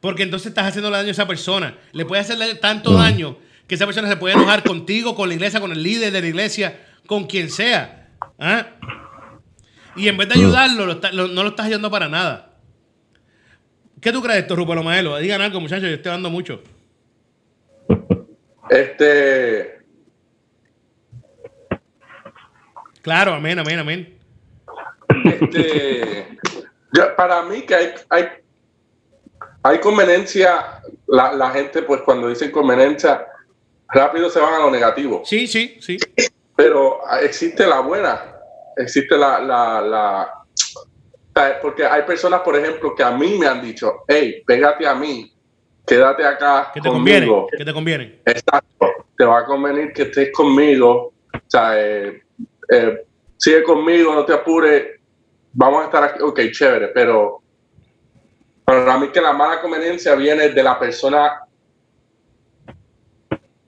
Porque 0.00 0.22
entonces 0.22 0.48
estás 0.48 0.66
haciendo 0.66 0.90
daño 0.90 1.08
a 1.08 1.10
esa 1.10 1.26
persona. 1.26 1.78
Le 1.92 2.04
puede 2.04 2.22
hacerle 2.22 2.54
tanto 2.56 2.94
daño 2.94 3.38
que 3.66 3.74
esa 3.74 3.86
persona 3.86 4.08
se 4.08 4.16
puede 4.16 4.34
enojar 4.34 4.62
contigo, 4.62 5.14
con 5.14 5.28
la 5.28 5.34
iglesia, 5.34 5.60
con 5.60 5.72
el 5.72 5.82
líder 5.82 6.12
de 6.12 6.20
la 6.20 6.26
iglesia, 6.26 6.80
con 7.06 7.24
quien 7.24 7.50
sea. 7.50 8.08
¿Ah? 8.38 8.66
Y 9.96 10.08
en 10.08 10.16
vez 10.16 10.28
de 10.28 10.34
ayudarlo, 10.34 10.86
no 10.86 11.42
lo 11.42 11.48
estás 11.48 11.66
ayudando 11.66 11.90
para 11.90 12.08
nada. 12.08 12.54
¿Qué 14.00 14.12
tú 14.12 14.20
crees 14.20 14.36
de 14.36 14.40
esto, 14.40 14.56
Rupelo 14.56 14.82
Maelo? 14.82 15.16
Digan 15.18 15.40
algo, 15.40 15.60
muchachos, 15.60 15.88
yo 15.88 15.94
estoy 15.94 16.12
dando 16.12 16.28
mucho. 16.28 16.62
Este. 18.68 19.73
Claro, 23.04 23.34
amén, 23.34 23.58
amén, 23.58 23.78
amén. 23.78 24.18
Este, 25.26 26.26
para 27.14 27.42
mí 27.42 27.60
que 27.60 27.74
hay, 27.74 27.94
hay, 28.08 28.28
hay 29.62 29.78
conveniencia, 29.78 30.80
la, 31.06 31.34
la, 31.34 31.50
gente 31.50 31.82
pues 31.82 32.00
cuando 32.00 32.28
dicen 32.28 32.50
conveniencia, 32.50 33.26
rápido 33.88 34.30
se 34.30 34.40
van 34.40 34.54
a 34.54 34.58
lo 34.60 34.70
negativo. 34.70 35.20
Sí, 35.26 35.46
sí, 35.46 35.76
sí. 35.82 35.98
Pero 36.56 37.00
existe 37.20 37.66
la 37.66 37.80
buena, 37.80 38.36
existe 38.78 39.18
la, 39.18 39.38
la, 39.38 39.82
la 39.82 40.44
porque 41.60 41.84
hay 41.84 42.04
personas, 42.04 42.40
por 42.40 42.56
ejemplo, 42.56 42.94
que 42.94 43.02
a 43.02 43.10
mí 43.10 43.36
me 43.38 43.46
han 43.46 43.60
dicho, 43.60 44.04
hey, 44.08 44.42
pégate 44.46 44.86
a 44.86 44.94
mí, 44.94 45.30
quédate 45.86 46.24
acá 46.24 46.70
que 46.72 46.80
te 46.80 46.88
conviene, 46.88 47.28
que 47.54 47.64
te 47.66 47.72
conviene. 47.74 48.20
Exacto, 48.24 48.86
te 49.14 49.24
va 49.26 49.40
a 49.40 49.44
convenir 49.44 49.92
que 49.92 50.04
estés 50.04 50.32
conmigo, 50.32 51.12
o 51.34 51.50
sea, 51.50 51.78
eh, 51.78 52.23
eh, 52.76 53.06
sigue 53.36 53.62
conmigo, 53.62 54.14
no 54.14 54.24
te 54.24 54.32
apures, 54.32 55.00
vamos 55.52 55.82
a 55.82 55.84
estar 55.86 56.04
aquí, 56.04 56.22
ok, 56.22 56.40
chévere, 56.50 56.88
pero 56.88 57.42
para 58.64 58.96
mí 58.98 59.08
que 59.08 59.20
la 59.20 59.32
mala 59.32 59.60
conveniencia 59.60 60.14
viene 60.14 60.48
de 60.48 60.62
la 60.62 60.78
persona 60.78 61.40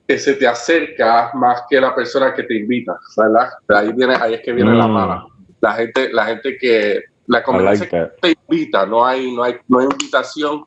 que 0.07 0.17
se 0.17 0.35
te 0.35 0.47
acerca 0.47 1.31
más 1.33 1.63
que 1.69 1.79
la 1.79 1.93
persona 1.93 2.33
que 2.33 2.43
te 2.43 2.55
invita, 2.55 2.97
¿verdad? 3.17 3.49
Ahí, 3.67 3.91
viene, 3.91 4.15
ahí 4.15 4.35
es 4.35 4.41
que 4.41 4.53
viene 4.53 4.73
la 4.73 4.87
mm. 4.87 4.91
mala. 4.91 5.25
La 5.59 5.73
gente, 5.73 6.09
la 6.13 6.25
gente 6.25 6.57
que 6.57 7.03
la 7.25 7.43
conveniencia 7.43 7.89
que 7.89 8.11
te 8.21 8.37
invita, 8.47 8.85
no 8.85 9.05
hay, 9.05 9.35
no 9.35 9.43
hay, 9.43 9.57
no 9.67 9.79
hay 9.79 9.85
invitación, 9.85 10.63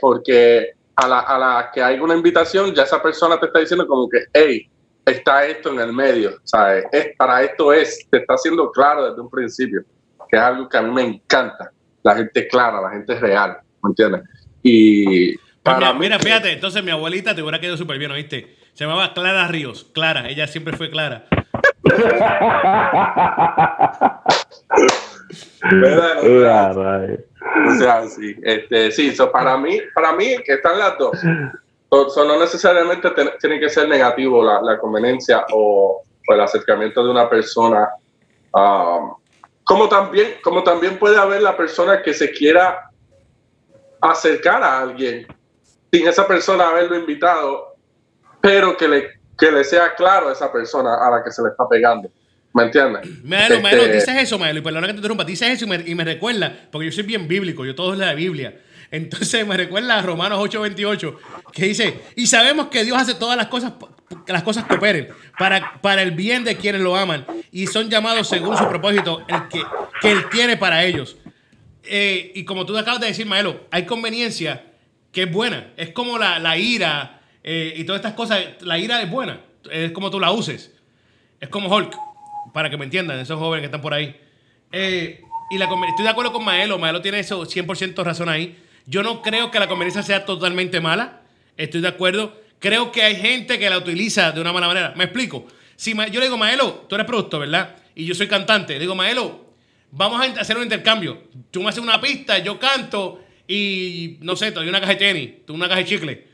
porque 0.00 0.72
a 0.96 1.06
la, 1.06 1.20
a 1.20 1.38
la 1.38 1.70
que 1.72 1.82
hay 1.82 2.00
una 2.00 2.14
invitación, 2.14 2.74
ya 2.74 2.82
esa 2.82 3.00
persona 3.00 3.38
te 3.38 3.46
está 3.46 3.60
diciendo 3.60 3.86
como 3.86 4.08
que, 4.08 4.24
hey, 4.32 4.68
está 5.04 5.46
esto 5.46 5.72
en 5.72 5.80
el 5.80 5.92
medio, 5.92 6.38
¿sabes? 6.44 6.84
Es, 6.92 7.16
para 7.16 7.42
esto 7.42 7.72
es, 7.72 8.06
te 8.10 8.18
está 8.18 8.34
haciendo 8.34 8.70
claro 8.70 9.08
desde 9.08 9.20
un 9.20 9.30
principio, 9.30 9.82
que 10.28 10.36
es 10.36 10.42
algo 10.42 10.68
que 10.68 10.78
a 10.78 10.82
mí 10.82 10.92
me 10.92 11.02
encanta, 11.02 11.72
la 12.02 12.16
gente 12.16 12.48
clara, 12.48 12.80
la 12.80 12.90
gente 12.90 13.18
real, 13.18 13.58
¿me 13.82 13.90
entiendes? 13.90 14.22
Y 14.62 15.36
pues 15.36 15.40
para 15.62 15.92
mira, 15.94 16.18
fíjate, 16.18 16.52
entonces 16.52 16.84
mi 16.84 16.90
abuelita 16.90 17.34
te 17.34 17.42
hubiera 17.42 17.60
quedado 17.60 17.76
súper 17.76 17.98
bien, 17.98 18.10
¿oíste? 18.10 18.56
Se 18.74 18.84
llamaba 18.84 19.12
Clara 19.12 19.46
Ríos, 19.48 19.90
Clara, 19.92 20.28
ella 20.28 20.46
siempre 20.46 20.76
fue 20.76 20.90
Clara. 20.90 21.26
o 27.68 27.74
sea, 27.78 28.06
sí, 28.08 28.36
este, 28.42 28.90
sí, 28.92 29.12
para 29.32 29.58
mí, 29.58 29.78
para 29.94 30.12
mí 30.12 30.36
que 30.44 30.54
están 30.54 30.78
las 30.78 30.96
dos 30.98 31.18
no 31.92 32.38
necesariamente 32.38 33.10
tiene 33.40 33.60
que 33.60 33.68
ser 33.68 33.88
negativo 33.88 34.42
la, 34.42 34.78
conveniencia 34.78 35.44
o, 35.52 36.02
el 36.28 36.40
acercamiento 36.40 37.04
de 37.04 37.10
una 37.10 37.28
persona. 37.28 37.88
Um, 38.54 39.14
como, 39.64 39.88
también, 39.88 40.34
como 40.42 40.62
también 40.62 40.98
puede 40.98 41.18
haber 41.18 41.42
la 41.42 41.56
persona 41.56 42.02
que 42.02 42.14
se 42.14 42.30
quiera 42.30 42.90
acercar 44.00 44.62
a 44.62 44.80
alguien 44.80 45.26
sin 45.92 46.08
esa 46.08 46.26
persona 46.26 46.68
haberlo 46.68 46.96
invitado, 46.98 47.76
pero 48.40 48.76
que 48.76 48.88
le, 48.88 49.10
que 49.38 49.52
le 49.52 49.62
sea 49.62 49.94
claro 49.94 50.30
a 50.30 50.32
esa 50.32 50.50
persona 50.50 50.94
a 51.06 51.10
la 51.10 51.22
que 51.22 51.30
se 51.30 51.42
le 51.42 51.50
está 51.50 51.68
pegando. 51.68 52.10
¿Me 52.54 52.64
entiendes? 52.64 53.06
Melo, 53.22 53.60
Melo, 53.60 53.82
este 53.82 53.94
dices 53.94 54.14
eso, 54.16 54.38
Melo, 54.38 54.58
y 54.58 54.62
perdona 54.62 54.86
que 54.86 54.92
te 54.94 54.98
interrumpa, 54.98 55.24
dices 55.24 55.48
eso 55.48 55.64
y 55.64 55.68
me, 55.68 55.76
y 55.76 55.94
me 55.94 56.04
recuerda, 56.04 56.68
porque 56.70 56.86
yo 56.86 56.92
soy 56.92 57.04
bien 57.04 57.28
bíblico, 57.28 57.64
yo 57.64 57.74
todo 57.74 57.92
es 57.92 57.98
la 57.98 58.12
Biblia. 58.14 58.54
Entonces 58.92 59.46
me 59.46 59.56
recuerda 59.56 59.98
a 59.98 60.02
Romanos 60.02 60.38
8:28, 60.38 61.16
que 61.50 61.64
dice, 61.64 62.00
y 62.14 62.26
sabemos 62.26 62.68
que 62.68 62.84
Dios 62.84 62.96
hace 62.96 63.14
todas 63.14 63.36
las 63.38 63.46
cosas, 63.46 63.72
que 64.26 64.32
las 64.32 64.42
cosas 64.42 64.66
cooperen 64.66 65.08
para, 65.38 65.80
para 65.80 66.02
el 66.02 66.12
bien 66.12 66.44
de 66.44 66.56
quienes 66.56 66.82
lo 66.82 66.94
aman 66.94 67.26
y 67.50 67.66
son 67.66 67.88
llamados 67.88 68.28
según 68.28 68.56
su 68.56 68.68
propósito, 68.68 69.24
el 69.26 69.48
que, 69.48 69.62
que 70.00 70.12
Él 70.12 70.28
tiene 70.30 70.58
para 70.58 70.84
ellos. 70.84 71.16
Eh, 71.84 72.32
y 72.34 72.44
como 72.44 72.66
tú 72.66 72.76
acabas 72.76 73.00
de 73.00 73.06
decir, 73.08 73.26
Maelo, 73.26 73.66
hay 73.70 73.86
conveniencia 73.86 74.62
que 75.10 75.22
es 75.22 75.32
buena. 75.32 75.72
Es 75.78 75.90
como 75.90 76.18
la, 76.18 76.58
ira 76.58 77.22
eh, 77.42 77.72
y 77.76 77.84
todas 77.84 78.00
estas 78.00 78.14
cosas. 78.14 78.44
La 78.60 78.78
ira 78.78 79.02
es 79.02 79.10
buena. 79.10 79.40
Es 79.70 79.90
como 79.92 80.10
tú 80.10 80.20
la 80.20 80.32
uses. 80.32 80.70
Es 81.40 81.48
como 81.48 81.74
Hulk, 81.74 81.96
para 82.52 82.68
que 82.68 82.76
me 82.76 82.84
entiendan, 82.84 83.18
esos 83.18 83.38
jóvenes 83.38 83.62
que 83.62 83.66
están 83.66 83.80
por 83.80 83.94
ahí. 83.94 84.14
Eh, 84.70 85.22
y 85.50 85.58
la, 85.58 85.64
estoy 85.64 86.04
de 86.04 86.10
acuerdo 86.10 86.32
con 86.32 86.44
Maelo. 86.44 86.78
Maelo 86.78 87.00
tiene 87.00 87.20
eso 87.20 87.42
100% 87.42 88.04
razón 88.04 88.28
ahí. 88.28 88.58
Yo 88.86 89.02
no 89.02 89.22
creo 89.22 89.50
que 89.50 89.58
la 89.58 89.68
conveniencia 89.68 90.02
sea 90.02 90.24
totalmente 90.24 90.80
mala. 90.80 91.22
Estoy 91.56 91.80
de 91.80 91.88
acuerdo. 91.88 92.40
Creo 92.58 92.92
que 92.92 93.02
hay 93.02 93.16
gente 93.16 93.58
que 93.58 93.68
la 93.68 93.78
utiliza 93.78 94.32
de 94.32 94.40
una 94.40 94.52
mala 94.52 94.68
manera. 94.68 94.94
Me 94.96 95.04
explico. 95.04 95.46
Si 95.76 95.94
yo 95.94 96.20
le 96.20 96.26
digo, 96.26 96.38
Maelo, 96.38 96.86
tú 96.88 96.94
eres 96.94 97.06
producto, 97.06 97.38
¿verdad? 97.38 97.76
Y 97.94 98.04
yo 98.04 98.14
soy 98.14 98.28
cantante. 98.28 98.74
Le 98.74 98.80
digo, 98.80 98.94
Maelo, 98.94 99.46
vamos 99.90 100.20
a 100.20 100.40
hacer 100.40 100.56
un 100.56 100.62
intercambio. 100.62 101.24
Tú 101.50 101.62
me 101.62 101.68
haces 101.68 101.82
una 101.82 102.00
pista, 102.00 102.38
yo 102.38 102.58
canto 102.58 103.20
y 103.46 104.18
no 104.20 104.36
sé, 104.36 104.52
te 104.52 104.60
doy 104.60 104.68
una 104.68 104.80
caja 104.80 104.92
de 104.92 104.98
tenis, 104.98 105.30
tú 105.46 105.54
una 105.54 105.68
caja 105.68 105.80
de 105.80 105.86
chicle. 105.86 106.26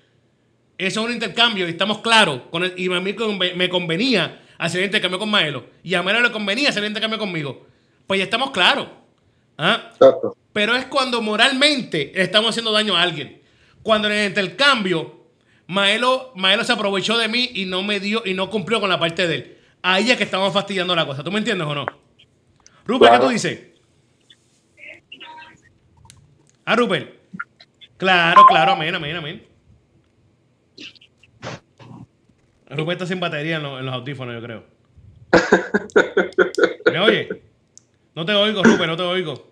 Eso 0.76 1.00
es 1.00 1.06
un 1.06 1.12
intercambio 1.12 1.66
y 1.66 1.70
estamos 1.70 1.98
claros. 1.98 2.42
Y 2.76 2.92
a 2.92 3.00
mí 3.00 3.14
me 3.56 3.68
convenía 3.68 4.42
hacer 4.58 4.80
el 4.80 4.86
intercambio 4.86 5.18
con 5.18 5.30
Maelo. 5.30 5.66
Y 5.82 5.94
a 5.94 6.02
Maelo 6.02 6.20
le 6.20 6.30
convenía 6.30 6.68
hacer 6.68 6.84
el 6.84 6.88
intercambio 6.88 7.18
conmigo. 7.18 7.66
Pues 8.06 8.18
ya 8.18 8.24
estamos 8.24 8.50
claros. 8.50 8.88
¿Ah? 9.56 9.92
Pero 10.58 10.74
es 10.74 10.86
cuando 10.86 11.22
moralmente 11.22 12.10
le 12.12 12.22
estamos 12.22 12.50
haciendo 12.50 12.72
daño 12.72 12.96
a 12.96 13.02
alguien. 13.02 13.40
Cuando 13.80 14.08
en 14.08 14.14
el 14.14 14.26
intercambio, 14.26 15.28
Maelo, 15.68 16.32
Maelo 16.34 16.64
se 16.64 16.72
aprovechó 16.72 17.16
de 17.16 17.28
mí 17.28 17.48
y 17.54 17.64
no 17.64 17.84
me 17.84 18.00
dio 18.00 18.22
y 18.24 18.34
no 18.34 18.50
cumplió 18.50 18.80
con 18.80 18.90
la 18.90 18.98
parte 18.98 19.28
de 19.28 19.34
él. 19.36 19.58
Ahí 19.82 20.10
es 20.10 20.16
que 20.16 20.24
estamos 20.24 20.52
fastidiando 20.52 20.96
la 20.96 21.06
cosa. 21.06 21.22
¿Tú 21.22 21.30
me 21.30 21.38
entiendes 21.38 21.64
o 21.64 21.76
no? 21.76 21.86
Rupert, 22.86 23.12
¿qué 23.12 23.18
tú 23.20 23.28
dices? 23.28 23.60
Ah, 26.64 26.74
Rupert. 26.74 27.08
Claro, 27.96 28.44
claro, 28.48 28.72
amén, 28.72 28.92
amén, 28.96 29.14
amén. 29.14 29.46
Rupert 32.68 33.00
está 33.00 33.06
sin 33.06 33.20
batería 33.20 33.58
en 33.58 33.62
los, 33.62 33.78
en 33.78 33.86
los 33.86 33.94
audífonos, 33.94 34.34
yo 34.34 34.42
creo. 34.42 34.64
¿Me 36.92 36.98
oye? 36.98 37.42
No 38.16 38.26
te 38.26 38.32
oigo, 38.32 38.64
Rupert, 38.64 38.88
no 38.88 38.96
te 38.96 39.04
oigo. 39.04 39.47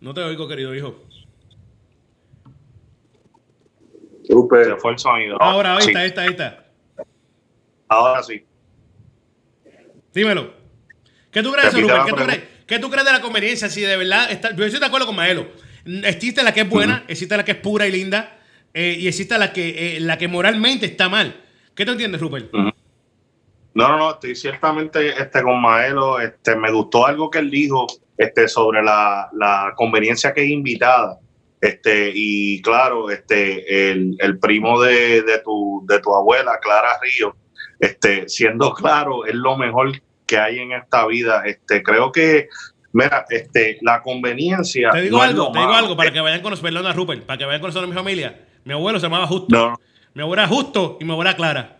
No 0.00 0.14
te 0.14 0.20
oigo, 0.20 0.46
querido 0.46 0.74
hijo. 0.74 0.96
Rupert. 4.28 4.70
Se 4.70 4.76
fue 4.76 4.92
el 4.92 4.98
sonido. 4.98 5.40
Ahora, 5.40 5.76
ahí 5.76 5.86
está, 5.86 6.00
ahí 6.00 6.08
está, 6.08 6.20
ahí 6.22 6.28
está. 6.28 6.66
Ahora 7.88 8.22
sí. 8.22 8.44
Dímelo. 10.12 10.52
¿Qué 11.30 11.42
tú 11.42 11.52
crees, 11.52 11.72
Rupert? 11.72 12.04
¿Qué 12.04 12.10
tú 12.10 12.16
crees? 12.16 12.42
¿Qué 12.66 12.78
tú 12.78 12.90
crees 12.90 13.06
de 13.06 13.12
la 13.12 13.20
conveniencia? 13.20 13.68
Si 13.68 13.80
de 13.80 13.96
verdad 13.96 14.30
está, 14.30 14.54
yo 14.54 14.64
estoy 14.64 14.80
de 14.80 14.86
acuerdo 14.86 15.06
con 15.06 15.16
Maelo. 15.16 15.46
Existe 16.04 16.42
la 16.42 16.52
que 16.52 16.60
es 16.60 16.68
buena, 16.68 17.04
existe 17.08 17.36
la 17.36 17.44
que 17.44 17.52
es 17.52 17.58
pura 17.58 17.86
y 17.86 17.92
linda, 17.92 18.38
eh, 18.74 18.96
y 18.98 19.08
existe 19.08 19.38
la 19.38 19.52
que, 19.52 19.96
eh, 19.96 20.00
la 20.00 20.18
que 20.18 20.28
moralmente 20.28 20.84
está 20.84 21.08
mal. 21.08 21.34
¿Qué 21.74 21.86
tú 21.86 21.92
entiendes, 21.92 22.20
Rupert? 22.20 22.50
No, 23.78 23.86
no, 23.86 23.96
no, 23.96 24.10
estoy 24.10 24.34
ciertamente 24.34 25.10
este, 25.10 25.40
con 25.40 25.62
Maelo. 25.62 26.18
Este, 26.18 26.56
me 26.56 26.72
gustó 26.72 27.06
algo 27.06 27.30
que 27.30 27.38
él 27.38 27.48
dijo 27.48 27.86
este, 28.16 28.48
sobre 28.48 28.82
la, 28.82 29.72
conveniencia 29.76 30.34
que 30.34 30.42
es 30.42 30.50
invitada. 30.50 31.20
Este, 31.60 32.10
y 32.12 32.60
claro, 32.60 33.08
este, 33.08 33.92
el, 33.92 34.38
primo 34.40 34.82
de, 34.82 35.22
tu, 35.44 35.84
de 35.86 36.00
tu 36.00 36.12
abuela, 36.12 36.58
Clara 36.60 36.88
Río, 37.00 37.36
este, 37.78 38.28
siendo 38.28 38.74
claro, 38.74 39.24
es 39.24 39.34
lo 39.36 39.56
mejor 39.56 39.92
que 40.26 40.38
hay 40.38 40.58
en 40.58 40.72
esta 40.72 41.06
vida. 41.06 41.44
Este, 41.46 41.80
creo 41.80 42.10
que, 42.10 42.48
mira, 42.92 43.26
este, 43.30 43.78
la 43.82 44.02
conveniencia. 44.02 44.90
Te 44.90 45.02
digo 45.02 45.22
algo, 45.22 45.52
te 45.52 45.60
digo 45.60 45.72
algo 45.72 45.96
para 45.96 46.10
que 46.10 46.20
vayan 46.20 46.42
con 46.42 46.58
perdón 46.58 46.84
a 46.84 46.92
Rupert, 46.92 47.22
para 47.22 47.38
que 47.38 47.44
vayan 47.44 47.60
con 47.60 47.78
a 47.78 47.86
mi 47.86 47.92
familia. 47.92 48.44
Mi 48.64 48.72
abuelo 48.72 48.98
se 48.98 49.06
llamaba 49.06 49.28
Justo. 49.28 49.78
Mi 50.14 50.22
abuela 50.22 50.48
Justo 50.48 50.98
y 51.00 51.04
mi 51.04 51.12
abuela 51.12 51.36
Clara. 51.36 51.77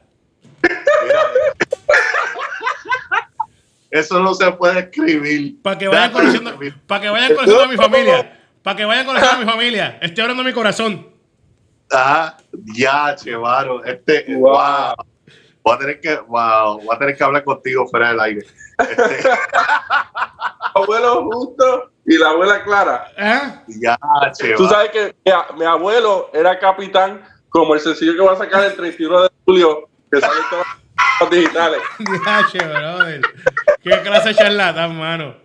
Eso 3.90 4.20
no 4.20 4.34
se 4.34 4.50
puede 4.52 4.80
escribir. 4.80 5.62
Para 5.62 5.78
que 5.78 5.88
vayan 5.88 6.12
conociendo, 6.12 6.58
para 6.86 7.00
que 7.00 7.08
vayan 7.08 7.34
conociendo 7.34 7.64
a 7.64 7.68
mi 7.68 7.76
familia. 7.76 8.40
Para 8.62 8.76
que 8.76 8.84
vayan 8.84 9.06
conociendo 9.06 9.36
a 9.36 9.44
mi 9.44 9.50
familia. 9.50 9.98
Estoy 10.02 10.22
abriendo 10.22 10.44
mi 10.44 10.52
corazón. 10.52 11.08
Ah, 11.90 12.36
ya, 12.74 13.14
chevaro. 13.16 13.82
Este, 13.84 14.34
wow. 14.34 14.94
Voy 15.62 15.74
a 15.74 15.78
tener 15.78 16.00
que, 16.00 16.16
wow, 16.16 16.80
voy 16.80 16.94
a 16.94 16.98
tener 16.98 17.16
que 17.16 17.24
hablar 17.24 17.44
contigo 17.44 17.86
fuera 17.88 18.08
del 18.08 18.20
aire. 18.20 18.46
Este, 18.78 19.28
abuelo 20.74 21.28
justo 21.30 21.90
y 22.06 22.18
la 22.18 22.30
abuela 22.30 22.62
Clara. 22.62 23.12
¿Ah? 23.18 23.62
ya, 23.68 23.98
chevaro. 24.38 24.58
Tú 24.58 24.68
sabes 24.68 24.90
que 24.90 25.16
mi, 25.24 25.32
mi 25.58 25.64
abuelo 25.64 26.30
era 26.34 26.58
capitán 26.58 27.22
como 27.48 27.74
el 27.74 27.80
sencillo 27.80 28.14
que 28.14 28.20
va 28.20 28.32
a 28.32 28.36
sacar 28.36 28.64
el 28.64 28.76
31 28.76 29.22
de 29.22 29.28
julio, 29.46 29.88
que 30.12 30.20
sale 30.20 30.40
todos 30.50 30.66
los 31.20 31.30
digitales. 31.30 31.80
Diache, 31.98 32.58
brother. 32.58 33.20
Qué 33.82 33.90
clase 34.02 34.28
de 34.30 34.34
charlatán, 34.34 34.96
mano. 34.96 35.36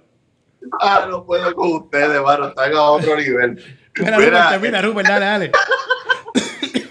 Ah, 0.80 1.06
no 1.10 1.26
puedo 1.26 1.54
con 1.54 1.74
ustedes, 1.74 2.22
mano. 2.22 2.48
Están 2.48 2.74
a 2.74 2.82
otro 2.84 3.16
nivel. 3.18 3.56
Mira, 3.98 4.18
Mira, 4.18 4.44
Rupert, 4.44 4.62
mira, 4.62 4.82
Rupert, 4.82 5.08
dale, 5.08 5.26
dale. 5.26 5.52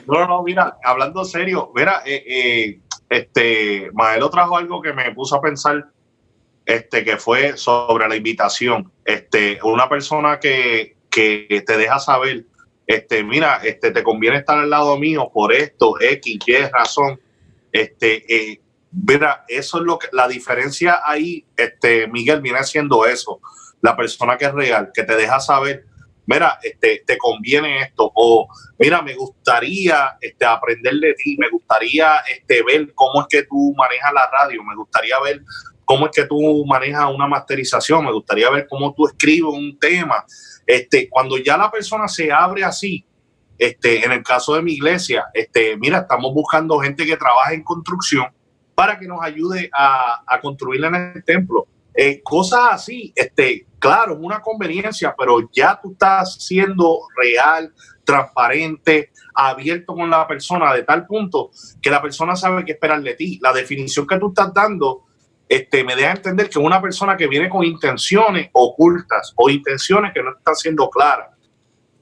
No, 0.06 0.26
no, 0.26 0.42
mira, 0.42 0.76
hablando 0.84 1.24
serio, 1.24 1.72
mira, 1.74 2.02
eh, 2.04 2.22
eh, 2.26 2.80
este, 3.08 3.90
Maelo 3.92 4.30
trajo 4.30 4.56
algo 4.56 4.82
que 4.82 4.92
me 4.92 5.12
puso 5.12 5.36
a 5.36 5.40
pensar, 5.40 5.86
este, 6.66 7.04
que 7.04 7.16
fue 7.16 7.56
sobre 7.56 8.08
la 8.08 8.16
invitación. 8.16 8.92
Este, 9.04 9.58
una 9.62 9.88
persona 9.88 10.38
que, 10.38 10.96
que 11.10 11.64
te 11.66 11.76
deja 11.76 11.98
saber, 11.98 12.44
este, 12.86 13.24
mira, 13.24 13.60
este, 13.64 13.90
te 13.90 14.02
conviene 14.02 14.38
estar 14.38 14.58
al 14.58 14.70
lado 14.70 14.98
mío 14.98 15.30
por 15.32 15.52
esto, 15.52 15.94
X, 16.00 16.38
Y 16.46 16.56
razón. 16.66 17.20
Este, 17.72 18.24
eh, 18.32 18.60
mira, 18.92 19.44
eso 19.48 19.78
es 19.78 19.84
lo 19.84 19.98
que, 19.98 20.08
la 20.12 20.28
diferencia 20.28 21.00
ahí, 21.04 21.44
este, 21.56 22.06
Miguel, 22.08 22.40
viene 22.40 22.62
siendo 22.64 23.06
eso. 23.06 23.40
La 23.80 23.96
persona 23.96 24.36
que 24.36 24.44
es 24.44 24.52
real, 24.52 24.90
que 24.94 25.02
te 25.02 25.16
deja 25.16 25.40
saber, 25.40 25.86
mira, 26.26 26.58
este, 26.62 27.02
te 27.04 27.18
conviene 27.18 27.82
esto, 27.82 28.12
o 28.14 28.46
mira, 28.78 29.02
me 29.02 29.14
gustaría 29.14 30.16
este, 30.20 30.44
aprender 30.44 30.94
de 30.94 31.14
ti, 31.14 31.36
me 31.38 31.48
gustaría 31.48 32.18
este, 32.30 32.62
ver 32.62 32.92
cómo 32.94 33.22
es 33.22 33.26
que 33.28 33.42
tú 33.44 33.74
manejas 33.76 34.12
la 34.12 34.30
radio, 34.30 34.62
me 34.62 34.76
gustaría 34.76 35.18
ver 35.20 35.42
cómo 35.84 36.06
es 36.06 36.12
que 36.12 36.26
tú 36.26 36.64
manejas 36.64 37.12
una 37.12 37.26
masterización, 37.26 38.04
me 38.04 38.12
gustaría 38.12 38.50
ver 38.50 38.66
cómo 38.68 38.94
tú 38.94 39.08
escribes 39.08 39.52
un 39.52 39.78
tema. 39.78 40.24
Este, 40.64 41.08
cuando 41.08 41.38
ya 41.38 41.56
la 41.56 41.70
persona 41.70 42.06
se 42.06 42.30
abre 42.30 42.62
así, 42.62 43.04
este, 43.58 44.04
en 44.04 44.12
el 44.12 44.22
caso 44.22 44.54
de 44.54 44.62
mi 44.62 44.74
iglesia, 44.74 45.26
este, 45.34 45.76
mira, 45.76 45.98
estamos 45.98 46.32
buscando 46.32 46.78
gente 46.78 47.04
que 47.04 47.16
trabaje 47.16 47.54
en 47.54 47.64
construcción 47.64 48.26
para 48.82 48.98
que 48.98 49.06
nos 49.06 49.22
ayude 49.22 49.70
a, 49.72 50.24
a 50.26 50.40
construir 50.40 50.84
en 50.84 50.96
el 50.96 51.24
templo. 51.24 51.68
Eh, 51.94 52.20
cosas 52.20 52.60
así, 52.72 53.12
este, 53.14 53.64
claro, 53.78 54.14
es 54.14 54.18
una 54.20 54.40
conveniencia, 54.40 55.14
pero 55.16 55.48
ya 55.52 55.78
tú 55.80 55.92
estás 55.92 56.44
siendo 56.44 56.98
real, 57.16 57.72
transparente, 58.02 59.12
abierto 59.36 59.94
con 59.94 60.10
la 60.10 60.26
persona 60.26 60.74
de 60.74 60.82
tal 60.82 61.06
punto 61.06 61.52
que 61.80 61.90
la 61.90 62.02
persona 62.02 62.34
sabe 62.34 62.64
qué 62.64 62.72
esperar 62.72 63.00
de 63.04 63.14
ti. 63.14 63.38
La 63.40 63.52
definición 63.52 64.04
que 64.04 64.18
tú 64.18 64.30
estás 64.30 64.52
dando 64.52 65.04
este, 65.48 65.84
me 65.84 65.94
deja 65.94 66.10
entender 66.10 66.50
que 66.50 66.58
una 66.58 66.82
persona 66.82 67.16
que 67.16 67.28
viene 67.28 67.48
con 67.48 67.64
intenciones 67.64 68.50
ocultas 68.50 69.32
o 69.36 69.48
intenciones 69.48 70.12
que 70.12 70.24
no 70.24 70.32
están 70.36 70.56
siendo 70.56 70.90
claras. 70.90 71.28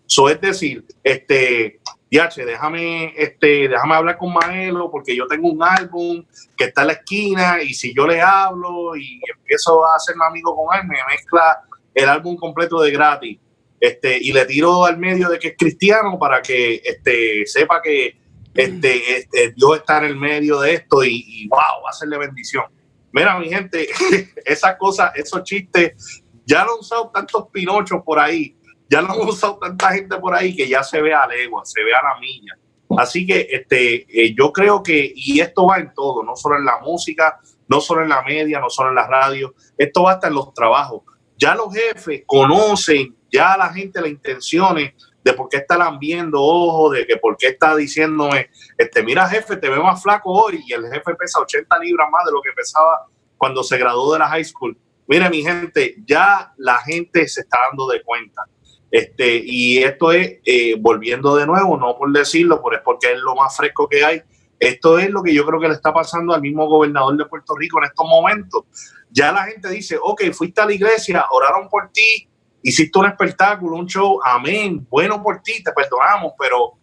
So, 0.07 0.31
es 0.31 0.41
decir, 0.41 0.87
este, 1.05 1.80
Yache, 2.11 2.45
déjame, 2.45 3.15
este, 3.17 3.69
déjame 3.69 3.95
hablar 3.95 4.19
con 4.19 4.33
Maelo 4.33 4.91
porque 4.91 5.15
yo 5.15 5.27
tengo 5.29 5.49
un 5.49 5.63
álbum 5.63 6.25
que 6.57 6.65
está 6.65 6.81
en 6.81 6.87
la 6.89 6.93
esquina 6.95 7.63
y 7.63 7.73
si 7.73 7.95
yo 7.95 8.07
le 8.07 8.21
hablo 8.21 8.97
y 8.97 9.21
empiezo 9.33 9.85
a 9.85 9.95
hacerme 9.95 10.25
amigo 10.27 10.57
con 10.57 10.77
él, 10.77 10.89
me 10.89 10.99
mezcla 11.09 11.61
el 11.95 12.09
álbum 12.09 12.37
completo 12.37 12.81
de 12.81 12.91
gratis. 12.91 13.39
Este, 13.79 14.19
y 14.19 14.33
le 14.33 14.45
tiro 14.45 14.85
al 14.85 14.99
medio 14.99 15.29
de 15.29 15.39
que 15.39 15.49
es 15.49 15.55
cristiano 15.57 16.19
para 16.19 16.43
que 16.43 16.83
este, 16.85 17.47
sepa 17.47 17.81
que 17.81 18.17
este, 18.55 19.19
este, 19.19 19.53
Dios 19.53 19.79
está 19.79 19.99
en 19.99 20.05
el 20.05 20.17
medio 20.17 20.61
de 20.61 20.75
esto 20.75 21.05
y, 21.05 21.47
wow, 21.49 21.59
va 21.59 21.89
a 21.89 21.91
hacerle 21.91 22.19
bendición. 22.19 22.65
Mira, 23.13 23.39
mi 23.39 23.49
gente, 23.49 23.89
esas 24.45 24.77
cosas, 24.77 25.13
esos 25.15 25.43
chistes, 25.45 26.23
ya 26.45 26.63
han 26.63 26.69
usado 26.79 27.11
tantos 27.15 27.47
pinochos 27.53 28.03
por 28.05 28.19
ahí, 28.19 28.57
ya 28.91 29.01
lo 29.01 29.13
han 29.13 29.21
usado 29.21 29.57
tanta 29.59 29.93
gente 29.93 30.17
por 30.17 30.35
ahí 30.35 30.55
que 30.55 30.69
ya 30.69 30.83
se 30.83 31.01
ve 31.01 31.15
a 31.15 31.27
legua, 31.27 31.65
se 31.65 31.83
ve 31.85 31.95
a 31.95 32.03
la 32.03 32.21
milla. 32.21 32.59
Así 32.99 33.25
que 33.25 33.47
este, 33.49 34.05
eh, 34.09 34.35
yo 34.37 34.53
creo 34.53 34.83
que, 34.83 35.13
y 35.15 35.39
esto 35.41 35.67
va 35.67 35.79
en 35.79 35.95
todo, 35.95 36.25
no 36.25 36.35
solo 36.35 36.57
en 36.57 36.65
la 36.65 36.81
música, 36.81 37.39
no 37.69 37.81
solo 37.81 38.03
en 38.03 38.09
la 38.09 38.23
media, 38.23 38.59
no 38.59 38.69
solo 38.69 38.89
en 38.89 38.97
la 38.97 39.07
radio, 39.07 39.55
esto 39.79 40.03
va 40.03 40.13
hasta 40.13 40.27
en 40.27 40.35
los 40.35 40.53
trabajos. 40.53 41.03
Ya 41.37 41.55
los 41.55 41.73
jefes 41.73 42.25
conocen, 42.27 43.17
ya 43.31 43.57
la 43.57 43.73
gente 43.73 44.01
las 44.01 44.11
intenciones 44.11 44.95
de 45.23 45.33
por 45.35 45.49
qué 45.49 45.59
están 45.59 45.99
viendo 46.01 46.43
ojo, 46.43 46.91
de 46.91 47.07
que 47.07 47.17
por 47.17 47.37
qué 47.37 47.49
está 47.49 47.77
diciéndome, 47.77 48.51
este, 48.77 49.05
mira 49.05 49.29
jefe, 49.29 49.57
te 49.57 49.69
veo 49.69 49.85
más 49.85 50.03
flaco 50.03 50.33
hoy 50.33 50.65
y 50.67 50.73
el 50.73 50.83
jefe 50.91 51.15
pesa 51.15 51.39
80 51.41 51.79
libras 51.79 52.09
más 52.11 52.25
de 52.25 52.33
lo 52.33 52.43
que 52.43 52.51
pesaba 52.57 53.07
cuando 53.39 53.63
se 53.63 53.79
graduó 53.79 54.15
de 54.15 54.19
la 54.19 54.29
high 54.29 54.45
school. 54.45 54.77
Mire 55.07 55.31
mi 55.31 55.43
gente, 55.43 55.95
ya 56.05 56.53
la 56.57 56.79
gente 56.79 57.29
se 57.29 57.43
está 57.43 57.59
dando 57.69 57.87
de 57.87 58.03
cuenta. 58.03 58.45
Este, 58.91 59.41
y 59.45 59.79
esto 59.79 60.11
es, 60.11 60.39
eh, 60.45 60.75
volviendo 60.79 61.37
de 61.37 61.47
nuevo, 61.47 61.77
no 61.77 61.97
por 61.97 62.11
decirlo, 62.13 62.61
pero 62.63 62.77
es 62.77 62.83
porque 62.83 63.13
es 63.13 63.19
lo 63.21 63.37
más 63.37 63.57
fresco 63.57 63.89
que 63.89 64.05
hay. 64.05 64.23
Esto 64.59 64.99
es 64.99 65.09
lo 65.11 65.23
que 65.23 65.33
yo 65.33 65.47
creo 65.47 65.61
que 65.61 65.69
le 65.69 65.75
está 65.75 65.93
pasando 65.93 66.35
al 66.35 66.43
mismo 66.43 66.67
gobernador 66.67 67.17
de 67.17 67.25
Puerto 67.25 67.55
Rico 67.57 67.79
en 67.79 67.85
estos 67.85 68.07
momentos. 68.07 68.65
Ya 69.11 69.33
la 69.33 69.45
gente 69.45 69.69
dice, 69.71 69.97
ok, 70.01 70.25
fuiste 70.33 70.61
a 70.61 70.67
la 70.67 70.75
iglesia, 70.75 71.25
oraron 71.31 71.69
por 71.69 71.91
ti, 71.91 72.29
hiciste 72.63 72.99
un 72.99 73.07
espectáculo, 73.07 73.77
un 73.77 73.87
show, 73.87 74.21
amén, 74.25 74.87
bueno 74.91 75.23
por 75.23 75.41
ti, 75.41 75.63
te 75.63 75.73
perdonamos, 75.73 76.33
pero 76.39 76.75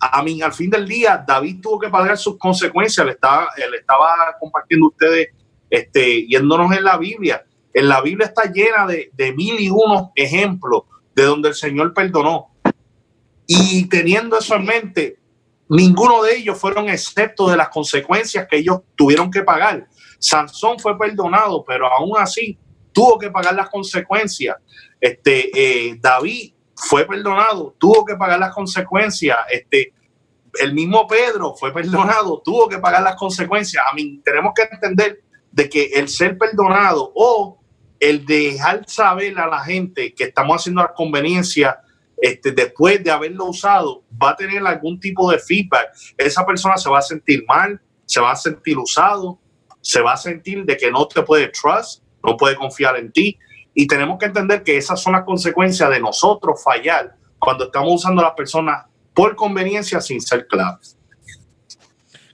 a 0.00 0.22
mí, 0.22 0.40
al 0.42 0.52
fin 0.52 0.70
del 0.70 0.86
día, 0.86 1.24
David 1.26 1.60
tuvo 1.60 1.78
que 1.78 1.88
pagar 1.88 2.16
sus 2.16 2.38
consecuencias, 2.38 3.04
le 3.04 3.12
estaba, 3.12 3.48
estaba 3.76 4.36
compartiendo 4.38 4.86
a 4.86 4.90
ustedes, 4.90 5.28
este, 5.70 6.26
yéndonos 6.26 6.72
en 6.76 6.84
la 6.84 6.96
Biblia. 6.96 7.44
En 7.74 7.88
la 7.88 8.00
Biblia 8.00 8.26
está 8.26 8.50
llena 8.50 8.86
de, 8.86 9.10
de 9.12 9.32
mil 9.32 9.58
y 9.60 9.68
unos 9.70 10.10
ejemplos 10.14 10.84
de 11.18 11.24
donde 11.24 11.48
el 11.48 11.54
Señor 11.56 11.92
perdonó. 11.92 12.50
Y 13.44 13.88
teniendo 13.88 14.38
eso 14.38 14.54
en 14.54 14.64
mente, 14.64 15.18
ninguno 15.68 16.22
de 16.22 16.36
ellos 16.36 16.56
fueron 16.56 16.88
excepto 16.88 17.50
de 17.50 17.56
las 17.56 17.70
consecuencias 17.70 18.46
que 18.48 18.58
ellos 18.58 18.82
tuvieron 18.94 19.28
que 19.28 19.42
pagar. 19.42 19.88
Sansón 20.20 20.78
fue 20.78 20.96
perdonado, 20.96 21.64
pero 21.66 21.92
aún 21.92 22.12
así 22.18 22.56
tuvo 22.92 23.18
que 23.18 23.30
pagar 23.30 23.54
las 23.56 23.68
consecuencias. 23.68 24.56
Este, 25.00 25.50
eh, 25.54 25.98
David 26.00 26.52
fue 26.76 27.04
perdonado, 27.04 27.74
tuvo 27.78 28.04
que 28.04 28.14
pagar 28.14 28.38
las 28.38 28.54
consecuencias. 28.54 29.38
Este, 29.50 29.92
el 30.60 30.72
mismo 30.72 31.04
Pedro 31.08 31.54
fue 31.56 31.72
perdonado, 31.72 32.40
tuvo 32.44 32.68
que 32.68 32.78
pagar 32.78 33.02
las 33.02 33.16
consecuencias. 33.16 33.82
A 33.90 33.92
mí 33.92 34.20
tenemos 34.24 34.52
que 34.54 34.62
entender 34.70 35.20
de 35.50 35.68
que 35.68 35.86
el 35.94 36.08
ser 36.08 36.38
perdonado 36.38 37.10
o 37.12 37.57
el 38.00 38.24
dejar 38.24 38.84
saber 38.86 39.38
a 39.38 39.46
la 39.46 39.60
gente 39.60 40.14
que 40.14 40.24
estamos 40.24 40.60
haciendo 40.60 40.82
la 40.82 40.92
conveniencia 40.92 41.80
este, 42.20 42.52
después 42.52 43.02
de 43.02 43.10
haberlo 43.10 43.46
usado, 43.46 44.02
va 44.20 44.30
a 44.30 44.36
tener 44.36 44.66
algún 44.66 44.98
tipo 44.98 45.30
de 45.30 45.38
feedback. 45.38 45.90
Esa 46.16 46.44
persona 46.44 46.76
se 46.76 46.90
va 46.90 46.98
a 46.98 47.02
sentir 47.02 47.44
mal, 47.46 47.80
se 48.04 48.20
va 48.20 48.32
a 48.32 48.36
sentir 48.36 48.76
usado, 48.76 49.38
se 49.80 50.00
va 50.00 50.14
a 50.14 50.16
sentir 50.16 50.64
de 50.64 50.76
que 50.76 50.90
no 50.90 51.06
te 51.06 51.22
puede 51.22 51.48
trust, 51.48 52.02
no 52.24 52.36
puede 52.36 52.56
confiar 52.56 52.96
en 52.96 53.12
ti. 53.12 53.38
Y 53.74 53.86
tenemos 53.86 54.18
que 54.18 54.26
entender 54.26 54.64
que 54.64 54.76
esas 54.76 55.00
son 55.00 55.12
las 55.12 55.22
consecuencias 55.22 55.88
de 55.90 56.00
nosotros 56.00 56.62
fallar 56.62 57.14
cuando 57.38 57.66
estamos 57.66 57.94
usando 57.94 58.20
a 58.22 58.26
las 58.26 58.34
personas 58.34 58.86
por 59.14 59.36
conveniencia 59.36 60.00
sin 60.00 60.20
ser 60.20 60.46
claros. 60.46 60.96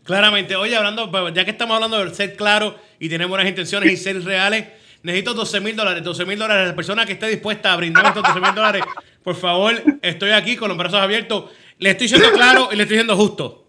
Claramente, 0.05 0.55
oye, 0.57 0.77
hablando, 0.77 1.11
pues, 1.11 1.33
ya 1.35 1.44
que 1.44 1.50
estamos 1.50 1.74
hablando 1.74 2.03
de 2.03 2.14
ser 2.14 2.37
claro 2.37 2.77
y 2.98 3.09
tener 3.09 3.27
buenas 3.27 3.48
intenciones 3.48 3.90
y 3.90 3.96
ser 3.96 4.22
reales, 4.22 4.68
necesito 5.05 5.35
12 5.35 5.61
mil 5.61 5.77
dólares, 5.77 6.03
12 6.03 6.25
mil 6.25 6.38
dólares. 6.38 6.69
La 6.69 6.75
persona 6.75 7.07
que 7.07 7.12
esté 7.12 7.29
dispuesta 7.29 7.73
a 7.73 7.77
brindar 7.77 8.07
estos 8.07 8.23
12 8.23 8.40
mil 8.40 8.55
dólares, 8.55 8.83
por 9.23 9.37
favor, 9.37 9.81
estoy 10.03 10.31
aquí 10.31 10.57
con 10.57 10.69
los 10.69 10.77
brazos 10.77 10.99
abiertos. 10.99 11.45
Le 11.79 11.90
estoy 11.90 12.09
siendo 12.09 12.33
claro 12.33 12.71
y 12.73 12.77
le 12.77 12.83
estoy 12.83 12.97
siendo 12.97 13.17
justo. 13.17 13.67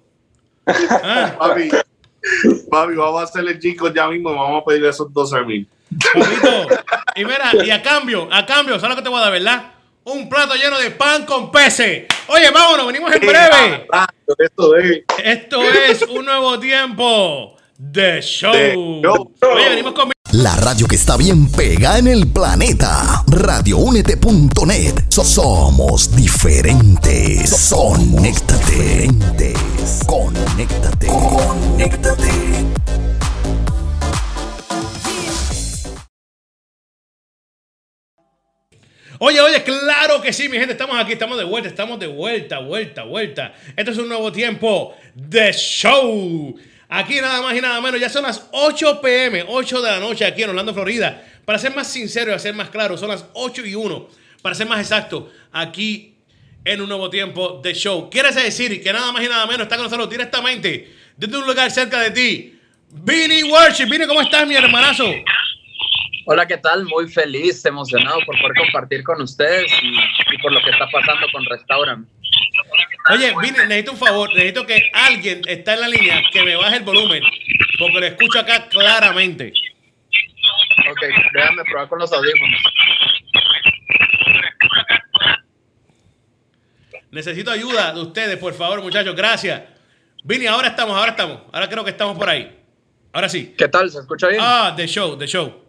Ah. 0.68 1.36
Papi, 1.38 1.70
papi, 2.72 2.96
vamos 2.96 3.22
a 3.22 3.24
hacerle 3.26 3.60
chicos 3.60 3.94
ya 3.94 4.08
mismo 4.08 4.34
vamos 4.34 4.64
a 4.64 4.66
pedir 4.66 4.86
esos 4.86 5.14
12 5.14 5.42
mil. 5.44 5.68
Y 7.16 7.24
mira, 7.24 7.52
y 7.64 7.70
a 7.70 7.82
cambio, 7.82 8.28
a 8.32 8.46
cambio, 8.46 8.80
¿sabes 8.80 8.90
lo 8.90 8.96
que 8.96 9.04
te 9.04 9.10
voy 9.10 9.20
a 9.20 9.24
dar, 9.24 9.32
verdad? 9.32 9.72
Un 10.06 10.28
plato 10.28 10.56
lleno 10.56 10.80
de 10.80 10.92
pan 10.92 11.26
con 11.26 11.52
peces. 11.52 12.06
Oye, 12.28 12.50
vámonos, 12.52 12.88
venimos 12.88 13.14
en 13.14 13.22
breve. 13.22 13.88
Esto 14.38 14.76
es, 14.76 15.04
Esto 15.24 15.62
es 15.62 16.02
un 16.04 16.26
nuevo 16.26 16.60
tiempo 16.60 17.58
de 17.78 18.22
show. 18.22 18.54
De 18.54 18.74
show. 18.74 19.34
Oye, 19.54 19.70
venimos 19.70 19.94
con 19.94 20.15
la 20.42 20.54
radio 20.58 20.86
que 20.88 20.96
está 20.96 21.16
bien 21.16 21.50
pega 21.50 21.98
en 21.98 22.08
el 22.08 22.28
planeta. 22.28 23.24
Radioúnete.net. 23.28 24.94
somos 25.10 26.14
diferentes. 26.14 27.72
Conéctate. 27.72 29.08
Diferentes. 29.08 30.00
Conéctate. 30.06 31.08
Conéctate. 31.08 32.32
Oye, 39.20 39.40
oye, 39.40 39.64
claro 39.64 40.22
que 40.22 40.34
sí, 40.34 40.50
mi 40.50 40.58
gente, 40.58 40.74
estamos 40.74 40.98
aquí, 41.00 41.14
estamos 41.14 41.38
de 41.38 41.46
vuelta, 41.46 41.70
estamos 41.70 41.98
de 41.98 42.08
vuelta, 42.08 42.60
vuelta, 42.60 43.04
vuelta. 43.04 43.54
Este 43.78 43.92
es 43.92 43.98
un 43.98 44.10
nuevo 44.10 44.34
tiempo 44.34 44.94
de 45.14 45.54
show. 45.54 46.54
Aquí 46.90 47.20
nada 47.20 47.42
más 47.42 47.56
y 47.56 47.62
nada 47.62 47.82
menos, 47.82 48.00
ya 48.00 48.10
son 48.10 48.24
las 48.24 48.48
8 48.52 49.02
pm, 49.02 49.46
8 49.48 49.82
de 49.82 49.92
la 49.92 50.00
noche 50.00 50.26
aquí 50.26 50.44
en 50.44 50.50
Orlando, 50.50 50.74
Florida. 50.74 51.24
Para 51.44 51.60
ser 51.60 51.76
más 51.76 51.92
sincero 51.92 52.36
y 52.36 52.40
ser 52.40 52.54
más 52.54 52.70
claro, 52.70 52.98
son 52.98 53.10
las 53.10 53.26
8 53.34 53.66
y 53.66 53.76
1. 53.76 54.08
Para 54.42 54.56
ser 54.56 54.68
más 54.68 54.80
exacto, 54.80 55.32
aquí 55.52 56.16
en 56.64 56.82
un 56.82 56.90
nuevo 56.90 57.10
tiempo 57.10 57.60
de 57.64 57.74
show. 57.74 58.10
Quieres 58.10 58.36
decir 58.36 58.82
que 58.84 58.94
nada 58.94 59.12
más 59.12 59.24
y 59.24 59.28
nada 59.28 59.46
menos 59.46 59.62
está 59.62 59.76
con 59.76 59.86
nosotros 59.86 60.10
directamente 60.10 60.94
desde 61.18 61.38
un 61.38 61.46
lugar 61.46 61.72
cerca 61.72 62.00
de 62.02 62.12
ti. 62.12 62.60
Vini 62.90 63.44
Worship, 63.44 63.86
Vini, 63.86 64.06
¿cómo 64.08 64.22
estás, 64.22 64.48
mi 64.48 64.56
hermanazo? 64.56 65.06
Hola, 66.28 66.48
¿qué 66.48 66.58
tal? 66.58 66.86
Muy 66.86 67.08
feliz, 67.08 67.64
emocionado 67.66 68.20
por 68.26 68.40
poder 68.40 68.56
compartir 68.58 69.04
con 69.04 69.22
ustedes 69.22 69.72
y, 69.84 70.38
por 70.40 70.52
lo 70.52 70.60
que 70.62 70.72
está 70.72 70.90
pasando 70.90 71.28
con 71.32 71.46
Restaurant. 71.46 72.08
Oye, 73.12 73.34
Vini, 73.42 73.58
necesito 73.68 73.92
un 73.92 73.98
favor, 73.98 74.30
necesito 74.30 74.66
que 74.66 74.90
alguien 74.94 75.42
está 75.48 75.76
en 75.76 75.82
la 75.82 75.88
línea 75.88 76.22
que 76.32 76.44
me 76.44 76.56
baje 76.56 76.78
el 76.78 76.84
volumen, 76.84 77.22
porque 77.78 78.00
lo 78.00 78.06
escucho 78.06 78.40
acá 78.40 78.68
claramente. 78.68 79.54
Ok, 80.90 81.02
déjame 81.34 81.64
probar 81.66 81.88
con 81.88 82.00
los 82.00 82.12
audífonos. 82.12 82.62
Necesito 87.12 87.52
ayuda 87.52 87.94
de 87.94 88.02
ustedes, 88.02 88.38
por 88.38 88.54
favor, 88.54 88.82
muchachos. 88.82 89.16
Gracias. 89.16 89.62
Vini, 90.24 90.48
ahora 90.48 90.70
estamos, 90.70 90.98
ahora 90.98 91.12
estamos. 91.12 91.44
Ahora 91.54 91.70
creo 91.70 91.84
que 91.84 91.92
estamos 91.92 92.18
por 92.18 92.30
ahí. 92.30 92.60
Ahora 93.14 93.30
sí. 93.30 93.56
¿Qué 93.58 93.68
tal? 93.70 93.90
¿Se 93.90 94.00
escucha 94.00 94.28
bien? 94.28 94.42
Ah, 94.44 94.74
The 94.76 94.88
Show, 94.88 95.18
The 95.18 95.28
Show. 95.28 95.64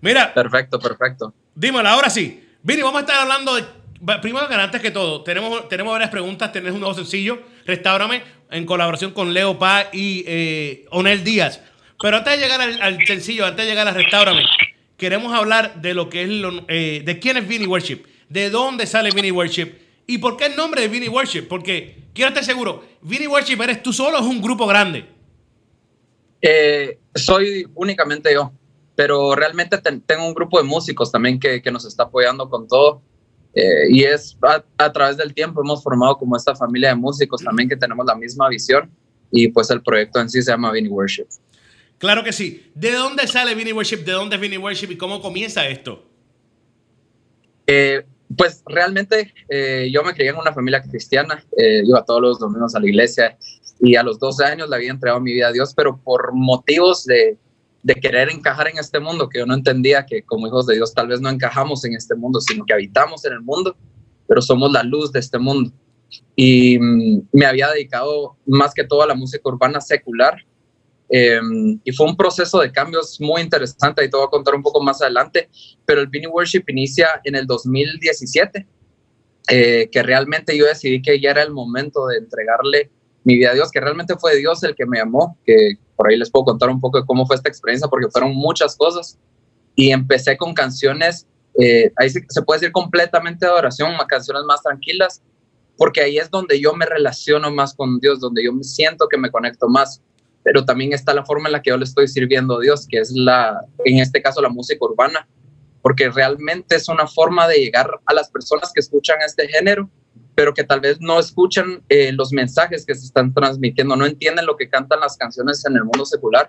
Mira. 0.00 0.32
Perfecto, 0.32 0.78
perfecto. 0.78 1.34
Dímelo, 1.54 1.88
ahora 1.88 2.08
sí. 2.08 2.48
Vini, 2.62 2.80
vamos 2.82 2.98
a 2.98 3.00
estar 3.00 3.16
hablando 3.16 3.54
de. 3.56 3.77
Primero 4.22 4.46
antes 4.48 4.80
que 4.80 4.90
todo, 4.90 5.22
tenemos, 5.22 5.68
tenemos 5.68 5.92
varias 5.92 6.10
preguntas. 6.10 6.52
Tenés 6.52 6.72
un 6.72 6.80
nuevo 6.80 6.94
sencillo, 6.94 7.40
Restaurame, 7.66 8.22
en 8.50 8.64
colaboración 8.64 9.12
con 9.12 9.34
Leo 9.34 9.58
Paz 9.58 9.88
y 9.92 10.24
eh, 10.26 10.86
Onel 10.90 11.24
Díaz. 11.24 11.60
Pero 12.00 12.18
antes 12.18 12.38
de 12.38 12.42
llegar 12.42 12.60
al, 12.60 13.06
sencillo, 13.06 13.44
antes 13.44 13.64
de 13.64 13.70
llegar 13.70 13.88
a 13.88 13.92
Restaurame, 13.92 14.44
queremos 14.96 15.34
hablar 15.34 15.80
de 15.80 15.94
lo 15.94 16.08
que 16.08 16.22
es 16.22 16.30
eh, 16.68 17.02
de 17.04 17.18
quién 17.18 17.36
es 17.36 17.48
Vini 17.48 17.66
Worship, 17.66 18.04
de 18.28 18.50
dónde 18.50 18.86
sale 18.86 19.10
Vini 19.10 19.30
Worship 19.30 19.88
¿Y 20.10 20.16
por 20.16 20.38
qué 20.38 20.46
el 20.46 20.56
nombre 20.56 20.80
de 20.80 20.88
Vinny 20.88 21.08
Worship? 21.08 21.42
Porque 21.42 22.08
quiero 22.14 22.30
estar 22.30 22.42
seguro, 22.42 22.82
Vinny 23.02 23.26
Worship 23.26 23.60
eres 23.60 23.82
tú 23.82 23.92
solo 23.92 24.16
o 24.16 24.20
es 24.22 24.26
un 24.26 24.40
grupo 24.40 24.66
grande? 24.66 25.04
Eh, 26.40 26.98
soy 27.14 27.66
únicamente 27.74 28.32
yo, 28.32 28.50
pero 28.96 29.34
realmente 29.34 29.76
tengo 30.06 30.26
un 30.26 30.32
grupo 30.32 30.56
de 30.56 30.64
músicos 30.64 31.12
también 31.12 31.38
que, 31.38 31.60
que 31.60 31.70
nos 31.70 31.84
está 31.84 32.04
apoyando 32.04 32.48
con 32.48 32.66
todo. 32.66 33.02
Eh, 33.54 33.86
y 33.90 34.04
es 34.04 34.36
a, 34.76 34.92
través 34.92 35.16
del 35.16 35.34
tiempo 35.34 35.62
hemos 35.62 35.82
formado 35.82 36.16
como 36.16 36.36
esta 36.36 36.54
familia 36.54 36.90
de 36.90 36.94
músicos 36.94 37.42
también 37.42 37.68
que 37.68 37.76
tenemos 37.76 38.04
la 38.06 38.14
misma 38.14 38.48
visión 38.48 38.90
y 39.30 39.48
pues 39.48 39.70
el 39.70 39.82
proyecto 39.82 40.20
en 40.20 40.28
sí 40.28 40.42
se 40.42 40.50
llama 40.50 40.70
Vinny 40.72 40.88
Worship. 40.88 41.26
Claro 41.98 42.22
que 42.22 42.32
sí. 42.32 42.70
¿De 42.74 42.92
dónde 42.92 43.26
sale 43.26 43.54
Vinny 43.54 43.72
Worship? 43.72 44.04
¿De 44.04 44.12
dónde 44.12 44.36
es 44.36 44.40
Vinny 44.40 44.58
Worship 44.58 44.90
y 44.90 44.96
cómo 44.96 45.20
comienza 45.20 45.66
esto? 45.66 46.04
Eh, 47.66 48.04
pues 48.36 48.62
realmente 48.66 49.32
eh, 49.48 49.88
yo 49.92 50.02
me 50.02 50.12
crié 50.12 50.30
en 50.30 50.36
una 50.36 50.52
familia 50.52 50.82
cristiana, 50.82 51.44
eh, 51.56 51.82
iba 51.84 52.04
todos 52.04 52.20
los 52.20 52.38
domingos 52.38 52.74
a 52.74 52.80
la 52.80 52.86
iglesia 52.86 53.36
y 53.80 53.96
a 53.96 54.02
los 54.02 54.18
12 54.18 54.44
años 54.44 54.68
le 54.68 54.76
había 54.76 54.90
entregado 54.90 55.20
mi 55.20 55.32
vida 55.32 55.48
a 55.48 55.52
Dios, 55.52 55.72
pero 55.74 55.98
por 55.98 56.32
motivos 56.32 57.04
de, 57.04 57.36
de 57.82 57.94
querer 57.94 58.30
encajar 58.30 58.68
en 58.68 58.78
este 58.78 59.00
mundo, 59.00 59.28
que 59.28 59.38
yo 59.38 59.46
no 59.46 59.54
entendía 59.54 60.04
que 60.04 60.22
como 60.22 60.46
hijos 60.46 60.66
de 60.66 60.76
Dios 60.76 60.92
tal 60.92 61.08
vez 61.08 61.20
no 61.20 61.30
encajamos 61.30 61.84
en 61.84 61.94
este 61.94 62.14
mundo, 62.14 62.40
sino 62.40 62.64
que 62.64 62.74
habitamos 62.74 63.24
en 63.24 63.34
el 63.34 63.40
mundo, 63.40 63.76
pero 64.26 64.42
somos 64.42 64.72
la 64.72 64.82
luz 64.82 65.12
de 65.12 65.20
este 65.20 65.38
mundo. 65.38 65.72
Y 66.34 66.78
mm, 66.78 67.28
me 67.32 67.46
había 67.46 67.68
dedicado 67.68 68.36
más 68.46 68.74
que 68.74 68.84
todo 68.84 69.02
a 69.02 69.06
la 69.06 69.14
música 69.14 69.42
urbana 69.48 69.80
secular, 69.80 70.44
Em, 71.10 71.80
y 71.84 71.92
fue 71.92 72.06
un 72.06 72.16
proceso 72.16 72.60
de 72.60 72.70
cambios 72.70 73.18
muy 73.20 73.40
interesante, 73.40 74.04
y 74.04 74.10
te 74.10 74.16
voy 74.16 74.26
a 74.26 74.30
contar 74.30 74.54
un 74.54 74.62
poco 74.62 74.82
más 74.82 75.00
adelante, 75.00 75.48
pero 75.86 76.02
el 76.02 76.08
Vinny 76.08 76.26
Worship 76.26 76.64
inicia 76.68 77.08
en 77.24 77.34
el 77.34 77.46
2017, 77.46 78.66
eh, 79.50 79.88
que 79.90 80.02
realmente 80.02 80.56
yo 80.56 80.66
decidí 80.66 81.00
que 81.00 81.18
ya 81.18 81.30
era 81.30 81.42
el 81.42 81.52
momento 81.52 82.06
de 82.06 82.18
entregarle 82.18 82.90
mi 83.24 83.36
vida 83.36 83.50
a 83.50 83.54
Dios, 83.54 83.70
que 83.70 83.80
realmente 83.80 84.16
fue 84.18 84.36
Dios 84.36 84.62
el 84.64 84.74
que 84.74 84.84
me 84.84 84.98
llamó, 84.98 85.38
que 85.46 85.76
por 85.98 86.08
ahí 86.08 86.16
les 86.16 86.30
puedo 86.30 86.44
contar 86.44 86.70
un 86.70 86.80
poco 86.80 87.00
de 87.00 87.04
cómo 87.04 87.26
fue 87.26 87.34
esta 87.34 87.48
experiencia, 87.48 87.88
porque 87.88 88.06
fueron 88.08 88.32
muchas 88.32 88.76
cosas, 88.76 89.18
y 89.74 89.90
empecé 89.90 90.36
con 90.36 90.54
canciones, 90.54 91.26
eh, 91.60 91.92
ahí 91.96 92.08
se, 92.08 92.42
puede 92.42 92.60
decir 92.60 92.72
completamente 92.72 93.44
de 93.44 93.50
adoración, 93.50 93.90
canciones 94.06 94.44
más 94.44 94.62
tranquilas, 94.62 95.22
porque 95.76 96.00
ahí 96.00 96.18
es 96.18 96.30
donde 96.30 96.60
yo 96.60 96.72
me 96.72 96.86
relaciono 96.86 97.50
más 97.50 97.74
con 97.74 97.98
Dios, 97.98 98.20
donde 98.20 98.44
yo 98.44 98.52
me 98.52 98.62
siento 98.62 99.08
que 99.08 99.18
me 99.18 99.30
conecto 99.30 99.68
más. 99.68 100.00
Pero 100.44 100.64
también 100.64 100.92
está 100.92 101.12
la 101.14 101.24
forma 101.24 101.48
en 101.48 101.52
la 101.52 101.62
que 101.62 101.70
yo 101.70 101.76
le 101.76 101.84
estoy 101.84 102.06
sirviendo 102.06 102.58
a 102.58 102.60
Dios, 102.60 102.86
que 102.88 102.98
es 102.98 103.10
la, 103.12 103.60
en 103.84 103.98
este 103.98 104.22
caso, 104.22 104.40
la 104.40 104.48
música 104.48 104.84
urbana, 104.84 105.28
porque 105.82 106.10
realmente 106.10 106.76
es 106.76 106.88
una 106.88 107.08
forma 107.08 107.48
de 107.48 107.56
llegar 107.56 107.90
a 108.06 108.14
las 108.14 108.30
personas 108.30 108.72
que 108.72 108.80
escuchan 108.80 109.18
este 109.24 109.48
género, 109.48 109.90
pero 110.38 110.54
que 110.54 110.62
tal 110.62 110.78
vez 110.78 111.00
no 111.00 111.18
escuchan 111.18 111.82
eh, 111.88 112.12
los 112.12 112.32
mensajes 112.32 112.86
que 112.86 112.94
se 112.94 113.06
están 113.06 113.34
transmitiendo, 113.34 113.96
no 113.96 114.06
entienden 114.06 114.46
lo 114.46 114.56
que 114.56 114.68
cantan 114.68 115.00
las 115.00 115.16
canciones 115.16 115.66
en 115.66 115.74
el 115.74 115.82
mundo 115.82 116.06
secular. 116.06 116.48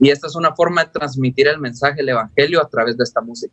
Y 0.00 0.08
esta 0.08 0.26
es 0.26 0.36
una 0.36 0.54
forma 0.54 0.84
de 0.84 0.90
transmitir 0.90 1.46
el 1.46 1.58
mensaje, 1.58 2.00
el 2.00 2.08
evangelio 2.08 2.62
a 2.62 2.66
través 2.66 2.96
de 2.96 3.04
esta 3.04 3.20
música. 3.20 3.52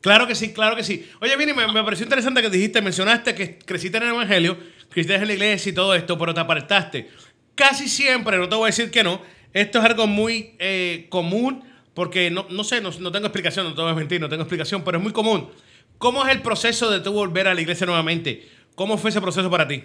Claro 0.00 0.26
que 0.26 0.34
sí, 0.34 0.52
claro 0.52 0.74
que 0.74 0.82
sí. 0.82 1.08
Oye, 1.20 1.36
Vini, 1.36 1.52
me, 1.52 1.72
me, 1.72 1.84
pareció 1.84 2.02
interesante 2.06 2.42
que 2.42 2.50
dijiste, 2.50 2.82
mencionaste 2.82 3.36
que 3.36 3.56
creciste 3.56 3.98
en 3.98 4.02
el 4.02 4.08
Evangelio, 4.08 4.58
creciste 4.90 5.14
en 5.14 5.28
la 5.28 5.32
iglesia 5.32 5.70
y 5.70 5.72
todo 5.72 5.94
esto, 5.94 6.18
pero 6.18 6.34
te 6.34 6.40
apartaste 6.40 7.08
casi 7.54 7.88
siempre, 7.88 8.36
no 8.36 8.48
te 8.48 8.56
voy 8.56 8.64
a 8.64 8.66
decir 8.66 8.90
que 8.90 9.04
no, 9.04 9.20
esto 9.52 9.78
es 9.78 9.84
algo 9.84 10.08
muy 10.08 10.56
eh, 10.58 11.06
común, 11.08 11.62
porque 11.94 12.32
no, 12.32 12.46
no 12.50 12.64
sé, 12.64 12.80
no, 12.80 12.90
tengo 12.90 13.26
explicación, 13.26 13.66
no 13.66 13.74
te 13.74 13.80
voy 13.80 13.92
a 13.92 13.94
mentir, 13.94 14.20
no 14.20 14.28
tengo 14.28 14.42
explicación, 14.42 14.82
pero 14.84 14.98
es 14.98 15.02
muy 15.04 15.12
común. 15.12 15.50
¿Cómo 15.98 16.26
es 16.26 16.32
el 16.32 16.42
proceso 16.42 16.90
de 16.90 17.00
tú 17.00 17.12
volver 17.12 17.48
a 17.48 17.54
la 17.54 17.60
iglesia 17.60 17.86
nuevamente? 17.86 18.46
¿Cómo 18.76 18.96
fue 18.96 19.10
ese 19.10 19.20
proceso 19.20 19.50
para 19.50 19.66
ti? 19.66 19.82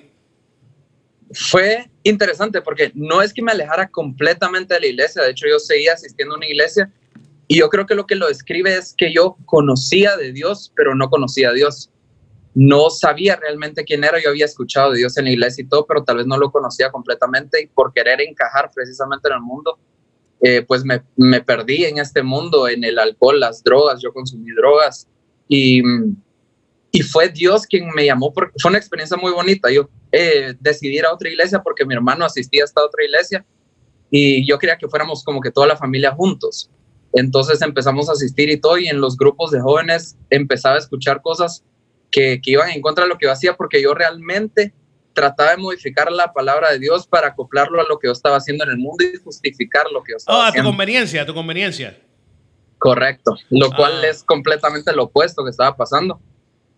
Fue 1.34 1.89
interesante 2.04 2.62
porque 2.62 2.91
no 2.93 3.23
es 3.23 3.34
que 3.34 3.41
me 3.41 3.54
alejara 3.54 3.89
completamente 3.89 4.75
de 4.75 4.82
la 4.82 4.88
iglesia, 4.88 5.23
de 5.23 5.32
hecho 5.32 5.47
yo 5.49 5.58
seguía 5.58 5.93
asistiendo 5.93 6.36
a 6.36 6.38
una 6.38 6.47
iglesia 6.47 6.91
y 7.47 7.58
yo 7.58 7.69
creo 7.69 7.88
que 7.88 7.95
lo 7.95 8.06
que 8.06 8.15
lo 8.15 8.27
describe 8.27 8.77
es 8.77 8.93
que 8.93 9.12
yo 9.13 9.38
conocía 9.45 10.15
de 10.17 10.34
Dios, 10.34 10.71
pero 10.75 10.93
no 10.93 11.10
conocía 11.10 11.49
a 11.49 11.54
Dios 11.54 11.89
no 12.54 12.89
sabía 12.89 13.38
realmente 13.38 13.86
quién 13.86 14.04
era, 14.04 14.21
yo 14.21 14.30
había 14.30 14.45
escuchado 14.45 14.91
de 14.91 14.99
Dios 14.99 15.17
en 15.17 15.25
la 15.25 15.32
iglesia 15.32 15.63
y 15.63 15.67
todo, 15.67 15.86
pero 15.86 16.04
tal 16.04 16.17
vez 16.17 16.27
no 16.27 16.38
lo 16.38 16.51
conocía 16.51 16.91
completamente 16.91 17.62
y 17.62 17.67
por 17.67 17.93
querer 17.93 18.21
encajar 18.21 18.71
precisamente 18.73 19.30
en 19.30 19.36
el 19.36 19.41
mundo, 19.41 19.80
eh, 20.41 20.63
pues 20.67 20.84
me, 20.84 21.01
me, 21.15 21.41
perdí 21.41 21.86
en 21.86 21.99
este 21.99 22.23
mundo, 22.23 22.67
en 22.67 22.84
el 22.84 22.99
alcohol, 22.99 23.39
las 23.39 23.63
drogas, 23.63 24.01
yo 24.01 24.12
consumí 24.12 24.51
drogas 24.51 25.08
y, 25.47 25.82
y 26.91 27.01
fue 27.04 27.30
Dios 27.30 27.65
quien 27.65 27.89
me 27.95 28.06
llamó, 28.06 28.34
porque 28.34 28.54
fue 28.62 28.69
una 28.69 28.77
experiencia 28.77 29.15
muy 29.15 29.32
bonita, 29.32 29.71
yo 29.71 29.89
eh, 30.12 30.54
decidí 30.60 30.97
ir 30.97 31.06
a 31.06 31.13
otra 31.13 31.30
iglesia 31.30 31.62
porque 31.63 31.86
mi 31.86 31.93
hermano 31.93 32.25
asistía 32.25 32.63
a 32.63 32.65
esta 32.65 32.84
otra 32.84 33.04
iglesia 33.06 33.45
y 34.10 34.45
yo 34.45 34.60
quería 34.60 34.77
que 34.77 34.89
fuéramos 34.89 35.23
como 35.23 35.39
que 35.39 35.51
toda 35.51 35.67
la 35.67 35.77
familia 35.77 36.12
juntos. 36.12 36.69
Entonces 37.13 37.62
empezamos 37.62 38.10
a 38.10 38.13
asistir 38.13 38.49
y 38.49 38.60
todo 38.60 38.77
y 38.77 38.88
en 38.88 38.99
los 38.99 39.15
grupos 39.15 39.51
de 39.51 39.62
jóvenes 39.62 40.17
empezaba 40.30 40.75
a 40.75 40.80
escuchar 40.80 41.21
cosas 41.21 41.63
que, 42.10 42.41
iban 42.43 42.69
en 42.71 42.82
contra 42.82 43.06
de 43.06 43.10
lo 43.10 43.17
que 43.17 43.25
yo 43.25 43.32
hacía 43.32 43.56
porque 43.56 43.82
yo 43.82 43.93
realmente 43.93 44.74
trataba 45.13 45.51
de 45.51 45.57
modificar 45.57 46.11
la 46.11 46.34
palabra 46.34 46.72
de 46.72 46.80
Dios 46.80 47.07
para 47.07 47.28
acoplarlo 47.28 47.82
a 47.82 47.86
lo 47.86 47.99
que 47.99 48.07
yo 48.07 48.11
estaba 48.11 48.38
haciendo 48.38 48.66
en 48.66 48.72
el 48.72 48.78
mundo 48.78 49.03
y 49.03 49.18
justificar 49.18 49.86
lo 49.91 50.03
que 50.03 50.11
yo 50.11 50.18
estaba 50.18 50.47
haciendo. 50.47 50.57
Ah, 50.57 50.61
a 50.61 50.72
tu 50.72 50.78
conveniencia, 50.78 51.22
a 51.22 51.26
tu 51.26 51.34
conveniencia. 51.34 51.97
Correcto, 52.78 53.38
lo 53.49 53.72
cual 53.72 54.03
ah. 54.03 54.07
es 54.07 54.24
completamente 54.24 54.93
lo 54.93 55.03
opuesto 55.03 55.43
que 55.43 55.51
estaba 55.51 55.76
pasando. 55.76 56.20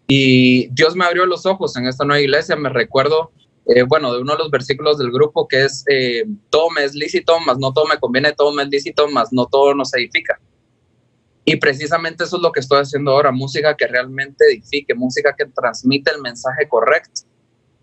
Y 0.07 0.67
Dios 0.67 0.95
me 0.95 1.05
abrió 1.05 1.25
los 1.25 1.45
ojos 1.45 1.75
en 1.77 1.87
esta 1.87 2.05
nueva 2.05 2.21
iglesia. 2.21 2.55
Me 2.55 2.69
recuerdo, 2.69 3.31
eh, 3.67 3.83
bueno, 3.83 4.13
de 4.13 4.21
uno 4.21 4.33
de 4.33 4.39
los 4.39 4.51
versículos 4.51 4.97
del 4.97 5.11
grupo 5.11 5.47
que 5.47 5.63
es, 5.63 5.83
eh, 5.89 6.25
todo 6.49 6.69
me 6.71 6.83
es 6.83 6.93
lícito, 6.93 7.39
más 7.39 7.57
no 7.57 7.71
todo 7.73 7.85
me 7.85 7.99
conviene, 7.99 8.33
todo 8.33 8.51
me 8.51 8.63
es 8.63 8.69
lícito, 8.69 9.07
más 9.07 9.31
no 9.31 9.45
todo 9.45 9.73
nos 9.73 9.93
edifica. 9.93 10.39
Y 11.45 11.57
precisamente 11.57 12.23
eso 12.23 12.37
es 12.37 12.41
lo 12.41 12.51
que 12.51 12.61
estoy 12.61 12.79
haciendo 12.79 13.11
ahora, 13.11 13.31
música 13.31 13.75
que 13.75 13.87
realmente 13.87 14.45
edifique, 14.45 14.93
música 14.93 15.35
que 15.37 15.45
transmite 15.45 16.11
el 16.11 16.21
mensaje 16.21 16.67
correcto. 16.69 17.21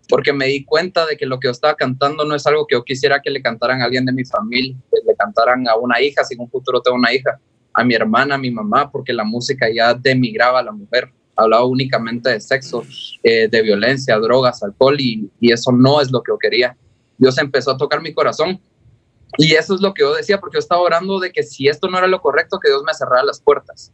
Porque 0.09 0.33
me 0.33 0.47
di 0.47 0.65
cuenta 0.65 1.05
de 1.05 1.15
que 1.15 1.25
lo 1.25 1.39
que 1.39 1.47
yo 1.47 1.51
estaba 1.51 1.75
cantando 1.75 2.25
no 2.25 2.35
es 2.35 2.45
algo 2.47 2.65
que 2.65 2.75
yo 2.75 2.83
quisiera 2.83 3.21
que 3.21 3.29
le 3.29 3.41
cantaran 3.41 3.81
a 3.81 3.85
alguien 3.85 4.03
de 4.05 4.11
mi 4.11 4.25
familia, 4.25 4.75
que 4.91 4.97
le 5.05 5.15
cantaran 5.15 5.67
a 5.67 5.75
una 5.75 6.01
hija, 6.01 6.23
si 6.23 6.33
en 6.33 6.41
un 6.41 6.49
futuro 6.49 6.81
tengo 6.81 6.97
una 6.97 7.13
hija, 7.13 7.39
a 7.73 7.83
mi 7.83 7.93
hermana, 7.93 8.35
a 8.35 8.37
mi 8.37 8.51
mamá, 8.51 8.91
porque 8.91 9.13
la 9.13 9.23
música 9.23 9.67
ya 9.73 9.93
demigraba 9.93 10.59
a 10.59 10.63
la 10.63 10.71
mujer, 10.71 11.11
hablaba 11.41 11.65
únicamente 11.65 12.29
de 12.29 12.39
sexo, 12.39 12.83
eh, 13.23 13.47
de 13.47 13.61
violencia, 13.61 14.17
drogas, 14.17 14.63
alcohol, 14.63 14.99
y, 14.99 15.29
y 15.39 15.51
eso 15.51 15.71
no 15.71 16.01
es 16.01 16.11
lo 16.11 16.21
que 16.21 16.31
yo 16.31 16.37
quería. 16.37 16.75
Dios 17.17 17.37
empezó 17.37 17.71
a 17.71 17.77
tocar 17.77 18.01
mi 18.01 18.13
corazón 18.13 18.59
y 19.37 19.53
eso 19.53 19.75
es 19.75 19.81
lo 19.81 19.93
que 19.93 20.01
yo 20.01 20.13
decía, 20.13 20.39
porque 20.39 20.55
yo 20.55 20.59
estaba 20.59 20.81
orando 20.81 21.19
de 21.19 21.31
que 21.31 21.43
si 21.43 21.67
esto 21.67 21.87
no 21.87 21.97
era 21.97 22.07
lo 22.07 22.21
correcto, 22.21 22.59
que 22.59 22.69
Dios 22.69 22.83
me 22.85 22.93
cerrara 22.93 23.23
las 23.23 23.41
puertas. 23.41 23.91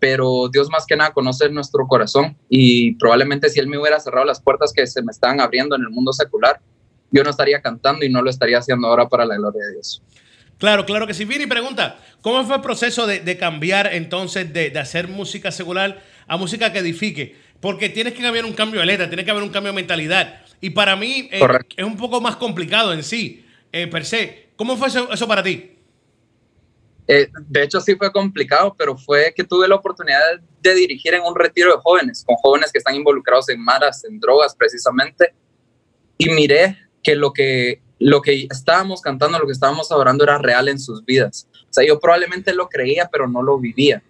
pero 0.00 0.48
Dios 0.52 0.68
más 0.68 0.84
que 0.84 0.96
nada 0.96 1.14
conoce 1.14 1.48
nuestro 1.48 1.86
corazón 1.86 2.36
y 2.50 2.94
probablemente 2.96 3.48
si 3.48 3.58
Él 3.58 3.68
me 3.68 3.78
hubiera 3.78 3.98
cerrado 4.00 4.26
las 4.26 4.38
puertas 4.38 4.70
que 4.70 4.86
se 4.86 5.02
me 5.02 5.10
estaban 5.10 5.40
abriendo 5.40 5.76
en 5.76 5.82
el 5.82 5.88
mundo 5.88 6.12
secular, 6.12 6.60
yo 7.10 7.24
no 7.24 7.30
estaría 7.30 7.62
cantando 7.62 8.04
y 8.04 8.10
no 8.10 8.20
lo 8.20 8.28
estaría 8.28 8.58
haciendo 8.58 8.86
ahora 8.88 9.08
para 9.08 9.24
la 9.24 9.36
gloria 9.36 9.64
de 9.64 9.72
Dios. 9.72 10.02
Claro, 10.58 10.84
claro 10.84 11.06
que 11.06 11.14
sí. 11.14 11.24
Vini 11.24 11.46
pregunta, 11.46 11.98
¿cómo 12.20 12.44
fue 12.44 12.56
el 12.56 12.60
proceso 12.60 13.06
de, 13.06 13.38
cambiar 13.38 13.94
entonces 13.94 14.52
de, 14.52 14.68
de, 14.68 14.78
hacer 14.78 15.08
música 15.08 15.50
secular 15.50 16.02
a 16.26 16.36
música 16.36 16.72
que 16.72 16.80
edifique? 16.80 17.36
Porque 17.60 17.88
tienes 17.88 18.14
que 18.14 18.26
haber 18.26 18.44
un 18.44 18.52
cambio 18.52 18.80
de 18.80 18.86
letra, 18.86 19.08
tiene 19.08 19.24
que 19.24 19.30
haber 19.30 19.42
un 19.42 19.50
cambio 19.50 19.72
de 19.72 19.76
mentalidad. 19.76 20.42
Y 20.60 20.70
para 20.70 20.96
mí 20.96 21.28
eh, 21.30 21.40
es 21.76 21.84
un 21.84 21.96
poco 21.96 22.20
más 22.20 22.36
complicado 22.36 22.92
en 22.92 23.02
sí, 23.02 23.44
eh, 23.72 23.86
per 23.86 24.04
se. 24.04 24.48
¿Cómo 24.56 24.76
fue 24.76 24.88
eso, 24.88 25.28
para 25.28 25.42
ti? 25.42 25.72
Eh, 27.06 27.28
de 27.48 27.62
hecho, 27.62 27.80
sí 27.80 27.96
fue 27.96 28.10
complicado, 28.12 28.74
pero 28.78 28.96
fue 28.96 29.32
que 29.36 29.44
tuve 29.44 29.68
la 29.68 29.74
oportunidad 29.74 30.20
de 30.60 30.74
dirigir 30.74 31.14
en 31.14 31.22
un 31.22 31.34
retiro 31.34 31.74
de 31.74 31.82
jóvenes, 31.82 32.24
con 32.24 32.36
jóvenes 32.36 32.72
que 32.72 32.78
están 32.78 32.94
involucrados 32.94 33.48
en 33.48 33.62
maras, 33.62 34.04
en 34.04 34.18
drogas 34.18 34.54
precisamente. 34.54 35.34
Y 36.16 36.30
miré 36.30 36.78
que 37.02 37.14
lo 37.14 37.32
que 37.32 37.82
lo 37.98 38.20
que 38.20 38.46
estábamos 38.50 39.00
cantando, 39.00 39.38
lo 39.38 39.46
que 39.46 39.52
estábamos 39.52 39.90
adorando 39.90 40.24
era 40.24 40.38
real 40.38 40.68
en 40.68 40.78
sus 40.78 41.04
vidas. 41.04 41.48
O 41.52 41.72
sea, 41.72 41.86
yo 41.86 41.98
probablemente 41.98 42.52
lo 42.52 42.68
creía, 42.68 43.08
pero 43.10 43.28
no 43.28 43.42
lo 43.42 43.58
vivía. 43.58 44.02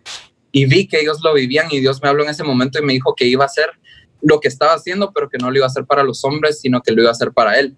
Y 0.55 0.67
vi 0.67 0.87
que 0.87 1.01
ellos 1.01 1.19
lo 1.23 1.35
vivían 1.35 1.67
y 1.71 1.81
Dios 1.81 2.01
me 2.01 2.09
habló 2.09 2.23
en 2.23 2.31
ese 2.31 2.45
momento 2.45 2.79
y 2.79 2.83
me 2.83 2.93
dijo 2.93 3.15
que 3.15 3.27
iba 3.27 3.43
a 3.43 3.47
hacer 3.47 3.71
lo 4.23 4.39
que 4.39 4.49
estaba 4.49 4.73
haciendo, 4.73 5.13
pero 5.13 5.29
que 5.29 5.37
no 5.37 5.51
lo 5.51 5.57
iba 5.57 5.67
a 5.67 5.69
hacer 5.69 5.85
para 5.85 6.05
los 6.05 6.25
hombres, 6.25 6.61
sino 6.61 6.81
que 6.81 6.93
lo 6.93 7.03
iba 7.03 7.11
a 7.11 7.13
hacer 7.13 7.33
para 7.33 7.59
Él. 7.59 7.77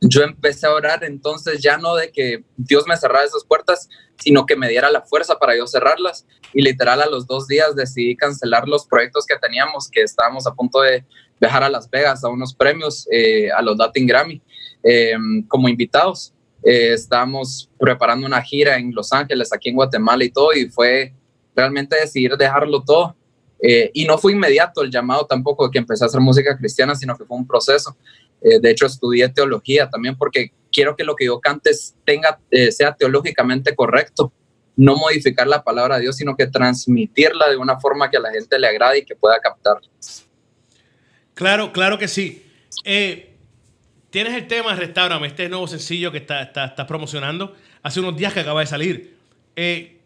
Yo 0.00 0.22
empecé 0.22 0.66
a 0.66 0.72
orar 0.72 1.04
entonces 1.04 1.60
ya 1.62 1.76
no 1.76 1.94
de 1.94 2.10
que 2.10 2.44
Dios 2.56 2.86
me 2.88 2.96
cerrara 2.96 3.24
esas 3.24 3.44
puertas, 3.44 3.88
sino 4.18 4.46
que 4.46 4.56
me 4.56 4.68
diera 4.68 4.90
la 4.90 5.02
fuerza 5.02 5.38
para 5.38 5.56
yo 5.56 5.66
cerrarlas. 5.66 6.26
Y 6.54 6.62
literal 6.62 7.02
a 7.02 7.06
los 7.06 7.26
dos 7.26 7.46
días 7.46 7.76
decidí 7.76 8.16
cancelar 8.16 8.66
los 8.66 8.86
proyectos 8.86 9.26
que 9.26 9.36
teníamos, 9.36 9.88
que 9.88 10.00
estábamos 10.00 10.46
a 10.46 10.54
punto 10.54 10.80
de 10.80 11.04
viajar 11.40 11.62
a 11.62 11.68
Las 11.68 11.88
Vegas 11.88 12.24
a 12.24 12.28
unos 12.28 12.54
premios, 12.54 13.06
eh, 13.12 13.50
a 13.52 13.62
los 13.62 13.76
Latin 13.76 14.06
Grammy. 14.06 14.42
Eh, 14.82 15.14
como 15.46 15.68
invitados. 15.68 16.34
Eh, 16.64 16.92
estábamos 16.92 17.70
preparando 17.78 18.26
una 18.26 18.42
gira 18.42 18.76
en 18.76 18.94
Los 18.94 19.12
Ángeles, 19.12 19.52
aquí 19.52 19.68
en 19.68 19.76
Guatemala 19.76 20.24
y 20.24 20.30
todo, 20.30 20.52
y 20.52 20.68
fue 20.70 21.12
realmente 21.54 21.96
decidir 21.96 22.36
dejarlo 22.36 22.82
todo. 22.82 23.16
Eh, 23.62 23.90
y 23.94 24.04
no 24.04 24.18
fue 24.18 24.32
inmediato 24.32 24.82
el 24.82 24.90
llamado 24.90 25.26
tampoco 25.26 25.66
de 25.66 25.70
que 25.70 25.78
empecé 25.78 26.04
a 26.04 26.08
hacer 26.08 26.20
música 26.20 26.56
cristiana, 26.56 26.94
sino 26.94 27.16
que 27.16 27.24
fue 27.24 27.36
un 27.36 27.46
proceso. 27.46 27.96
de 28.40 28.70
hecho, 28.70 28.86
estudié 28.86 29.28
teología 29.28 29.88
también 29.88 30.16
porque 30.16 30.50
quiero 30.72 30.96
que 30.96 31.04
lo 31.04 31.14
que 31.14 31.26
yo 31.26 31.38
cante 31.38 31.70
tenga, 32.04 32.40
sea 32.72 32.92
teológicamente 32.92 33.76
correcto, 33.76 34.32
no 34.74 34.96
modificar 34.96 35.46
la 35.46 35.62
palabra 35.62 35.94
de 35.96 36.02
Dios, 36.02 36.16
sino 36.16 36.34
que 36.34 36.48
transmitirla 36.48 37.48
de 37.48 37.56
una 37.56 37.78
forma 37.78 38.10
que 38.10 38.16
a 38.16 38.20
la 38.20 38.32
gente 38.32 38.58
le 38.58 38.66
agrade 38.66 38.98
y 38.98 39.04
que 39.04 39.14
pueda 39.14 39.38
captar. 39.38 39.76
Claro, 41.34 41.72
claro 41.72 41.98
que 41.98 42.08
sí. 42.08 42.44
Eh, 42.84 43.32
Tienes 44.12 44.34
el 44.34 44.46
tema 44.46 44.74
Restaurame, 44.74 45.26
este 45.26 45.48
nuevo 45.48 45.66
sencillo 45.66 46.12
que 46.12 46.18
estás 46.18 46.48
está, 46.48 46.86
promocionando. 46.86 47.56
Hace 47.82 48.00
unos 48.00 48.14
días 48.14 48.34
que 48.34 48.40
acaba 48.40 48.60
de 48.60 48.66
salir. 48.66 49.16
Eh, 49.56 50.01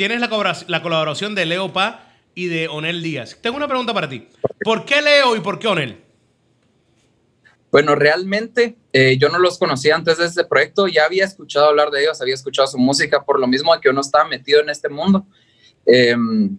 tienes 0.00 0.18
la 0.66 0.82
colaboración, 0.82 1.34
de 1.34 1.44
Leo 1.44 1.74
Pa 1.74 2.14
y 2.34 2.46
de 2.46 2.68
Onel 2.68 3.02
Díaz. 3.02 3.36
Tengo 3.42 3.58
una 3.58 3.68
pregunta 3.68 3.92
para 3.92 4.08
ti. 4.08 4.26
¿Por 4.64 4.86
qué 4.86 5.02
Leo 5.02 5.36
y 5.36 5.40
por 5.40 5.58
qué 5.58 5.68
Onel? 5.68 6.02
Bueno, 7.70 7.94
realmente 7.94 8.78
eh, 8.94 9.18
yo 9.18 9.28
no 9.28 9.38
los 9.38 9.58
conocía 9.58 9.94
antes 9.94 10.16
de 10.16 10.24
este 10.24 10.46
proyecto, 10.46 10.88
ya 10.88 11.04
había 11.04 11.26
escuchado 11.26 11.66
hablar 11.66 11.90
de 11.90 12.00
ellos, 12.00 12.18
había 12.22 12.32
escuchado 12.32 12.66
su 12.66 12.78
música, 12.78 13.22
por 13.22 13.38
lo 13.38 13.46
mismo 13.46 13.78
que 13.78 13.90
uno 13.90 14.00
estaba 14.00 14.24
metido 14.24 14.62
en 14.62 14.70
este 14.70 14.88
mundo. 14.88 15.26
Em, 15.84 16.56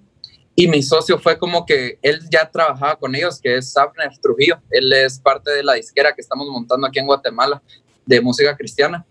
y 0.54 0.68
mi 0.68 0.84
socio 0.84 1.18
fue 1.18 1.40
como 1.40 1.66
que 1.66 1.98
él 2.04 2.22
ya 2.30 2.48
trabajaba 2.48 2.96
con 2.96 3.16
ellos, 3.16 3.42
que 3.42 3.58
es 3.58 3.72
Safner 3.74 4.16
Trujillo. 4.22 4.62
Él 4.70 4.94
es 4.94 5.18
parte 5.18 5.50
de 5.50 5.64
la 5.64 5.74
disquera 5.74 6.14
que 6.14 6.22
estamos 6.22 6.48
montando 6.48 6.86
aquí 6.86 7.00
en 7.00 7.08
Guatemala 7.08 7.60
de 8.06 8.22
música 8.22 8.56
cristiana. 8.56 9.04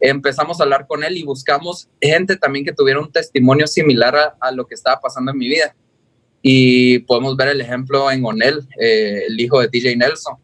Empezamos 0.00 0.60
a 0.60 0.64
hablar 0.64 0.86
con 0.86 1.04
él 1.04 1.16
y 1.16 1.22
buscamos 1.22 1.88
gente 2.00 2.36
también 2.36 2.64
que 2.64 2.72
tuviera 2.72 3.00
un 3.00 3.10
testimonio 3.10 3.66
similar 3.66 4.36
a, 4.40 4.52
lo 4.52 4.66
que 4.66 4.74
estaba 4.74 5.00
pasando 5.00 5.32
en 5.32 5.38
mi 5.38 5.48
vida. 5.48 5.74
Y 6.42 7.00
podemos 7.00 7.36
ver 7.36 7.48
el 7.48 7.60
ejemplo 7.60 8.10
en 8.10 8.24
Onel, 8.24 8.68
eh, 8.80 9.24
el 9.28 9.40
hijo 9.40 9.60
de 9.60 9.68
DJ 9.68 9.96
Nelson, 9.96 10.36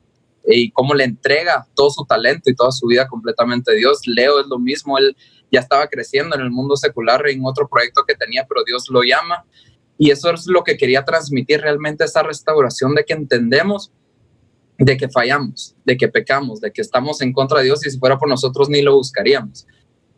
y 0.47 0.71
cómo 0.73 0.95
le 0.95 1.05
entrega 1.05 1.67
todo 1.75 1.91
su 1.91 2.05
talento 2.05 2.51
y 2.51 2.55
toda 2.55 2.73
su 2.73 2.87
vida 2.87 3.07
completamente 3.07 3.73
a 3.73 3.75
Dios. 3.75 4.01
Leo 4.07 4.41
es 4.41 4.47
lo 4.47 4.59
mismo, 4.59 4.99
él 4.99 5.17
ya 5.51 5.61
estaba 5.61 5.87
creciendo 5.87 6.35
en 6.35 6.43
el 6.43 6.51
mundo 6.51 6.77
secular 6.77 7.29
en 7.29 7.45
otro 7.45 7.69
proyecto 7.69 8.05
que 8.07 8.15
tenía, 8.15 8.47
pero 8.49 8.65
Dios 8.65 8.89
lo 8.89 9.03
llama 9.03 9.45
y 9.99 10.11
eso 10.11 10.31
es 10.31 10.47
lo 10.47 10.65
que 10.65 10.77
quería 10.77 11.05
transmitir 11.05 11.61
realmente 11.61 12.05
esa 12.05 12.23
restauración 12.23 12.95
de 12.95 13.05
que 13.05 13.13
entendemos 13.13 13.93
de 14.85 14.97
que 14.97 15.09
fallamos, 15.09 15.77
de 15.85 15.97
que 15.97 16.09
pecamos, 16.09 16.61
de 16.61 16.73
que 16.73 16.81
estamos 16.81 17.21
en 17.21 17.33
contra 17.33 17.59
de 17.59 17.67
Dios 17.67 17.87
y 17.87 17.91
si 17.91 17.99
fuera 17.99 18.19
por 18.19 18.29
nosotros 18.29 18.69
ni 18.69 18.83
lo 18.83 18.95
buscaríamos. 18.95 19.67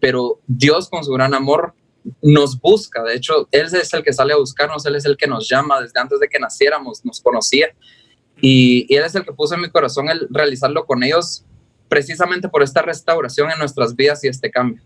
Pero 0.00 0.40
Dios 0.46 0.88
con 0.88 1.04
su 1.04 1.12
gran 1.12 1.34
amor 1.34 1.74
nos 2.22 2.58
busca, 2.58 3.02
de 3.02 3.14
hecho, 3.14 3.48
Él 3.50 3.66
es 3.66 3.92
el 3.92 4.02
que 4.02 4.12
sale 4.12 4.32
a 4.32 4.36
buscarnos, 4.36 4.84
Él 4.86 4.94
es 4.96 5.04
el 5.04 5.16
que 5.16 5.26
nos 5.26 5.48
llama 5.48 5.80
desde 5.80 6.00
antes 6.00 6.18
de 6.18 6.28
que 6.28 6.38
naciéramos, 6.38 7.04
nos 7.04 7.20
conocía 7.20 7.68
y, 8.40 8.86
Él 8.94 9.04
es 9.04 9.14
el 9.14 9.24
que 9.24 9.32
puso 9.32 9.54
en 9.54 9.60
mi 9.60 9.70
corazón 9.70 10.08
el 10.08 10.26
realizarlo 10.30 10.86
con 10.86 11.02
ellos 11.02 11.44
precisamente 11.88 12.48
por 12.48 12.62
esta 12.62 12.80
restauración 12.80 13.50
en 13.50 13.58
nuestras 13.58 13.94
vidas 13.94 14.24
y 14.24 14.28
este 14.28 14.50
cambio. 14.50 14.82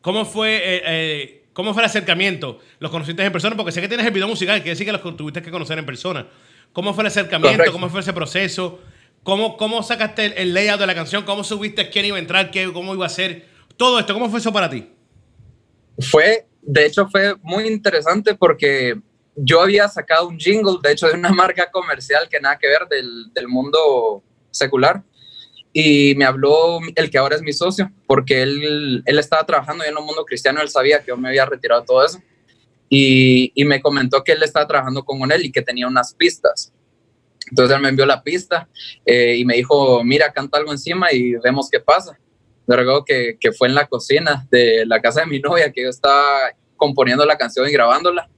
¿Cómo 0.00 0.24
fue 0.24 0.56
eh, 0.56 0.82
eh, 0.86 1.46
¿Cómo 1.52 1.72
fue 1.72 1.82
el 1.82 1.86
acercamiento? 1.86 2.58
¿Los 2.78 2.90
conociste 2.90 3.24
en 3.24 3.32
persona? 3.32 3.56
Porque 3.56 3.72
sé 3.72 3.80
que 3.80 3.88
tienes 3.88 4.06
el 4.06 4.12
video 4.12 4.28
musical, 4.28 4.62
que 4.62 4.70
decir 4.70 4.84
que 4.86 4.92
los 4.92 5.16
tuviste 5.16 5.40
que 5.40 5.50
conocer 5.50 5.78
en 5.78 5.86
persona. 5.86 6.26
¿Cómo 6.76 6.92
fue 6.92 7.04
el 7.04 7.06
acercamiento? 7.06 7.72
¿Cómo 7.72 7.88
fue 7.88 8.00
ese 8.00 8.12
proceso? 8.12 8.78
¿Cómo, 9.22 9.56
¿Cómo 9.56 9.82
sacaste 9.82 10.42
el, 10.42 10.52
layout 10.52 10.78
de 10.78 10.86
la 10.86 10.94
canción? 10.94 11.24
¿Cómo 11.24 11.42
subiste 11.42 11.88
quién 11.88 12.04
iba 12.04 12.18
a 12.18 12.20
entrar? 12.20 12.50
Qué, 12.50 12.70
¿Cómo 12.70 12.92
iba 12.92 13.06
a 13.06 13.08
ser? 13.08 13.46
Todo 13.78 13.98
esto, 13.98 14.12
¿cómo 14.12 14.28
fue 14.28 14.40
eso 14.40 14.52
para 14.52 14.68
ti? 14.68 14.92
Fue, 15.98 16.46
de 16.60 16.84
hecho, 16.84 17.08
fue 17.08 17.34
muy 17.40 17.66
interesante 17.66 18.34
porque 18.34 18.94
yo 19.36 19.62
había 19.62 19.88
sacado 19.88 20.28
un 20.28 20.38
jingle, 20.38 20.76
de 20.82 20.92
hecho, 20.92 21.06
de 21.06 21.14
una 21.14 21.30
marca 21.32 21.70
comercial 21.70 22.28
que 22.28 22.40
nada 22.40 22.58
que 22.58 22.68
ver 22.68 22.86
del, 22.90 23.32
del 23.32 23.48
mundo 23.48 24.22
secular 24.50 25.02
y 25.72 26.14
me 26.16 26.26
habló 26.26 26.80
el 26.94 27.10
que 27.10 27.16
ahora 27.16 27.36
es 27.36 27.42
mi 27.42 27.54
socio, 27.54 27.90
porque 28.06 28.42
él, 28.42 29.02
él 29.06 29.18
estaba 29.18 29.46
trabajando 29.46 29.82
ya 29.82 29.88
en 29.88 29.96
un 29.96 30.04
mundo 30.04 30.26
cristiano, 30.26 30.60
él 30.60 30.68
sabía 30.68 31.00
que 31.00 31.06
yo 31.06 31.16
me 31.16 31.28
había 31.28 31.46
retirado 31.46 31.84
todo 31.84 32.04
eso, 32.04 32.20
y, 32.88 33.64
me 33.64 33.80
comentó 33.80 34.22
que 34.22 34.32
él 34.32 34.42
estaba 34.42 34.66
trabajando 34.66 35.04
con 35.04 35.30
él 35.32 35.44
y 35.44 35.52
que 35.52 35.62
tenía 35.62 35.86
unas 35.88 36.14
pistas. 36.14 36.72
Entonces 37.50 37.76
él 37.76 37.82
me 37.82 37.88
envió 37.88 38.06
la 38.06 38.22
pista 38.22 38.68
eh, 39.04 39.36
y 39.36 39.44
me 39.44 39.56
dijo, 39.56 40.02
mira, 40.04 40.32
canta 40.32 40.58
algo 40.58 40.72
encima 40.72 41.12
y 41.12 41.34
vemos 41.36 41.68
qué 41.70 41.80
pasa. 41.80 42.18
Luego 42.66 43.04
que, 43.04 43.36
que 43.38 43.52
fue 43.52 43.68
en 43.68 43.74
la 43.74 43.86
cocina 43.86 44.46
de 44.50 44.84
la 44.86 45.00
casa 45.00 45.20
de 45.20 45.26
mi 45.26 45.38
novia, 45.38 45.70
que 45.70 45.82
yo 45.82 45.88
estaba 45.88 46.50
componiendo 46.76 47.24
la 47.24 47.36
canción 47.36 47.68
y 47.68 47.72
grabándola. 47.72 48.28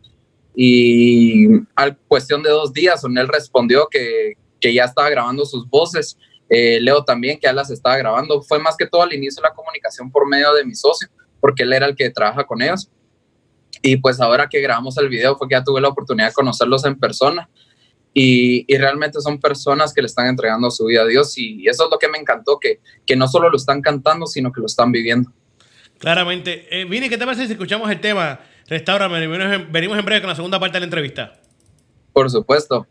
Y 0.54 1.46
a 1.76 1.94
cuestión 2.08 2.42
de 2.42 2.50
dos 2.50 2.72
días, 2.72 3.02
él 3.04 3.28
respondió 3.28 3.88
que, 3.90 4.34
que 4.60 4.74
ya 4.74 4.84
estaba 4.84 5.08
grabando 5.08 5.44
sus 5.44 5.68
voces 5.68 6.18
eh, 6.48 6.80
Leo 6.80 7.04
también, 7.04 7.38
que 7.38 7.46
ya 7.46 7.52
las 7.52 7.70
estaba 7.70 7.96
grabando. 7.96 8.42
Fue 8.42 8.58
más 8.58 8.76
que 8.76 8.86
todo 8.86 9.02
al 9.02 9.12
inicio 9.12 9.42
la 9.42 9.52
comunicación 9.52 10.10
por 10.10 10.26
medio 10.26 10.52
de 10.54 10.64
mi 10.64 10.74
socio, 10.74 11.08
porque 11.40 11.62
él 11.62 11.72
era 11.72 11.86
el 11.86 11.94
que 11.94 12.10
trabaja 12.10 12.44
con 12.44 12.62
ellos. 12.62 12.90
Y 13.82 13.96
pues 13.98 14.20
ahora 14.20 14.48
que 14.48 14.60
grabamos 14.60 14.96
el 14.98 15.08
video 15.08 15.36
fue 15.36 15.48
que 15.48 15.54
ya 15.54 15.64
tuve 15.64 15.80
la 15.80 15.88
oportunidad 15.88 16.28
de 16.28 16.34
conocerlos 16.34 16.84
en 16.84 16.98
persona. 16.98 17.48
Y, 18.14 18.66
realmente 18.76 19.20
son 19.20 19.38
personas 19.38 19.92
que 19.92 20.02
le 20.02 20.06
están 20.06 20.26
entregando 20.26 20.70
su 20.70 20.86
vida 20.86 21.02
a 21.02 21.06
Dios. 21.06 21.36
Y, 21.38 21.68
eso 21.68 21.84
es 21.84 21.90
lo 21.90 21.98
que 21.98 22.08
me 22.08 22.18
encantó, 22.18 22.58
que, 22.58 22.80
que 23.06 23.16
no 23.16 23.28
solo 23.28 23.50
lo 23.50 23.56
están 23.56 23.80
cantando, 23.80 24.26
sino 24.26 24.50
que 24.50 24.60
lo 24.60 24.66
están 24.66 24.90
viviendo. 24.90 25.30
Claramente. 25.98 26.66
Eh, 26.70 26.84
Vini, 26.84 27.08
¿qué 27.08 27.18
te 27.18 27.24
parece 27.24 27.46
si 27.46 27.52
escuchamos 27.52 27.90
el 27.90 28.00
tema 28.00 28.40
Restaurame? 28.66 29.26
Venimos 29.70 29.98
en 29.98 30.04
breve 30.04 30.20
con 30.20 30.30
la 30.30 30.36
segunda 30.36 30.58
parte 30.58 30.74
de 30.74 30.80
la 30.80 30.86
entrevista. 30.86 31.40
Por 32.12 32.30
supuesto. 32.30 32.86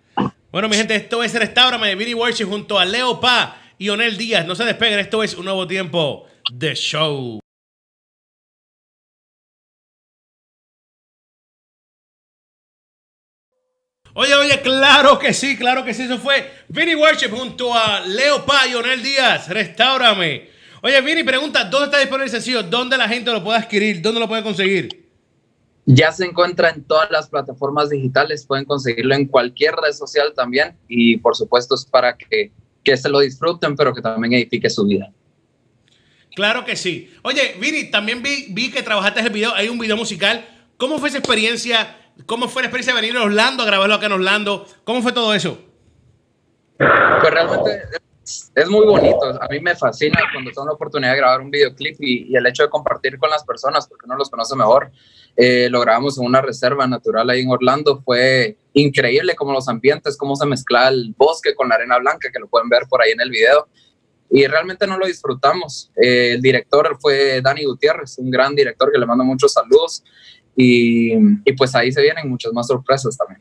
Bueno, 0.52 0.70
mi 0.70 0.76
gente, 0.78 0.96
esto 0.96 1.24
es 1.24 1.34
Restaurame 1.34 1.88
de 1.88 1.96
Vinny 1.96 2.14
Worship 2.14 2.46
junto 2.46 2.80
a 2.80 2.86
Leo 2.86 3.20
Pa 3.20 3.58
y 3.78 3.90
Onel 3.90 4.18
Díaz. 4.18 4.46
No 4.46 4.56
se 4.56 4.64
despeguen, 4.64 5.00
esto 5.00 5.24
es 5.24 5.36
un 5.36 5.46
nuevo 5.46 5.68
tiempo 5.68 6.26
de 6.52 6.74
show. 6.76 7.40
Oye, 14.20 14.34
oye, 14.34 14.62
claro 14.64 15.20
que 15.20 15.32
sí, 15.32 15.56
claro 15.56 15.86
que 15.86 15.94
sí, 15.94 16.02
eso 16.02 16.18
fue 16.18 16.52
Vinny 16.70 16.96
Worship 16.96 17.30
junto 17.30 17.72
a 17.72 18.00
Leo 18.00 18.44
Pa 18.48 18.66
y 18.66 18.74
Onel 18.74 19.04
Díaz. 19.04 19.48
Restaurame. 19.48 20.50
Oye, 20.82 21.00
Vinny, 21.02 21.22
pregunta, 21.22 21.66
¿dónde 21.66 21.86
está 21.86 22.00
disponible 22.00 22.26
el 22.26 22.32
sencillo? 22.32 22.64
¿Dónde 22.64 22.98
la 22.98 23.08
gente 23.08 23.32
lo 23.32 23.44
puede 23.44 23.60
adquirir? 23.60 24.02
¿Dónde 24.02 24.20
lo 24.20 24.28
puede 24.28 24.42
conseguir? 24.42 25.08
Ya 25.86 26.12
se 26.12 26.26
encuentra 26.26 26.72
en 26.72 26.84
todas 26.84 27.12
las 27.12 27.30
plataformas 27.30 27.92
digitales, 27.92 28.44
pueden 28.44 28.66
conseguirlo 28.66 29.14
en 29.14 29.28
cualquier 29.28 29.76
red 29.76 29.92
social 29.92 30.34
también 30.36 30.76
y 30.88 31.18
por 31.18 31.36
supuesto 31.36 31.76
es 31.76 31.86
para 31.86 32.18
que, 32.18 32.52
que 32.84 32.98
se 32.98 33.10
lo 33.10 33.20
disfruten, 33.20 33.76
pero 33.76 33.94
que 33.94 34.02
también 34.02 34.34
edifique 34.34 34.72
su 34.72 34.88
vida. 34.88 35.12
Claro 36.34 36.66
que 36.66 36.76
sí. 36.76 37.14
Oye, 37.22 37.56
Vini, 37.60 37.92
también 37.92 38.24
vi, 38.24 38.48
vi 38.50 38.72
que 38.72 38.82
trabajaste 38.82 39.20
el 39.20 39.30
video, 39.30 39.54
hay 39.54 39.70
un 39.70 39.78
video 39.78 39.96
musical. 39.96 40.44
¿Cómo 40.78 40.98
fue 40.98 41.10
esa 41.10 41.20
experiencia 41.20 41.96
¿Cómo 42.26 42.48
fue 42.48 42.62
la 42.62 42.68
experiencia 42.68 42.94
de 42.94 43.02
venir 43.02 43.18
a 43.18 43.24
Orlando 43.24 43.64
a 43.64 43.66
grabarlo 43.66 43.96
acá 43.96 44.08
en 44.08 44.12
Orlando? 44.14 44.66
¿Cómo 44.84 45.02
fue 45.02 45.12
todo 45.12 45.34
eso? 45.34 45.60
Pues 46.78 47.32
realmente 47.32 47.84
es 48.56 48.70
muy 48.70 48.86
bonito. 48.86 49.24
A 49.42 49.48
mí 49.48 49.60
me 49.60 49.76
fascina 49.76 50.20
cuando 50.34 50.52
tengo 50.52 50.66
la 50.68 50.74
oportunidad 50.74 51.12
de 51.12 51.18
grabar 51.18 51.42
un 51.42 51.50
videoclip 51.50 51.96
y, 52.00 52.36
el 52.36 52.46
hecho 52.46 52.64
de 52.64 52.70
compartir 52.70 53.18
con 53.18 53.30
las 53.30 53.44
personas, 53.46 53.88
porque 53.88 54.06
uno 54.06 54.18
los 54.18 54.30
conoce 54.30 54.56
mejor. 54.56 54.92
Eh, 55.36 55.70
lo 55.70 55.80
grabamos 55.82 56.18
en 56.18 56.26
una 56.26 56.42
reserva 56.42 56.88
natural 56.88 57.30
ahí 57.30 57.42
en 57.42 57.52
Orlando. 57.52 58.02
Fue 58.04 58.58
increíble 58.74 59.36
como 59.36 59.54
los 59.54 59.68
ambientes, 59.70 60.18
cómo 60.18 60.36
se 60.36 60.46
mezcla 60.46 60.90
el 60.90 61.14
bosque 61.18 61.56
con 61.56 61.70
la 61.70 61.76
arena 61.76 62.00
blanca, 62.00 62.30
que 62.32 62.40
lo 62.40 62.48
pueden 62.48 62.70
ver 62.70 62.84
por 62.90 63.02
ahí 63.02 63.12
en 63.12 63.22
el 63.22 63.30
video. 63.30 63.68
Y 64.30 64.46
realmente 64.46 64.86
no 64.88 64.98
lo 64.98 65.06
disfrutamos. 65.06 65.90
Eh, 65.96 66.34
el 66.34 66.42
director 66.42 66.98
fue 67.00 67.42
Dani 67.42 67.64
Gutiérrez, 67.64 68.18
un 68.18 68.30
gran 68.30 68.54
director 68.56 68.92
que 68.92 69.00
le 69.00 69.06
mando 69.06 69.24
muchos 69.24 69.54
saludos. 69.54 70.04
Y, 70.58 71.14
y 71.14 71.54
pues 71.56 71.74
ahí 71.76 71.92
se 71.92 72.02
vienen 72.02 72.30
muchas 72.30 72.52
más 72.52 72.68
sorpresas 72.68 73.16
también. 73.16 73.40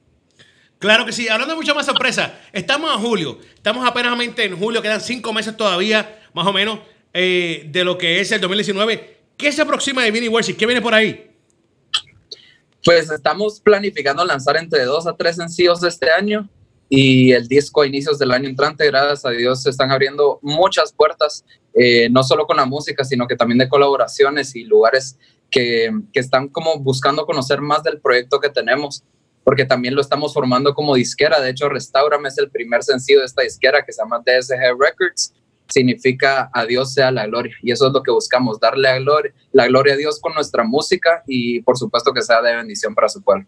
Claro 0.79 1.07
que 1.07 1.13
sí. 1.13 1.29
Hablando 1.29 1.55
de 1.55 1.61
mucha 1.61 1.75
más 1.75 1.87
sorpresa, 1.87 2.39
estamos 2.53 2.95
en 2.95 3.01
julio. 3.01 3.39
Estamos 3.55 3.87
apenas 3.89 4.19
en 4.21 4.59
julio, 4.59 4.83
quedan 4.83 5.01
cinco 5.01 5.33
meses 5.33 5.57
todavía, 5.57 6.21
más 6.35 6.47
o 6.47 6.53
menos, 6.53 6.81
eh, 7.13 7.67
de 7.71 7.85
lo 7.85 7.97
que 7.97 8.21
es 8.21 8.31
el 8.33 8.41
2019. 8.41 9.17
¿Qué 9.37 9.53
se 9.53 9.63
aproxima 9.63 10.03
de 10.03 10.11
Vinny 10.11 10.29
Worship? 10.29 10.57
¿Qué 10.57 10.67
viene 10.67 10.83
por 10.83 10.95
ahí? 10.95 11.31
Pues 12.85 13.11
estamos 13.11 13.61
planificando 13.61 14.25
lanzar 14.25 14.57
entre 14.57 14.85
dos 14.85 15.07
a 15.07 15.17
tres 15.17 15.37
sencillos 15.37 15.83
este 15.83 16.11
año 16.11 16.49
y 16.89 17.33
el 17.33 17.49
disco 17.49 17.83
a 17.83 17.87
inicios 17.87 18.19
del 18.19 18.33
año 18.33 18.49
entrante. 18.49 18.87
Gracias 18.87 19.25
a 19.25 19.31
Dios 19.31 19.63
se 19.63 19.71
están 19.71 19.91
abriendo 19.91 20.39
muchas 20.43 20.93
puertas, 20.93 21.45
eh, 21.75 22.09
no 22.11 22.23
solo 22.23 22.47
con 22.47 22.57
la 22.57 22.65
música, 22.65 23.03
sino 23.03 23.27
que 23.27 23.35
también 23.35 23.59
de 23.59 23.69
colaboraciones 23.69 24.55
y 24.55 24.65
lugares 24.65 25.19
que, 25.51 25.91
están 26.15 26.49
como 26.49 26.79
buscando 26.79 27.25
conocer 27.27 27.61
más 27.61 27.83
del 27.83 28.01
proyecto 28.01 28.41
que 28.41 28.51
tenemos 28.51 29.03
porque 29.45 29.65
también 29.65 29.95
lo 29.95 30.01
estamos 30.01 30.35
formando 30.35 30.75
como 30.75 30.97
disquera. 30.97 31.41
De 31.41 31.51
hecho, 31.51 31.69
Restaurame 31.69 32.29
es 32.29 32.37
el 32.37 32.51
primer 32.51 32.83
sencillo 32.83 33.21
de 33.21 33.27
esta 33.27 33.43
disquera 33.43 33.85
que 33.85 33.93
se 33.93 34.03
llama 34.03 34.19
DSG 34.19 34.59
Records. 34.77 35.35
Significa 35.69 36.51
a 36.53 36.65
Dios 36.65 36.93
sea 36.93 37.13
la 37.13 37.27
gloria. 37.29 37.55
Y 37.63 37.71
eso 37.71 37.87
es 37.87 37.93
lo 37.93 38.03
que 38.03 38.11
buscamos, 38.11 38.59
darle 38.59 38.89
la 38.89 38.99
gloria, 38.99 39.33
la 39.53 39.69
gloria 39.69 39.95
a 39.95 39.97
Dios 39.97 40.19
con 40.21 40.35
nuestra 40.35 40.65
música 40.65 41.23
y 41.29 41.63
por 41.63 41.79
supuesto 41.79 42.13
que 42.13 42.23
sea 42.23 42.43
de 42.43 42.57
bendición 42.57 42.93
para 42.93 43.09
su 43.09 43.23
pueblo. 43.23 43.47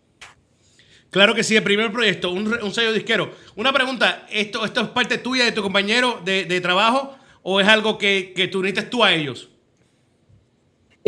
Claro 1.10 1.34
que 1.34 1.42
sí, 1.42 1.56
el 1.56 1.64
primer 1.64 1.90
proyecto, 1.90 2.30
un, 2.30 2.46
un 2.62 2.72
sello 2.72 2.92
disquero. 2.92 3.32
Una 3.56 3.72
pregunta, 3.72 4.24
¿esto, 4.30 4.64
¿esto 4.64 4.82
es 4.82 4.88
parte 4.90 5.18
tuya 5.18 5.46
de 5.46 5.52
tu 5.52 5.62
compañero 5.62 6.20
de, 6.24 6.44
de 6.44 6.60
trabajo 6.60 7.16
o 7.42 7.60
es 7.60 7.66
algo 7.66 7.98
que, 7.98 8.34
que 8.36 8.46
tú 8.46 8.62
necesitas 8.62 8.88
tú 8.88 9.02
a 9.02 9.12
ellos? 9.12 9.50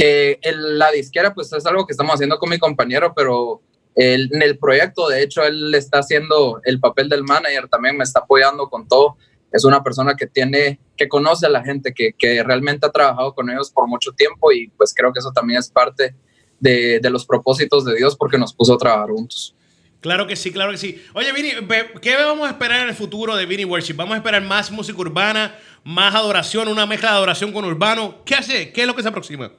Eh, 0.02 0.38
la 0.54 0.90
disquera 0.90 1.34
pues 1.34 1.52
es 1.52 1.66
algo 1.66 1.86
que 1.86 1.92
estamos 1.92 2.14
haciendo 2.14 2.38
con 2.38 2.48
mi 2.48 2.58
compañero, 2.58 3.12
pero 3.14 3.60
en 3.94 4.40
el 4.40 4.56
proyecto, 4.56 5.08
de 5.08 5.22
hecho, 5.22 5.44
él 5.44 5.74
está 5.74 5.98
haciendo 5.98 6.58
el 6.64 6.80
papel 6.80 7.10
del 7.10 7.22
manager, 7.22 7.68
también 7.68 7.98
me 7.98 8.04
está 8.04 8.20
apoyando 8.20 8.70
con 8.70 8.88
todo. 8.88 9.18
Es 9.52 9.64
una 9.64 9.82
persona 9.82 10.14
que 10.16 10.26
tiene, 10.26 10.80
que 10.96 11.06
conoce 11.06 11.44
a 11.44 11.50
la 11.50 11.62
gente, 11.62 11.92
que, 11.92 12.14
que 12.16 12.42
realmente 12.42 12.86
ha 12.86 12.90
trabajado 12.90 13.34
con 13.34 13.50
ellos 13.50 13.70
por 13.70 13.86
mucho 13.88 14.12
tiempo 14.12 14.50
y 14.52 14.68
pues 14.68 14.94
creo 14.94 15.12
que 15.12 15.18
eso 15.18 15.32
también 15.32 15.58
es 15.58 15.68
parte 15.68 16.14
de, 16.60 17.00
de 17.00 17.10
los 17.10 17.26
propósitos 17.26 17.84
de 17.84 17.96
Dios 17.96 18.16
porque 18.16 18.38
nos 18.38 18.54
puso 18.54 18.74
a 18.74 18.78
trabajar 18.78 19.10
juntos. 19.10 19.54
Claro 20.00 20.26
que 20.26 20.34
sí, 20.34 20.50
claro 20.50 20.70
que 20.70 20.78
sí. 20.78 21.02
Oye, 21.12 21.30
Vini, 21.34 21.50
¿qué 22.00 22.16
vamos 22.16 22.48
a 22.48 22.52
esperar 22.52 22.80
en 22.80 22.88
el 22.88 22.94
futuro 22.94 23.36
de 23.36 23.44
Vini 23.44 23.66
Worship? 23.66 23.96
¿Vamos 23.96 24.14
a 24.14 24.16
esperar 24.16 24.40
más 24.40 24.70
música 24.70 24.98
urbana, 24.98 25.58
más 25.84 26.14
adoración, 26.14 26.68
una 26.68 26.86
mezcla 26.86 27.10
de 27.10 27.16
adoración 27.16 27.52
con 27.52 27.66
urbano? 27.66 28.22
¿Qué 28.24 28.34
hace? 28.34 28.72
¿Qué 28.72 28.80
es 28.80 28.86
lo 28.86 28.96
que 28.96 29.02
se 29.02 29.08
aproxima? 29.08 29.52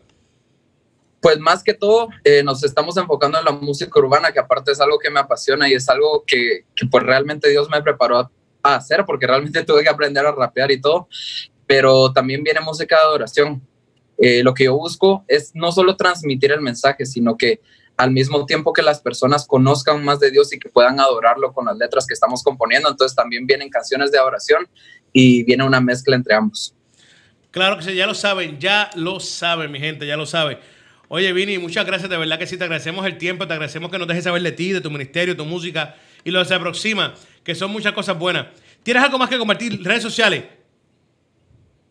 Pues 1.21 1.39
más 1.39 1.63
que 1.63 1.73
todo 1.73 2.09
eh, 2.23 2.43
nos 2.43 2.63
estamos 2.63 2.97
enfocando 2.97 3.37
en 3.37 3.45
la 3.45 3.51
música 3.51 3.99
urbana, 3.99 4.31
que 4.31 4.39
aparte 4.39 4.71
es 4.71 4.81
algo 4.81 4.97
que 4.97 5.11
me 5.11 5.19
apasiona 5.19 5.69
y 5.69 5.73
es 5.73 5.87
algo 5.87 6.23
que, 6.25 6.65
que 6.75 6.87
pues 6.87 7.03
realmente 7.03 7.49
Dios 7.49 7.69
me 7.69 7.81
preparó 7.81 8.17
a, 8.17 8.31
hacer, 8.63 9.05
porque 9.05 9.27
realmente 9.27 9.63
tuve 9.65 9.83
que 9.83 9.89
aprender 9.89 10.25
a 10.25 10.31
rapear 10.31 10.71
y 10.71 10.81
todo, 10.81 11.07
pero 11.67 12.11
también 12.11 12.43
viene 12.43 12.59
música 12.59 12.97
de 12.97 13.01
adoración. 13.03 13.61
Eh, 14.17 14.43
lo 14.43 14.53
que 14.53 14.65
yo 14.65 14.75
busco 14.75 15.23
es 15.27 15.51
no 15.55 15.71
solo 15.71 15.95
transmitir 15.95 16.51
el 16.51 16.61
mensaje, 16.61 17.05
sino 17.05 17.37
que 17.37 17.61
al 17.97 18.11
mismo 18.11 18.45
tiempo 18.45 18.73
que 18.73 18.81
las 18.81 18.99
personas 18.99 19.45
conozcan 19.45 20.03
más 20.03 20.19
de 20.19 20.31
Dios 20.31 20.51
y 20.53 20.59
que 20.59 20.69
puedan 20.69 20.99
adorarlo 20.99 21.53
con 21.53 21.65
las 21.65 21.77
letras 21.77 22.07
que 22.07 22.13
estamos 22.13 22.43
componiendo, 22.43 22.89
entonces 22.89 23.15
también 23.15 23.45
vienen 23.45 23.69
canciones 23.69 24.11
de 24.11 24.17
adoración 24.17 24.67
y 25.13 25.43
viene 25.43 25.63
una 25.63 25.81
mezcla 25.81 26.15
entre 26.15 26.33
ambos. 26.33 26.73
Claro 27.51 27.77
que 27.77 27.83
sí, 27.83 27.95
ya 27.95 28.07
lo 28.07 28.15
saben, 28.15 28.59
ya 28.59 28.89
lo 28.95 29.19
saben, 29.19 29.71
mi 29.71 29.79
gente, 29.79 30.07
ya 30.07 30.17
lo 30.17 30.25
saben. 30.25 30.57
Oye, 31.13 31.33
Vini, 31.33 31.57
muchas 31.57 31.85
gracias, 31.85 32.09
de 32.09 32.15
verdad 32.15 32.39
que 32.39 32.47
sí, 32.47 32.55
te 32.55 32.63
agradecemos 32.63 33.05
el 33.05 33.17
tiempo, 33.17 33.45
te 33.45 33.51
agradecemos 33.51 33.91
que 33.91 33.97
nos 33.97 34.07
dejes 34.07 34.23
saber 34.23 34.41
de 34.43 34.53
ti, 34.53 34.71
de 34.71 34.79
tu 34.79 34.89
ministerio, 34.89 35.35
tu 35.35 35.43
música 35.43 35.97
y 36.23 36.31
lo 36.31 36.39
que 36.39 36.45
se 36.45 36.53
aproxima, 36.53 37.15
que 37.43 37.53
son 37.53 37.69
muchas 37.69 37.91
cosas 37.91 38.17
buenas. 38.17 38.47
¿Tienes 38.81 39.03
algo 39.03 39.17
más 39.17 39.27
que 39.27 39.37
compartir? 39.37 39.83
¿Redes 39.83 40.03
sociales? 40.03 40.45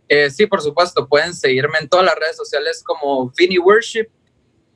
Eh, 0.09 0.31
sí, 0.31 0.47
por 0.47 0.62
supuesto, 0.62 1.07
pueden 1.07 1.35
seguirme 1.35 1.81
en 1.83 1.89
todas 1.91 2.07
las 2.07 2.14
redes 2.14 2.35
sociales 2.35 2.83
como 2.83 3.31
Vini 3.37 3.59
Worship 3.59 4.07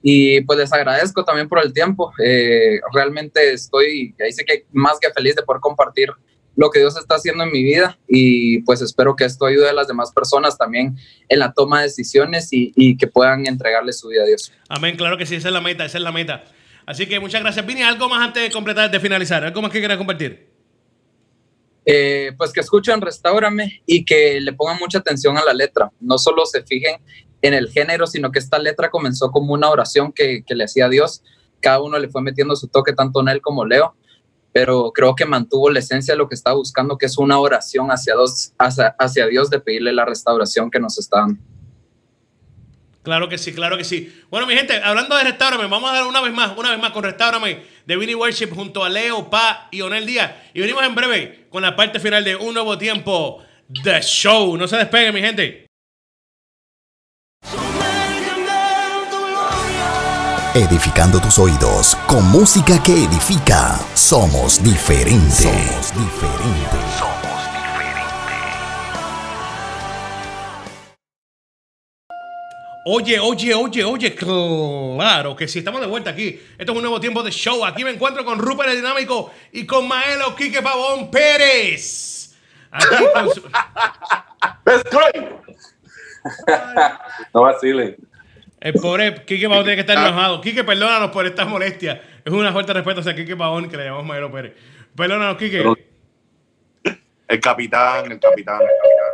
y 0.03 0.43
pues 0.43 0.59
les 0.59 0.71
agradezco 0.75 1.25
también 1.25 1.49
por 1.49 1.65
el 1.65 1.73
tiempo. 1.73 2.13
Eh, 2.23 2.81
realmente 2.93 3.55
estoy, 3.55 4.15
ahí 4.23 4.31
sé 4.31 4.45
que 4.45 4.67
más 4.73 4.99
que 5.01 5.11
feliz 5.11 5.37
de 5.37 5.43
poder 5.43 5.61
compartir 5.63 6.11
lo 6.57 6.71
que 6.71 6.79
Dios 6.79 6.97
está 6.97 7.17
haciendo 7.17 7.45
en 7.45 7.51
mi 7.51 7.63
vida 7.63 7.99
y 8.07 8.63
pues 8.63 8.81
espero 8.81 9.17
que 9.17 9.25
esto 9.25 9.47
ayude 9.47 9.69
a 9.69 9.73
las 9.73 9.89
demás 9.89 10.13
personas 10.13 10.57
también 10.57 10.97
en 11.29 11.39
la 11.39 11.53
toma 11.53 11.81
de 11.81 11.87
decisiones 11.87 12.49
y, 12.51 12.97
que 12.97 13.07
puedan 13.07 13.47
entregarle 13.47 13.93
su 13.93 14.09
vida 14.09 14.23
a 14.23 14.27
Dios. 14.27 14.53
Amén, 14.69 14.97
claro 14.97 15.19
que 15.19 15.27
sí, 15.27 15.35
esa 15.37 15.49
es 15.49 15.55
la 15.55 15.61
meta, 15.61 15.85
esa 15.85 15.99
es 15.99 16.05
la 16.05 16.13
meta. 16.13 16.45
Así 16.87 17.07
que 17.07 17.19
muchas 17.19 17.41
gracias, 17.41 17.65
Vini. 17.67 17.83
¿Algo 17.83 18.09
más 18.09 18.21
antes 18.21 18.43
de 18.43 18.51
completar, 18.51 18.91
de 18.91 19.01
finalizar? 19.01 19.43
¿Algo 19.43 19.63
más 19.63 19.73
que 19.73 19.79
quieras 19.79 19.97
compartir? 19.97 20.49
Eh, 21.87 22.33
pues 22.37 22.53
que 22.53 22.61
escuchen 22.61 23.01
Restaurame 23.01 23.83
y 23.87 24.05
que 24.05 24.41
le 24.41 24.53
pongan 24.53 24.79
mucha 24.79 24.99
atención 24.99 25.37
a 25.39 25.45
la 25.45 25.55
letra. 25.55 25.91
No 26.01 26.19
solo 26.19 26.47
se 26.47 26.63
fijen 26.63 27.01
en 27.43 27.55
el 27.55 27.71
género, 27.71 28.07
sino 28.07 28.31
que 28.31 28.39
esta 28.39 28.59
letra 28.59 28.91
comenzó 28.91 29.31
como 29.31 29.55
una 29.55 29.71
oración 29.71 30.13
que, 30.13 30.45
que 30.47 30.55
le 30.55 30.65
hacía 30.65 30.87
a 30.87 30.89
Dios. 30.89 31.23
Cada 31.61 31.83
uno 31.83 31.99
le 31.99 32.09
fue 32.09 32.23
metiendo 32.23 32.55
su 32.55 32.69
toque, 32.69 32.93
tanto 32.93 33.21
en 33.21 33.29
él 33.29 33.41
como 33.41 33.65
Leo 33.65 33.97
pero 34.55 34.93
creo 34.93 35.17
que 35.17 35.25
mantuvo 35.25 35.69
la 35.69 35.81
esencia 35.81 36.15
de 36.15 36.19
lo 36.19 36.29
que 36.29 36.37
estaba 36.37 36.55
buscando, 36.55 36.97
que 36.97 37.07
es 37.07 37.19
una 37.19 37.41
oración 37.41 37.89
hacia 37.89 38.15
Dios, 38.15 38.53
hacia, 38.57 39.27
Dios 39.27 39.51
de 39.51 39.59
pedirle 39.59 39.93
la 39.93 40.05
restauración 40.05 40.71
que 40.71 40.79
nos 40.79 40.97
está 40.97 41.19
dando. 41.19 41.41
Claro 43.03 43.29
que 43.29 43.37
sí, 43.37 43.53
claro 43.53 43.77
que 43.77 43.83
sí. 43.83 44.15
Bueno, 44.31 44.47
mi 44.47 44.55
gente, 44.55 44.81
hablando 44.81 45.17
de 45.17 45.25
Restaurame, 45.25 45.67
vamos 45.67 45.91
a 45.91 45.95
dar 45.95 46.07
una 46.07 46.21
vez 46.21 46.33
más, 46.33 46.57
una 46.57 46.71
vez 46.71 46.79
más 46.79 46.93
con 46.93 47.03
Restaurame 47.03 47.65
de 47.85 47.97
Vinny 47.97 48.15
Worship 48.15 48.51
junto 48.55 48.85
a 48.85 48.89
Leo, 48.89 49.29
Pa 49.29 49.67
y 49.73 49.81
Onel 49.81 50.07
Díaz. 50.07 50.31
Y 50.55 50.61
venimos 50.61 50.85
en 50.85 50.95
breve 50.95 51.47
con 51.51 51.61
la 51.61 51.75
parte 51.75 51.99
final 51.99 52.23
de 52.23 52.37
Un 52.37 52.55
Nuevo 52.55 52.79
Tiempo 52.79 53.43
The 53.83 54.03
Show. 54.03 54.57
No 54.57 54.69
se 54.69 54.77
despeguen, 54.77 55.15
mi 55.15 55.21
gente. 55.21 55.64
Edificando 60.55 61.21
tus 61.21 61.37
oídos 61.41 61.97
con 62.07 62.25
música 62.31 62.81
que 62.81 62.93
edifica. 62.93 63.77
Somos 63.95 64.63
diferentes. 64.63 65.43
Somos 65.43 65.93
diferentes. 65.93 66.81
Somos 66.97 67.53
diferentes. 67.53 68.15
Oye, 72.87 73.19
oye, 73.19 73.55
oye, 73.55 73.83
oye, 73.83 74.15
claro 74.15 75.35
que 75.35 75.49
sí, 75.49 75.59
estamos 75.59 75.81
de 75.81 75.89
vuelta 75.89 76.11
aquí. 76.11 76.41
Esto 76.57 76.71
es 76.71 76.77
un 76.77 76.83
nuevo 76.83 77.01
tiempo 77.01 77.25
de 77.25 77.33
show. 77.33 77.65
Aquí 77.65 77.83
me 77.83 77.91
encuentro 77.91 78.25
con 78.25 78.39
Rupert 78.39 78.71
el 78.71 78.77
Dinámico 78.77 79.33
y 79.51 79.67
con 79.67 79.89
Maelo 79.89 80.37
Quique 80.37 80.63
Pavón 80.63 81.11
Pérez. 81.11 82.37
Aquí 82.71 83.05
con 83.13 83.35
su... 83.35 83.43
no 87.35 87.43
vacilen. 87.43 88.14
El 88.65 88.73
pobre 88.73 89.15
Quique 89.27 89.47
Pavón 89.47 89.63
tiene 89.65 89.77
que 89.77 89.83
estar 89.83 89.99
enojado. 89.99 90.41
Quique, 90.41 90.65
perdónanos 90.65 91.11
por 91.11 91.27
esta 91.27 91.45
molestia. 91.45 92.01
Es 92.25 92.33
una 92.33 92.51
falta 92.51 92.73
de 92.73 92.81
respeto 92.81 93.01
hacia 93.01 93.15
Quique 93.15 93.37
Pavón 93.37 93.69
que 93.69 93.77
le 93.77 93.85
llamamos 93.85 94.07
Maelo 94.07 94.33
Pérez. 94.33 94.55
Perdónanos, 94.97 95.37
Quique. 95.37 95.63
El 97.29 97.41
capitán, 97.41 98.11
el 98.11 98.19
capitán, 98.19 98.63
el 98.63 98.69
capitán. 98.81 99.13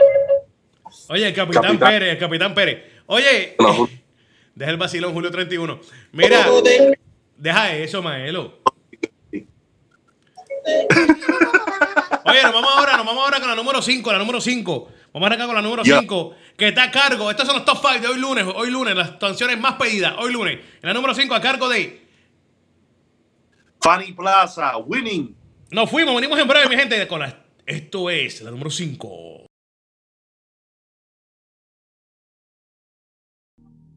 Oye, 1.09 1.27
el 1.27 1.35
capitán, 1.35 1.79
Pérez, 1.81 2.13
el 2.13 2.19
capitán 2.19 2.55
Pérez. 2.55 2.85
Oye, 3.07 3.57
deja 4.55 4.71
el 4.71 4.77
vacilón 4.77 5.13
Julio 5.13 5.33
31. 5.33 5.81
Mira, 6.13 6.47
deja 7.37 7.75
eso, 7.75 8.03
Maelo. 8.03 8.61
Oye, 12.25 12.43
nos 12.45 12.53
vamos 12.53 12.71
ahora, 12.77 12.97
nos 12.97 13.07
vamos 13.07 13.25
ahora 13.25 13.41
con 13.41 13.49
la 13.49 13.57
número 13.57 13.83
5, 13.83 14.13
la 14.13 14.19
número 14.19 14.41
5. 14.41 14.93
Vamos 15.13 15.27
a 15.27 15.29
arrancar 15.29 15.47
con 15.47 15.57
la 15.57 15.63
número 15.63 15.85
5, 15.85 16.35
que 16.57 16.69
está 16.69 16.85
a 16.85 16.91
cargo. 16.91 17.31
Estos 17.31 17.47
son 17.47 17.57
los 17.57 17.65
top 17.65 17.79
5 17.81 18.01
de 18.01 18.09
hoy 18.09 18.19
lunes. 18.19 18.47
Hoy 18.55 18.71
lunes, 18.71 18.95
las 18.95 19.13
canciones 19.13 19.59
más 19.59 19.75
pedidas. 19.75 20.15
Hoy 20.19 20.33
lunes. 20.33 20.59
En 20.83 20.89
la 20.89 20.95
número 20.95 21.15
5 21.15 21.35
a 21.35 21.41
cargo 21.41 21.69
de. 21.69 22.09
Fanny 23.83 24.13
Plaza, 24.13 24.77
winning. 24.77 25.37
Nos 25.71 25.91
fuimos, 25.91 26.15
venimos 26.15 26.39
en 26.39 26.47
breve, 26.47 26.69
mi 26.69 26.77
gente. 26.77 27.09
Con 27.09 27.21
la... 27.21 27.45
Esto 27.67 28.09
es 28.11 28.41
la 28.43 28.51
número 28.51 28.71
5. 28.71 29.47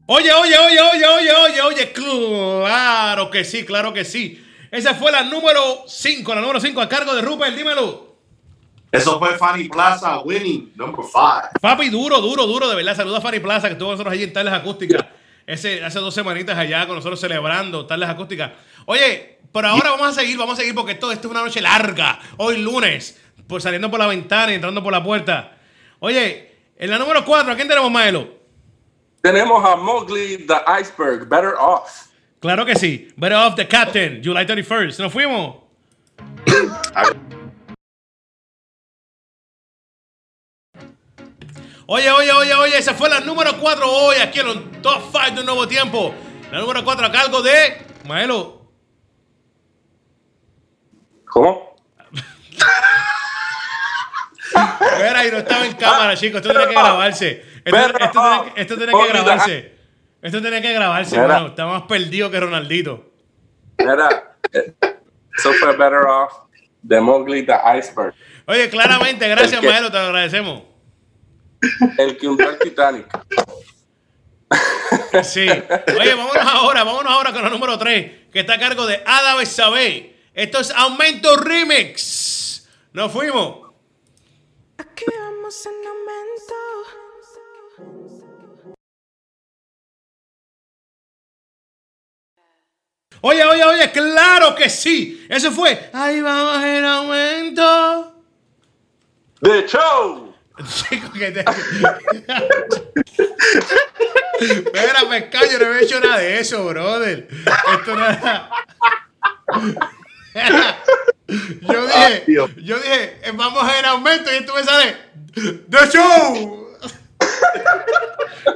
Oye, 0.06 0.32
oye, 0.32 0.58
oye, 0.58 0.80
oye, 0.80 1.06
oye, 1.06 1.32
oye, 1.32 1.60
oye. 1.62 1.92
Claro 1.92 3.30
que 3.30 3.44
sí, 3.44 3.64
claro 3.64 3.92
que 3.92 4.04
sí. 4.04 4.44
Esa 4.70 4.94
fue 4.94 5.12
la 5.12 5.22
número 5.22 5.84
5, 5.86 6.34
la 6.34 6.40
número 6.40 6.60
5 6.60 6.80
a 6.80 6.88
cargo 6.88 7.14
de 7.14 7.22
Rupert, 7.22 7.56
dímelo. 7.56 8.13
Eso 8.94 9.18
fue 9.18 9.36
Fanny 9.36 9.68
Plaza 9.68 10.20
winning, 10.20 10.72
number 10.76 11.04
five. 11.04 11.48
Papi, 11.60 11.88
duro, 11.88 12.20
duro, 12.20 12.46
duro, 12.46 12.68
de 12.68 12.76
verdad. 12.76 12.96
Saluda 12.96 13.18
a 13.18 13.20
Fanny 13.20 13.40
Plaza, 13.40 13.66
que 13.68 13.72
estuvo 13.72 13.88
con 13.88 13.94
nosotros 13.94 14.12
allí 14.12 14.22
en 14.22 14.32
Tardes 14.32 14.52
Acústicas. 14.52 15.04
Ese, 15.46 15.84
hace 15.84 15.98
dos 15.98 16.14
semanitas 16.14 16.56
allá 16.56 16.86
con 16.86 16.96
nosotros 16.96 17.20
celebrando 17.20 17.86
Tardes 17.86 18.08
Acústicas. 18.08 18.52
Oye, 18.86 19.38
por 19.50 19.66
ahora 19.66 19.90
vamos 19.90 20.08
a 20.08 20.12
seguir, 20.12 20.38
vamos 20.38 20.54
a 20.54 20.60
seguir 20.60 20.74
porque 20.74 20.92
esto, 20.92 21.10
esto 21.10 21.28
es 21.28 21.30
una 21.30 21.42
noche 21.42 21.60
larga. 21.60 22.18
Hoy 22.36 22.58
lunes, 22.58 23.20
por 23.46 23.60
saliendo 23.60 23.90
por 23.90 23.98
la 23.98 24.06
ventana 24.06 24.52
y 24.52 24.54
entrando 24.54 24.82
por 24.82 24.92
la 24.92 25.02
puerta. 25.02 25.56
Oye, 25.98 26.52
en 26.76 26.90
la 26.90 26.98
número 26.98 27.24
4, 27.24 27.52
¿a 27.52 27.56
quién 27.56 27.68
tenemos, 27.68 27.90
Maelo? 27.90 28.28
Tenemos 29.22 29.64
a 29.64 29.74
Mowgli 29.76 30.46
the 30.46 30.56
Iceberg, 30.80 31.28
Better 31.28 31.54
Off. 31.58 32.08
Claro 32.40 32.66
que 32.66 32.76
sí. 32.76 33.08
Better 33.16 33.38
off 33.38 33.54
the 33.54 33.66
captain, 33.66 34.20
July 34.22 34.44
31st. 34.44 34.98
¿Nos 34.98 35.12
fuimos? 35.12 35.56
Oye, 41.86 42.10
oye, 42.10 42.32
oye, 42.32 42.54
oye, 42.54 42.78
esa 42.78 42.94
fue 42.94 43.10
la 43.10 43.20
número 43.20 43.58
4 43.58 43.90
hoy 43.90 44.16
aquí 44.16 44.40
en 44.40 44.46
los 44.46 44.82
Top 44.82 45.02
5 45.12 45.34
de 45.34 45.40
un 45.40 45.46
nuevo 45.46 45.68
tiempo. 45.68 46.14
La 46.50 46.60
número 46.60 46.82
4 46.82 47.06
a 47.06 47.12
cargo 47.12 47.42
de 47.42 47.78
Maelo. 48.06 48.62
¿Cómo? 51.26 51.76
Mira, 54.96 55.26
y 55.26 55.30
no 55.30 55.38
estaba 55.38 55.66
en 55.66 55.72
cámara, 55.74 56.16
chicos. 56.16 56.40
Esto 56.40 56.50
tiene 56.50 56.66
que 56.66 56.72
grabarse. 56.72 57.44
Esto, 57.64 57.78
esto 58.56 58.76
tiene 58.76 58.92
que 58.92 59.08
grabarse. 59.08 59.74
Esto 60.22 60.40
tiene 60.40 60.62
que 60.62 60.72
grabarse, 60.72 61.16
hermano. 61.16 61.48
Está 61.48 61.66
más 61.66 61.82
perdido 61.82 62.30
que 62.30 62.40
Ronaldito. 62.40 63.12
Era, 63.76 64.36
eh, 64.52 64.74
eso 65.36 65.52
fue 65.54 65.72
Better 65.76 66.06
Off 66.06 66.32
de 66.80 67.00
Mowgli 67.00 67.44
the 67.44 67.54
Iceberg. 67.78 68.14
Oye, 68.46 68.70
claramente, 68.70 69.28
gracias, 69.28 69.62
Maelo, 69.62 69.90
te 69.90 69.98
lo 69.98 70.04
agradecemos. 70.04 70.73
El 71.98 72.16
que 72.16 72.28
hundió 72.28 72.50
el 72.50 72.58
Titanic. 72.58 73.06
Sí. 75.22 75.46
Oye, 75.48 76.14
vámonos 76.14 76.44
ahora, 76.44 76.84
vámonos 76.84 77.12
ahora 77.12 77.32
con 77.32 77.42
la 77.42 77.50
número 77.50 77.78
3, 77.78 78.30
que 78.32 78.40
está 78.40 78.54
a 78.54 78.58
cargo 78.58 78.86
de 78.86 79.02
Ada 79.04 79.36
Besabé. 79.36 80.16
Esto 80.34 80.58
es 80.60 80.70
Aumento 80.70 81.36
Remix. 81.36 82.68
Nos 82.92 83.12
fuimos. 83.12 83.72
Aquí 84.78 85.04
vamos 85.16 85.66
en 85.66 85.86
aumento. 85.86 86.54
Oye, 93.26 93.42
oye, 93.42 93.64
oye, 93.64 93.90
claro 93.90 94.54
que 94.54 94.68
sí. 94.68 95.26
Eso 95.30 95.50
fue. 95.50 95.88
Ahí 95.94 96.20
vamos 96.20 96.62
en 96.62 96.84
aumento. 96.84 98.22
The 99.40 99.66
Show. 99.66 100.33
Chico, 100.66 101.12
que 101.12 101.30
te... 101.32 101.44
Espera, 104.40 105.08
pescado, 105.08 105.46
yo 105.50 105.58
no 105.58 105.66
había 105.66 105.80
hecho 105.80 106.00
nada 106.00 106.18
de 106.18 106.38
eso, 106.38 106.64
brother. 106.64 107.28
Esto 107.30 107.96
no 107.96 108.06
era... 108.06 108.50
Yo 111.26 111.86
dije, 111.86 112.24
Dios. 112.26 112.50
yo 112.56 112.76
dije, 112.76 113.18
eh, 113.22 113.32
vamos 113.34 113.64
en 113.78 113.84
aumento 113.86 114.30
y 114.32 114.36
esto 114.36 114.54
me 114.54 114.62
sale 114.62 114.96
The 115.68 115.78
Show. 115.90 116.68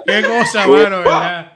Qué 0.07 0.23
cosa, 0.23 0.67
mano, 0.67 0.99
¿verdad? 0.99 1.53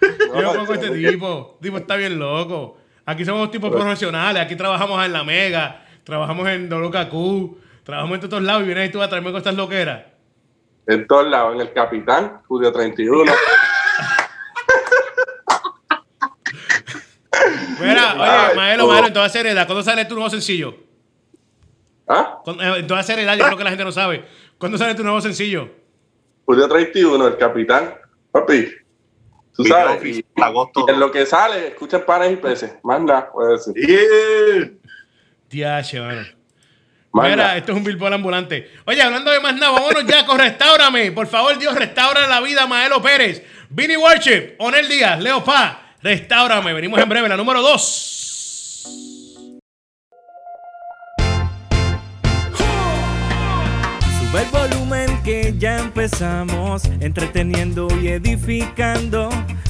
Yo 0.00 0.54
pongo 0.54 0.74
este 0.74 0.90
tipo. 0.90 1.58
Tipo 1.62 1.78
está 1.78 1.96
bien 1.96 2.18
loco. 2.18 2.78
Aquí 3.06 3.24
somos 3.24 3.50
tipos 3.50 3.70
profesionales. 3.70 4.42
Aquí 4.42 4.56
trabajamos 4.56 5.04
en 5.04 5.12
la 5.12 5.24
Mega. 5.24 5.84
Trabajamos 6.04 6.48
en 6.48 6.68
WKQ. 6.68 7.65
Trabajamos 7.86 8.18
en 8.22 8.28
todos 8.28 8.42
lados. 8.42 8.62
Y 8.64 8.66
vienes 8.66 8.90
tú 8.90 9.00
a 9.00 9.08
traerme 9.08 9.30
con 9.30 9.38
estas 9.38 9.54
loqueras. 9.54 10.04
En 10.88 11.06
todos 11.06 11.26
lados, 11.28 11.54
en 11.54 11.60
el 11.60 11.72
Capitán, 11.72 12.42
Julio 12.46 12.72
31. 12.72 13.32
Mira, 17.80 18.14
oye, 18.14 18.54
Maelo. 18.56 18.86
Maelo, 18.88 19.06
en 19.06 19.12
toda 19.12 19.28
seriedad, 19.28 19.66
¿cuándo 19.66 19.82
sale 19.82 20.04
tu 20.04 20.14
nuevo 20.14 20.30
sencillo? 20.30 20.74
¿Ah? 22.08 22.38
Eh, 22.46 22.74
En 22.78 22.86
toda 22.86 23.02
seriedad, 23.02 23.36
yo 23.36 23.44
creo 23.44 23.58
que 23.58 23.64
la 23.64 23.70
gente 23.70 23.84
no 23.84 23.92
sabe. 23.92 24.24
¿Cuándo 24.58 24.78
sale 24.78 24.94
tu 24.94 25.02
nuevo 25.02 25.20
sencillo? 25.20 25.68
Julio 26.44 26.68
31, 26.68 27.26
el 27.28 27.36
Capitán. 27.36 27.94
Papi, 28.32 28.68
tú 29.54 29.62
Video 29.64 29.76
sabes. 29.76 30.04
Y, 30.16 30.24
agosto. 30.40 30.86
y 30.88 30.90
en 30.92 31.00
lo 31.00 31.10
que 31.10 31.26
sale, 31.26 31.68
escucha 31.68 32.04
panes 32.04 32.32
y 32.32 32.36
peces. 32.36 32.72
Más 32.82 33.00
nada, 33.00 33.30
puede 33.32 33.52
decir. 33.52 33.74
Yeah. 33.74 34.70
Tiache, 35.48 36.00
mano. 36.00 36.22
Mira, 37.22 37.56
esto 37.56 37.72
es 37.72 37.78
un 37.78 37.84
billboard 37.84 38.14
ambulante. 38.14 38.70
Oye, 38.84 39.00
hablando 39.00 39.30
de 39.30 39.40
más 39.40 39.54
nada, 39.54 39.72
vámonos 39.72 40.04
ya 40.06 40.26
con 40.26 40.38
Restáurame. 40.38 41.12
Por 41.12 41.26
favor, 41.26 41.58
Dios, 41.58 41.74
restaura 41.74 42.26
la 42.26 42.40
vida 42.40 42.66
Maelo 42.66 43.00
Pérez. 43.00 43.42
Vinny 43.70 43.96
Worship, 43.96 44.54
Onel 44.58 44.88
Díaz, 44.88 45.20
Leo 45.20 45.42
Pa, 45.42 45.94
Restáurame. 46.02 46.72
Venimos 46.72 47.00
en 47.00 47.08
breve, 47.08 47.28
la 47.28 47.36
número 47.36 47.62
2. 47.62 47.82
Sube 54.20 54.42
el 54.42 54.48
volumen 54.50 55.22
que 55.22 55.54
ya 55.56 55.78
empezamos, 55.78 56.84
entreteniendo 57.00 57.88
y 58.00 58.08
edificando. 58.08 59.30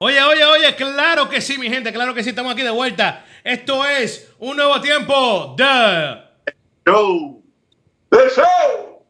Oye, 0.00 0.22
oye, 0.22 0.44
oye, 0.44 0.76
claro 0.76 1.28
que 1.28 1.40
sí, 1.40 1.58
mi 1.58 1.68
gente, 1.68 1.92
claro 1.92 2.14
que 2.14 2.22
sí, 2.22 2.30
estamos 2.30 2.52
aquí 2.52 2.62
de 2.62 2.70
vuelta. 2.70 3.24
Esto 3.42 3.84
es 3.84 4.32
un 4.38 4.56
nuevo 4.56 4.80
tiempo 4.80 5.56
de... 5.58 6.22
Show. 6.86 7.44
The 8.08 8.30
Show. 8.30 9.06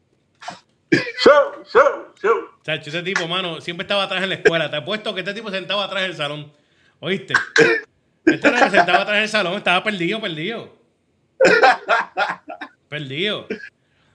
Show, 0.91 1.63
show, 1.71 2.13
show. 2.19 2.49
Chacho, 2.63 2.89
ese 2.89 3.03
tipo, 3.03 3.27
mano, 3.27 3.61
siempre 3.61 3.83
estaba 3.83 4.03
atrás 4.03 4.23
en 4.23 4.29
la 4.29 4.35
escuela. 4.35 4.71
Te 4.71 4.77
apuesto 4.77 5.13
que 5.13 5.19
este 5.19 5.35
tipo 5.35 5.51
sentaba 5.51 5.83
atrás 5.83 6.03
en 6.03 6.09
el 6.09 6.17
salón. 6.17 6.51
¿Oíste? 6.99 7.35
Este 8.25 8.47
era 8.47 8.63
que 8.63 8.71
sentaba 8.71 9.01
atrás 9.01 9.17
en 9.17 9.23
el 9.23 9.29
salón, 9.29 9.53
estaba 9.57 9.83
perdido, 9.83 10.19
perdido. 10.19 10.75
Perdido. 12.89 13.47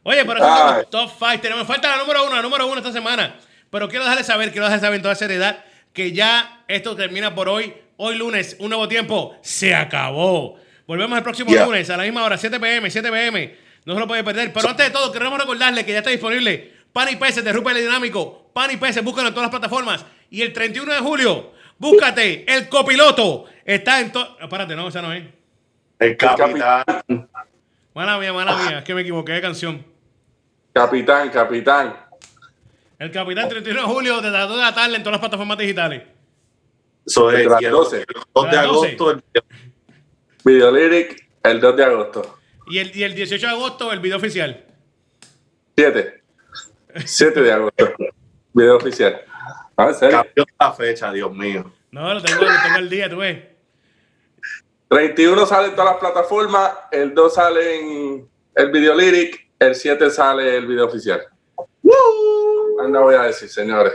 Oye, 0.02 0.24
pero 0.24 0.38
eso 0.38 0.80
es 0.80 0.90
top 0.90 1.10
5. 1.18 1.40
Tenemos 1.40 1.66
falta 1.68 1.88
la 1.88 1.98
número 1.98 2.26
uno, 2.26 2.34
la 2.34 2.42
número 2.42 2.66
uno 2.66 2.78
esta 2.78 2.92
semana. 2.92 3.36
Pero 3.70 3.88
quiero 3.88 4.04
dejarles 4.04 4.26
saber, 4.26 4.50
quiero 4.50 4.64
dejarles 4.64 4.82
saber 4.82 4.96
en 4.96 5.02
toda 5.02 5.14
seriedad 5.14 5.64
que 5.92 6.12
ya 6.12 6.53
esto 6.68 6.94
termina 6.96 7.34
por 7.34 7.48
hoy. 7.48 7.74
Hoy 7.96 8.16
lunes, 8.16 8.56
un 8.58 8.70
nuevo 8.70 8.88
tiempo, 8.88 9.36
se 9.40 9.74
acabó. 9.74 10.56
Volvemos 10.86 11.16
el 11.16 11.22
próximo 11.22 11.50
Yeah. 11.50 11.64
lunes 11.64 11.88
a 11.90 11.96
la 11.96 12.02
misma 12.02 12.24
hora, 12.24 12.36
7 12.36 12.58
pm, 12.58 12.90
7 12.90 13.10
pm. 13.10 13.56
No 13.84 13.94
se 13.94 14.00
lo 14.00 14.06
puede 14.06 14.24
perder. 14.24 14.52
Pero 14.52 14.68
antes 14.68 14.86
de 14.86 14.92
todo, 14.92 15.12
queremos 15.12 15.38
recordarle 15.38 15.84
que 15.84 15.92
ya 15.92 15.98
está 15.98 16.10
disponible 16.10 16.72
Pan 16.92 17.08
y 17.10 17.16
Peces 17.16 17.44
de 17.44 17.52
Rupert 17.52 17.76
el 17.76 17.84
Dinámico. 17.84 18.50
Pan 18.52 18.70
y 18.70 18.76
Peces, 18.76 19.02
búscalo 19.02 19.28
en 19.28 19.34
todas 19.34 19.50
las 19.50 19.58
plataformas. 19.58 20.04
Y 20.30 20.42
el 20.42 20.52
31 20.52 20.92
de 20.92 20.98
julio, 21.00 21.52
búscate 21.78 22.44
el 22.52 22.68
copiloto. 22.68 23.46
Está 23.64 24.00
en 24.00 24.12
todo. 24.12 24.36
Espérate, 24.40 24.74
no, 24.74 24.88
esa 24.88 25.02
no 25.02 25.12
es. 25.12 25.24
El 25.98 26.16
capitán. 26.16 26.84
Mala 27.94 28.18
mía, 28.18 28.32
mala 28.32 28.56
mía, 28.56 28.78
es 28.78 28.84
que 28.84 28.94
me 28.94 29.02
equivoqué 29.02 29.32
de 29.32 29.40
canción. 29.40 29.84
Capitán, 30.72 31.30
capitán. 31.30 31.96
El 32.98 33.10
Capitán 33.10 33.48
31 33.48 33.80
de 33.80 33.86
julio 33.86 34.20
de 34.20 34.30
las 34.30 34.48
2 34.48 34.56
de 34.56 34.62
la 34.62 34.74
tarde 34.74 34.96
en 34.96 35.02
todas 35.02 35.12
las 35.14 35.20
plataformas 35.20 35.58
digitales. 35.58 36.02
El 37.06 37.48
12. 37.48 37.66
2 37.70 37.90
de 37.90 37.98
De 37.98 38.56
las 38.56 38.66
12. 38.66 38.88
agosto. 38.88 39.10
el- 39.10 39.22
Video 40.44 40.70
Lyric 40.70 41.28
el 41.42 41.60
2 41.60 41.76
de 41.76 41.84
agosto. 41.84 42.38
Y 42.66 42.78
el, 42.78 42.96
y 42.96 43.02
el 43.02 43.14
18 43.14 43.46
de 43.46 43.52
agosto, 43.52 43.92
el 43.92 44.00
video 44.00 44.16
oficial. 44.18 44.64
7. 45.76 46.22
7 47.04 47.40
de 47.42 47.52
agosto. 47.52 47.92
Video 48.52 48.76
oficial. 48.76 49.20
Ah, 49.76 49.88
¿en 49.88 49.94
serio? 49.94 50.22
Cambió 50.22 50.44
la 50.60 50.72
fecha, 50.72 51.12
Dios 51.12 51.32
mío. 51.34 51.72
No, 51.90 52.14
lo 52.14 52.22
tengo, 52.22 52.42
lo 52.42 52.48
tengo 52.62 52.76
al 52.76 52.88
día, 52.88 53.08
tú 53.10 53.16
ves. 53.18 53.38
31 54.88 55.46
sale 55.46 55.68
en 55.68 55.74
todas 55.74 55.92
las 55.92 56.00
plataformas, 56.00 56.72
el 56.92 57.14
2 57.14 57.34
sale 57.34 57.80
en 57.80 58.28
el 58.54 58.70
video 58.70 58.94
lyric, 58.94 59.48
el 59.58 59.74
7 59.74 60.10
sale 60.10 60.56
el 60.56 60.66
video 60.66 60.86
oficial. 60.86 61.22
Anda 62.80 63.00
voy 63.00 63.14
a 63.14 63.22
decir, 63.22 63.48
señores. 63.48 63.94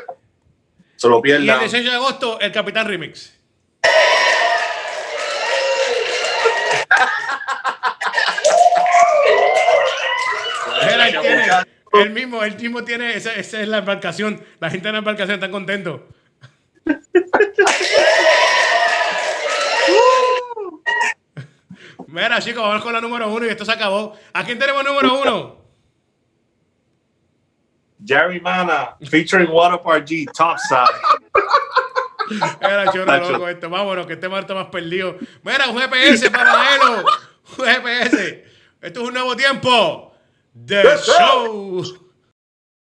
Se 0.99 1.07
lo 1.07 1.15
el 1.15 1.21
pierdan. 1.21 1.59
18 1.59 1.89
de 1.89 1.95
agosto, 1.95 2.39
el 2.41 2.51
Capitán 2.51 2.85
Remix. 2.85 3.33
Ahí 10.81 11.15
tiene, 11.21 11.47
el 11.93 12.09
mismo, 12.09 12.43
el 12.43 12.57
mismo 12.57 12.83
tiene, 12.83 13.15
esa, 13.15 13.33
esa 13.33 13.61
es 13.61 13.69
la 13.69 13.77
embarcación. 13.77 14.43
La 14.59 14.69
gente 14.69 14.89
en 14.89 14.93
la 14.95 14.99
embarcación 14.99 15.35
está 15.35 15.49
contento. 15.49 16.05
Mira, 22.07 22.41
chicos, 22.41 22.61
vamos 22.61 22.83
con 22.83 22.91
la 22.91 22.99
número 22.99 23.31
uno 23.31 23.45
y 23.45 23.49
esto 23.49 23.63
se 23.63 23.71
acabó. 23.71 24.19
¿A 24.33 24.43
quién 24.43 24.59
tenemos 24.59 24.83
número 24.83 25.13
uno? 25.17 25.68
Jerry 28.09 28.39
Mana, 28.41 28.95
featuring 29.07 29.51
Water 29.51 29.77
G, 30.03 30.25
Topside. 30.33 30.87
Era 32.59 32.91
chorro 32.91 33.31
loco 33.31 33.47
esto. 33.47 33.69
Vámonos, 33.69 34.07
que 34.07 34.13
este 34.13 34.27
martes 34.27 34.55
más 34.55 34.67
perdido. 34.67 35.15
Mira, 35.43 35.69
un 35.69 35.77
GPS 35.77 36.31
para 36.31 36.75
Elo. 36.75 37.05
Un 37.57 37.65
GPS. 37.65 38.45
Esto 38.81 39.01
es 39.01 39.07
un 39.07 39.13
nuevo 39.13 39.35
tiempo. 39.35 40.11
The 40.65 40.83
Show. 40.97 42.08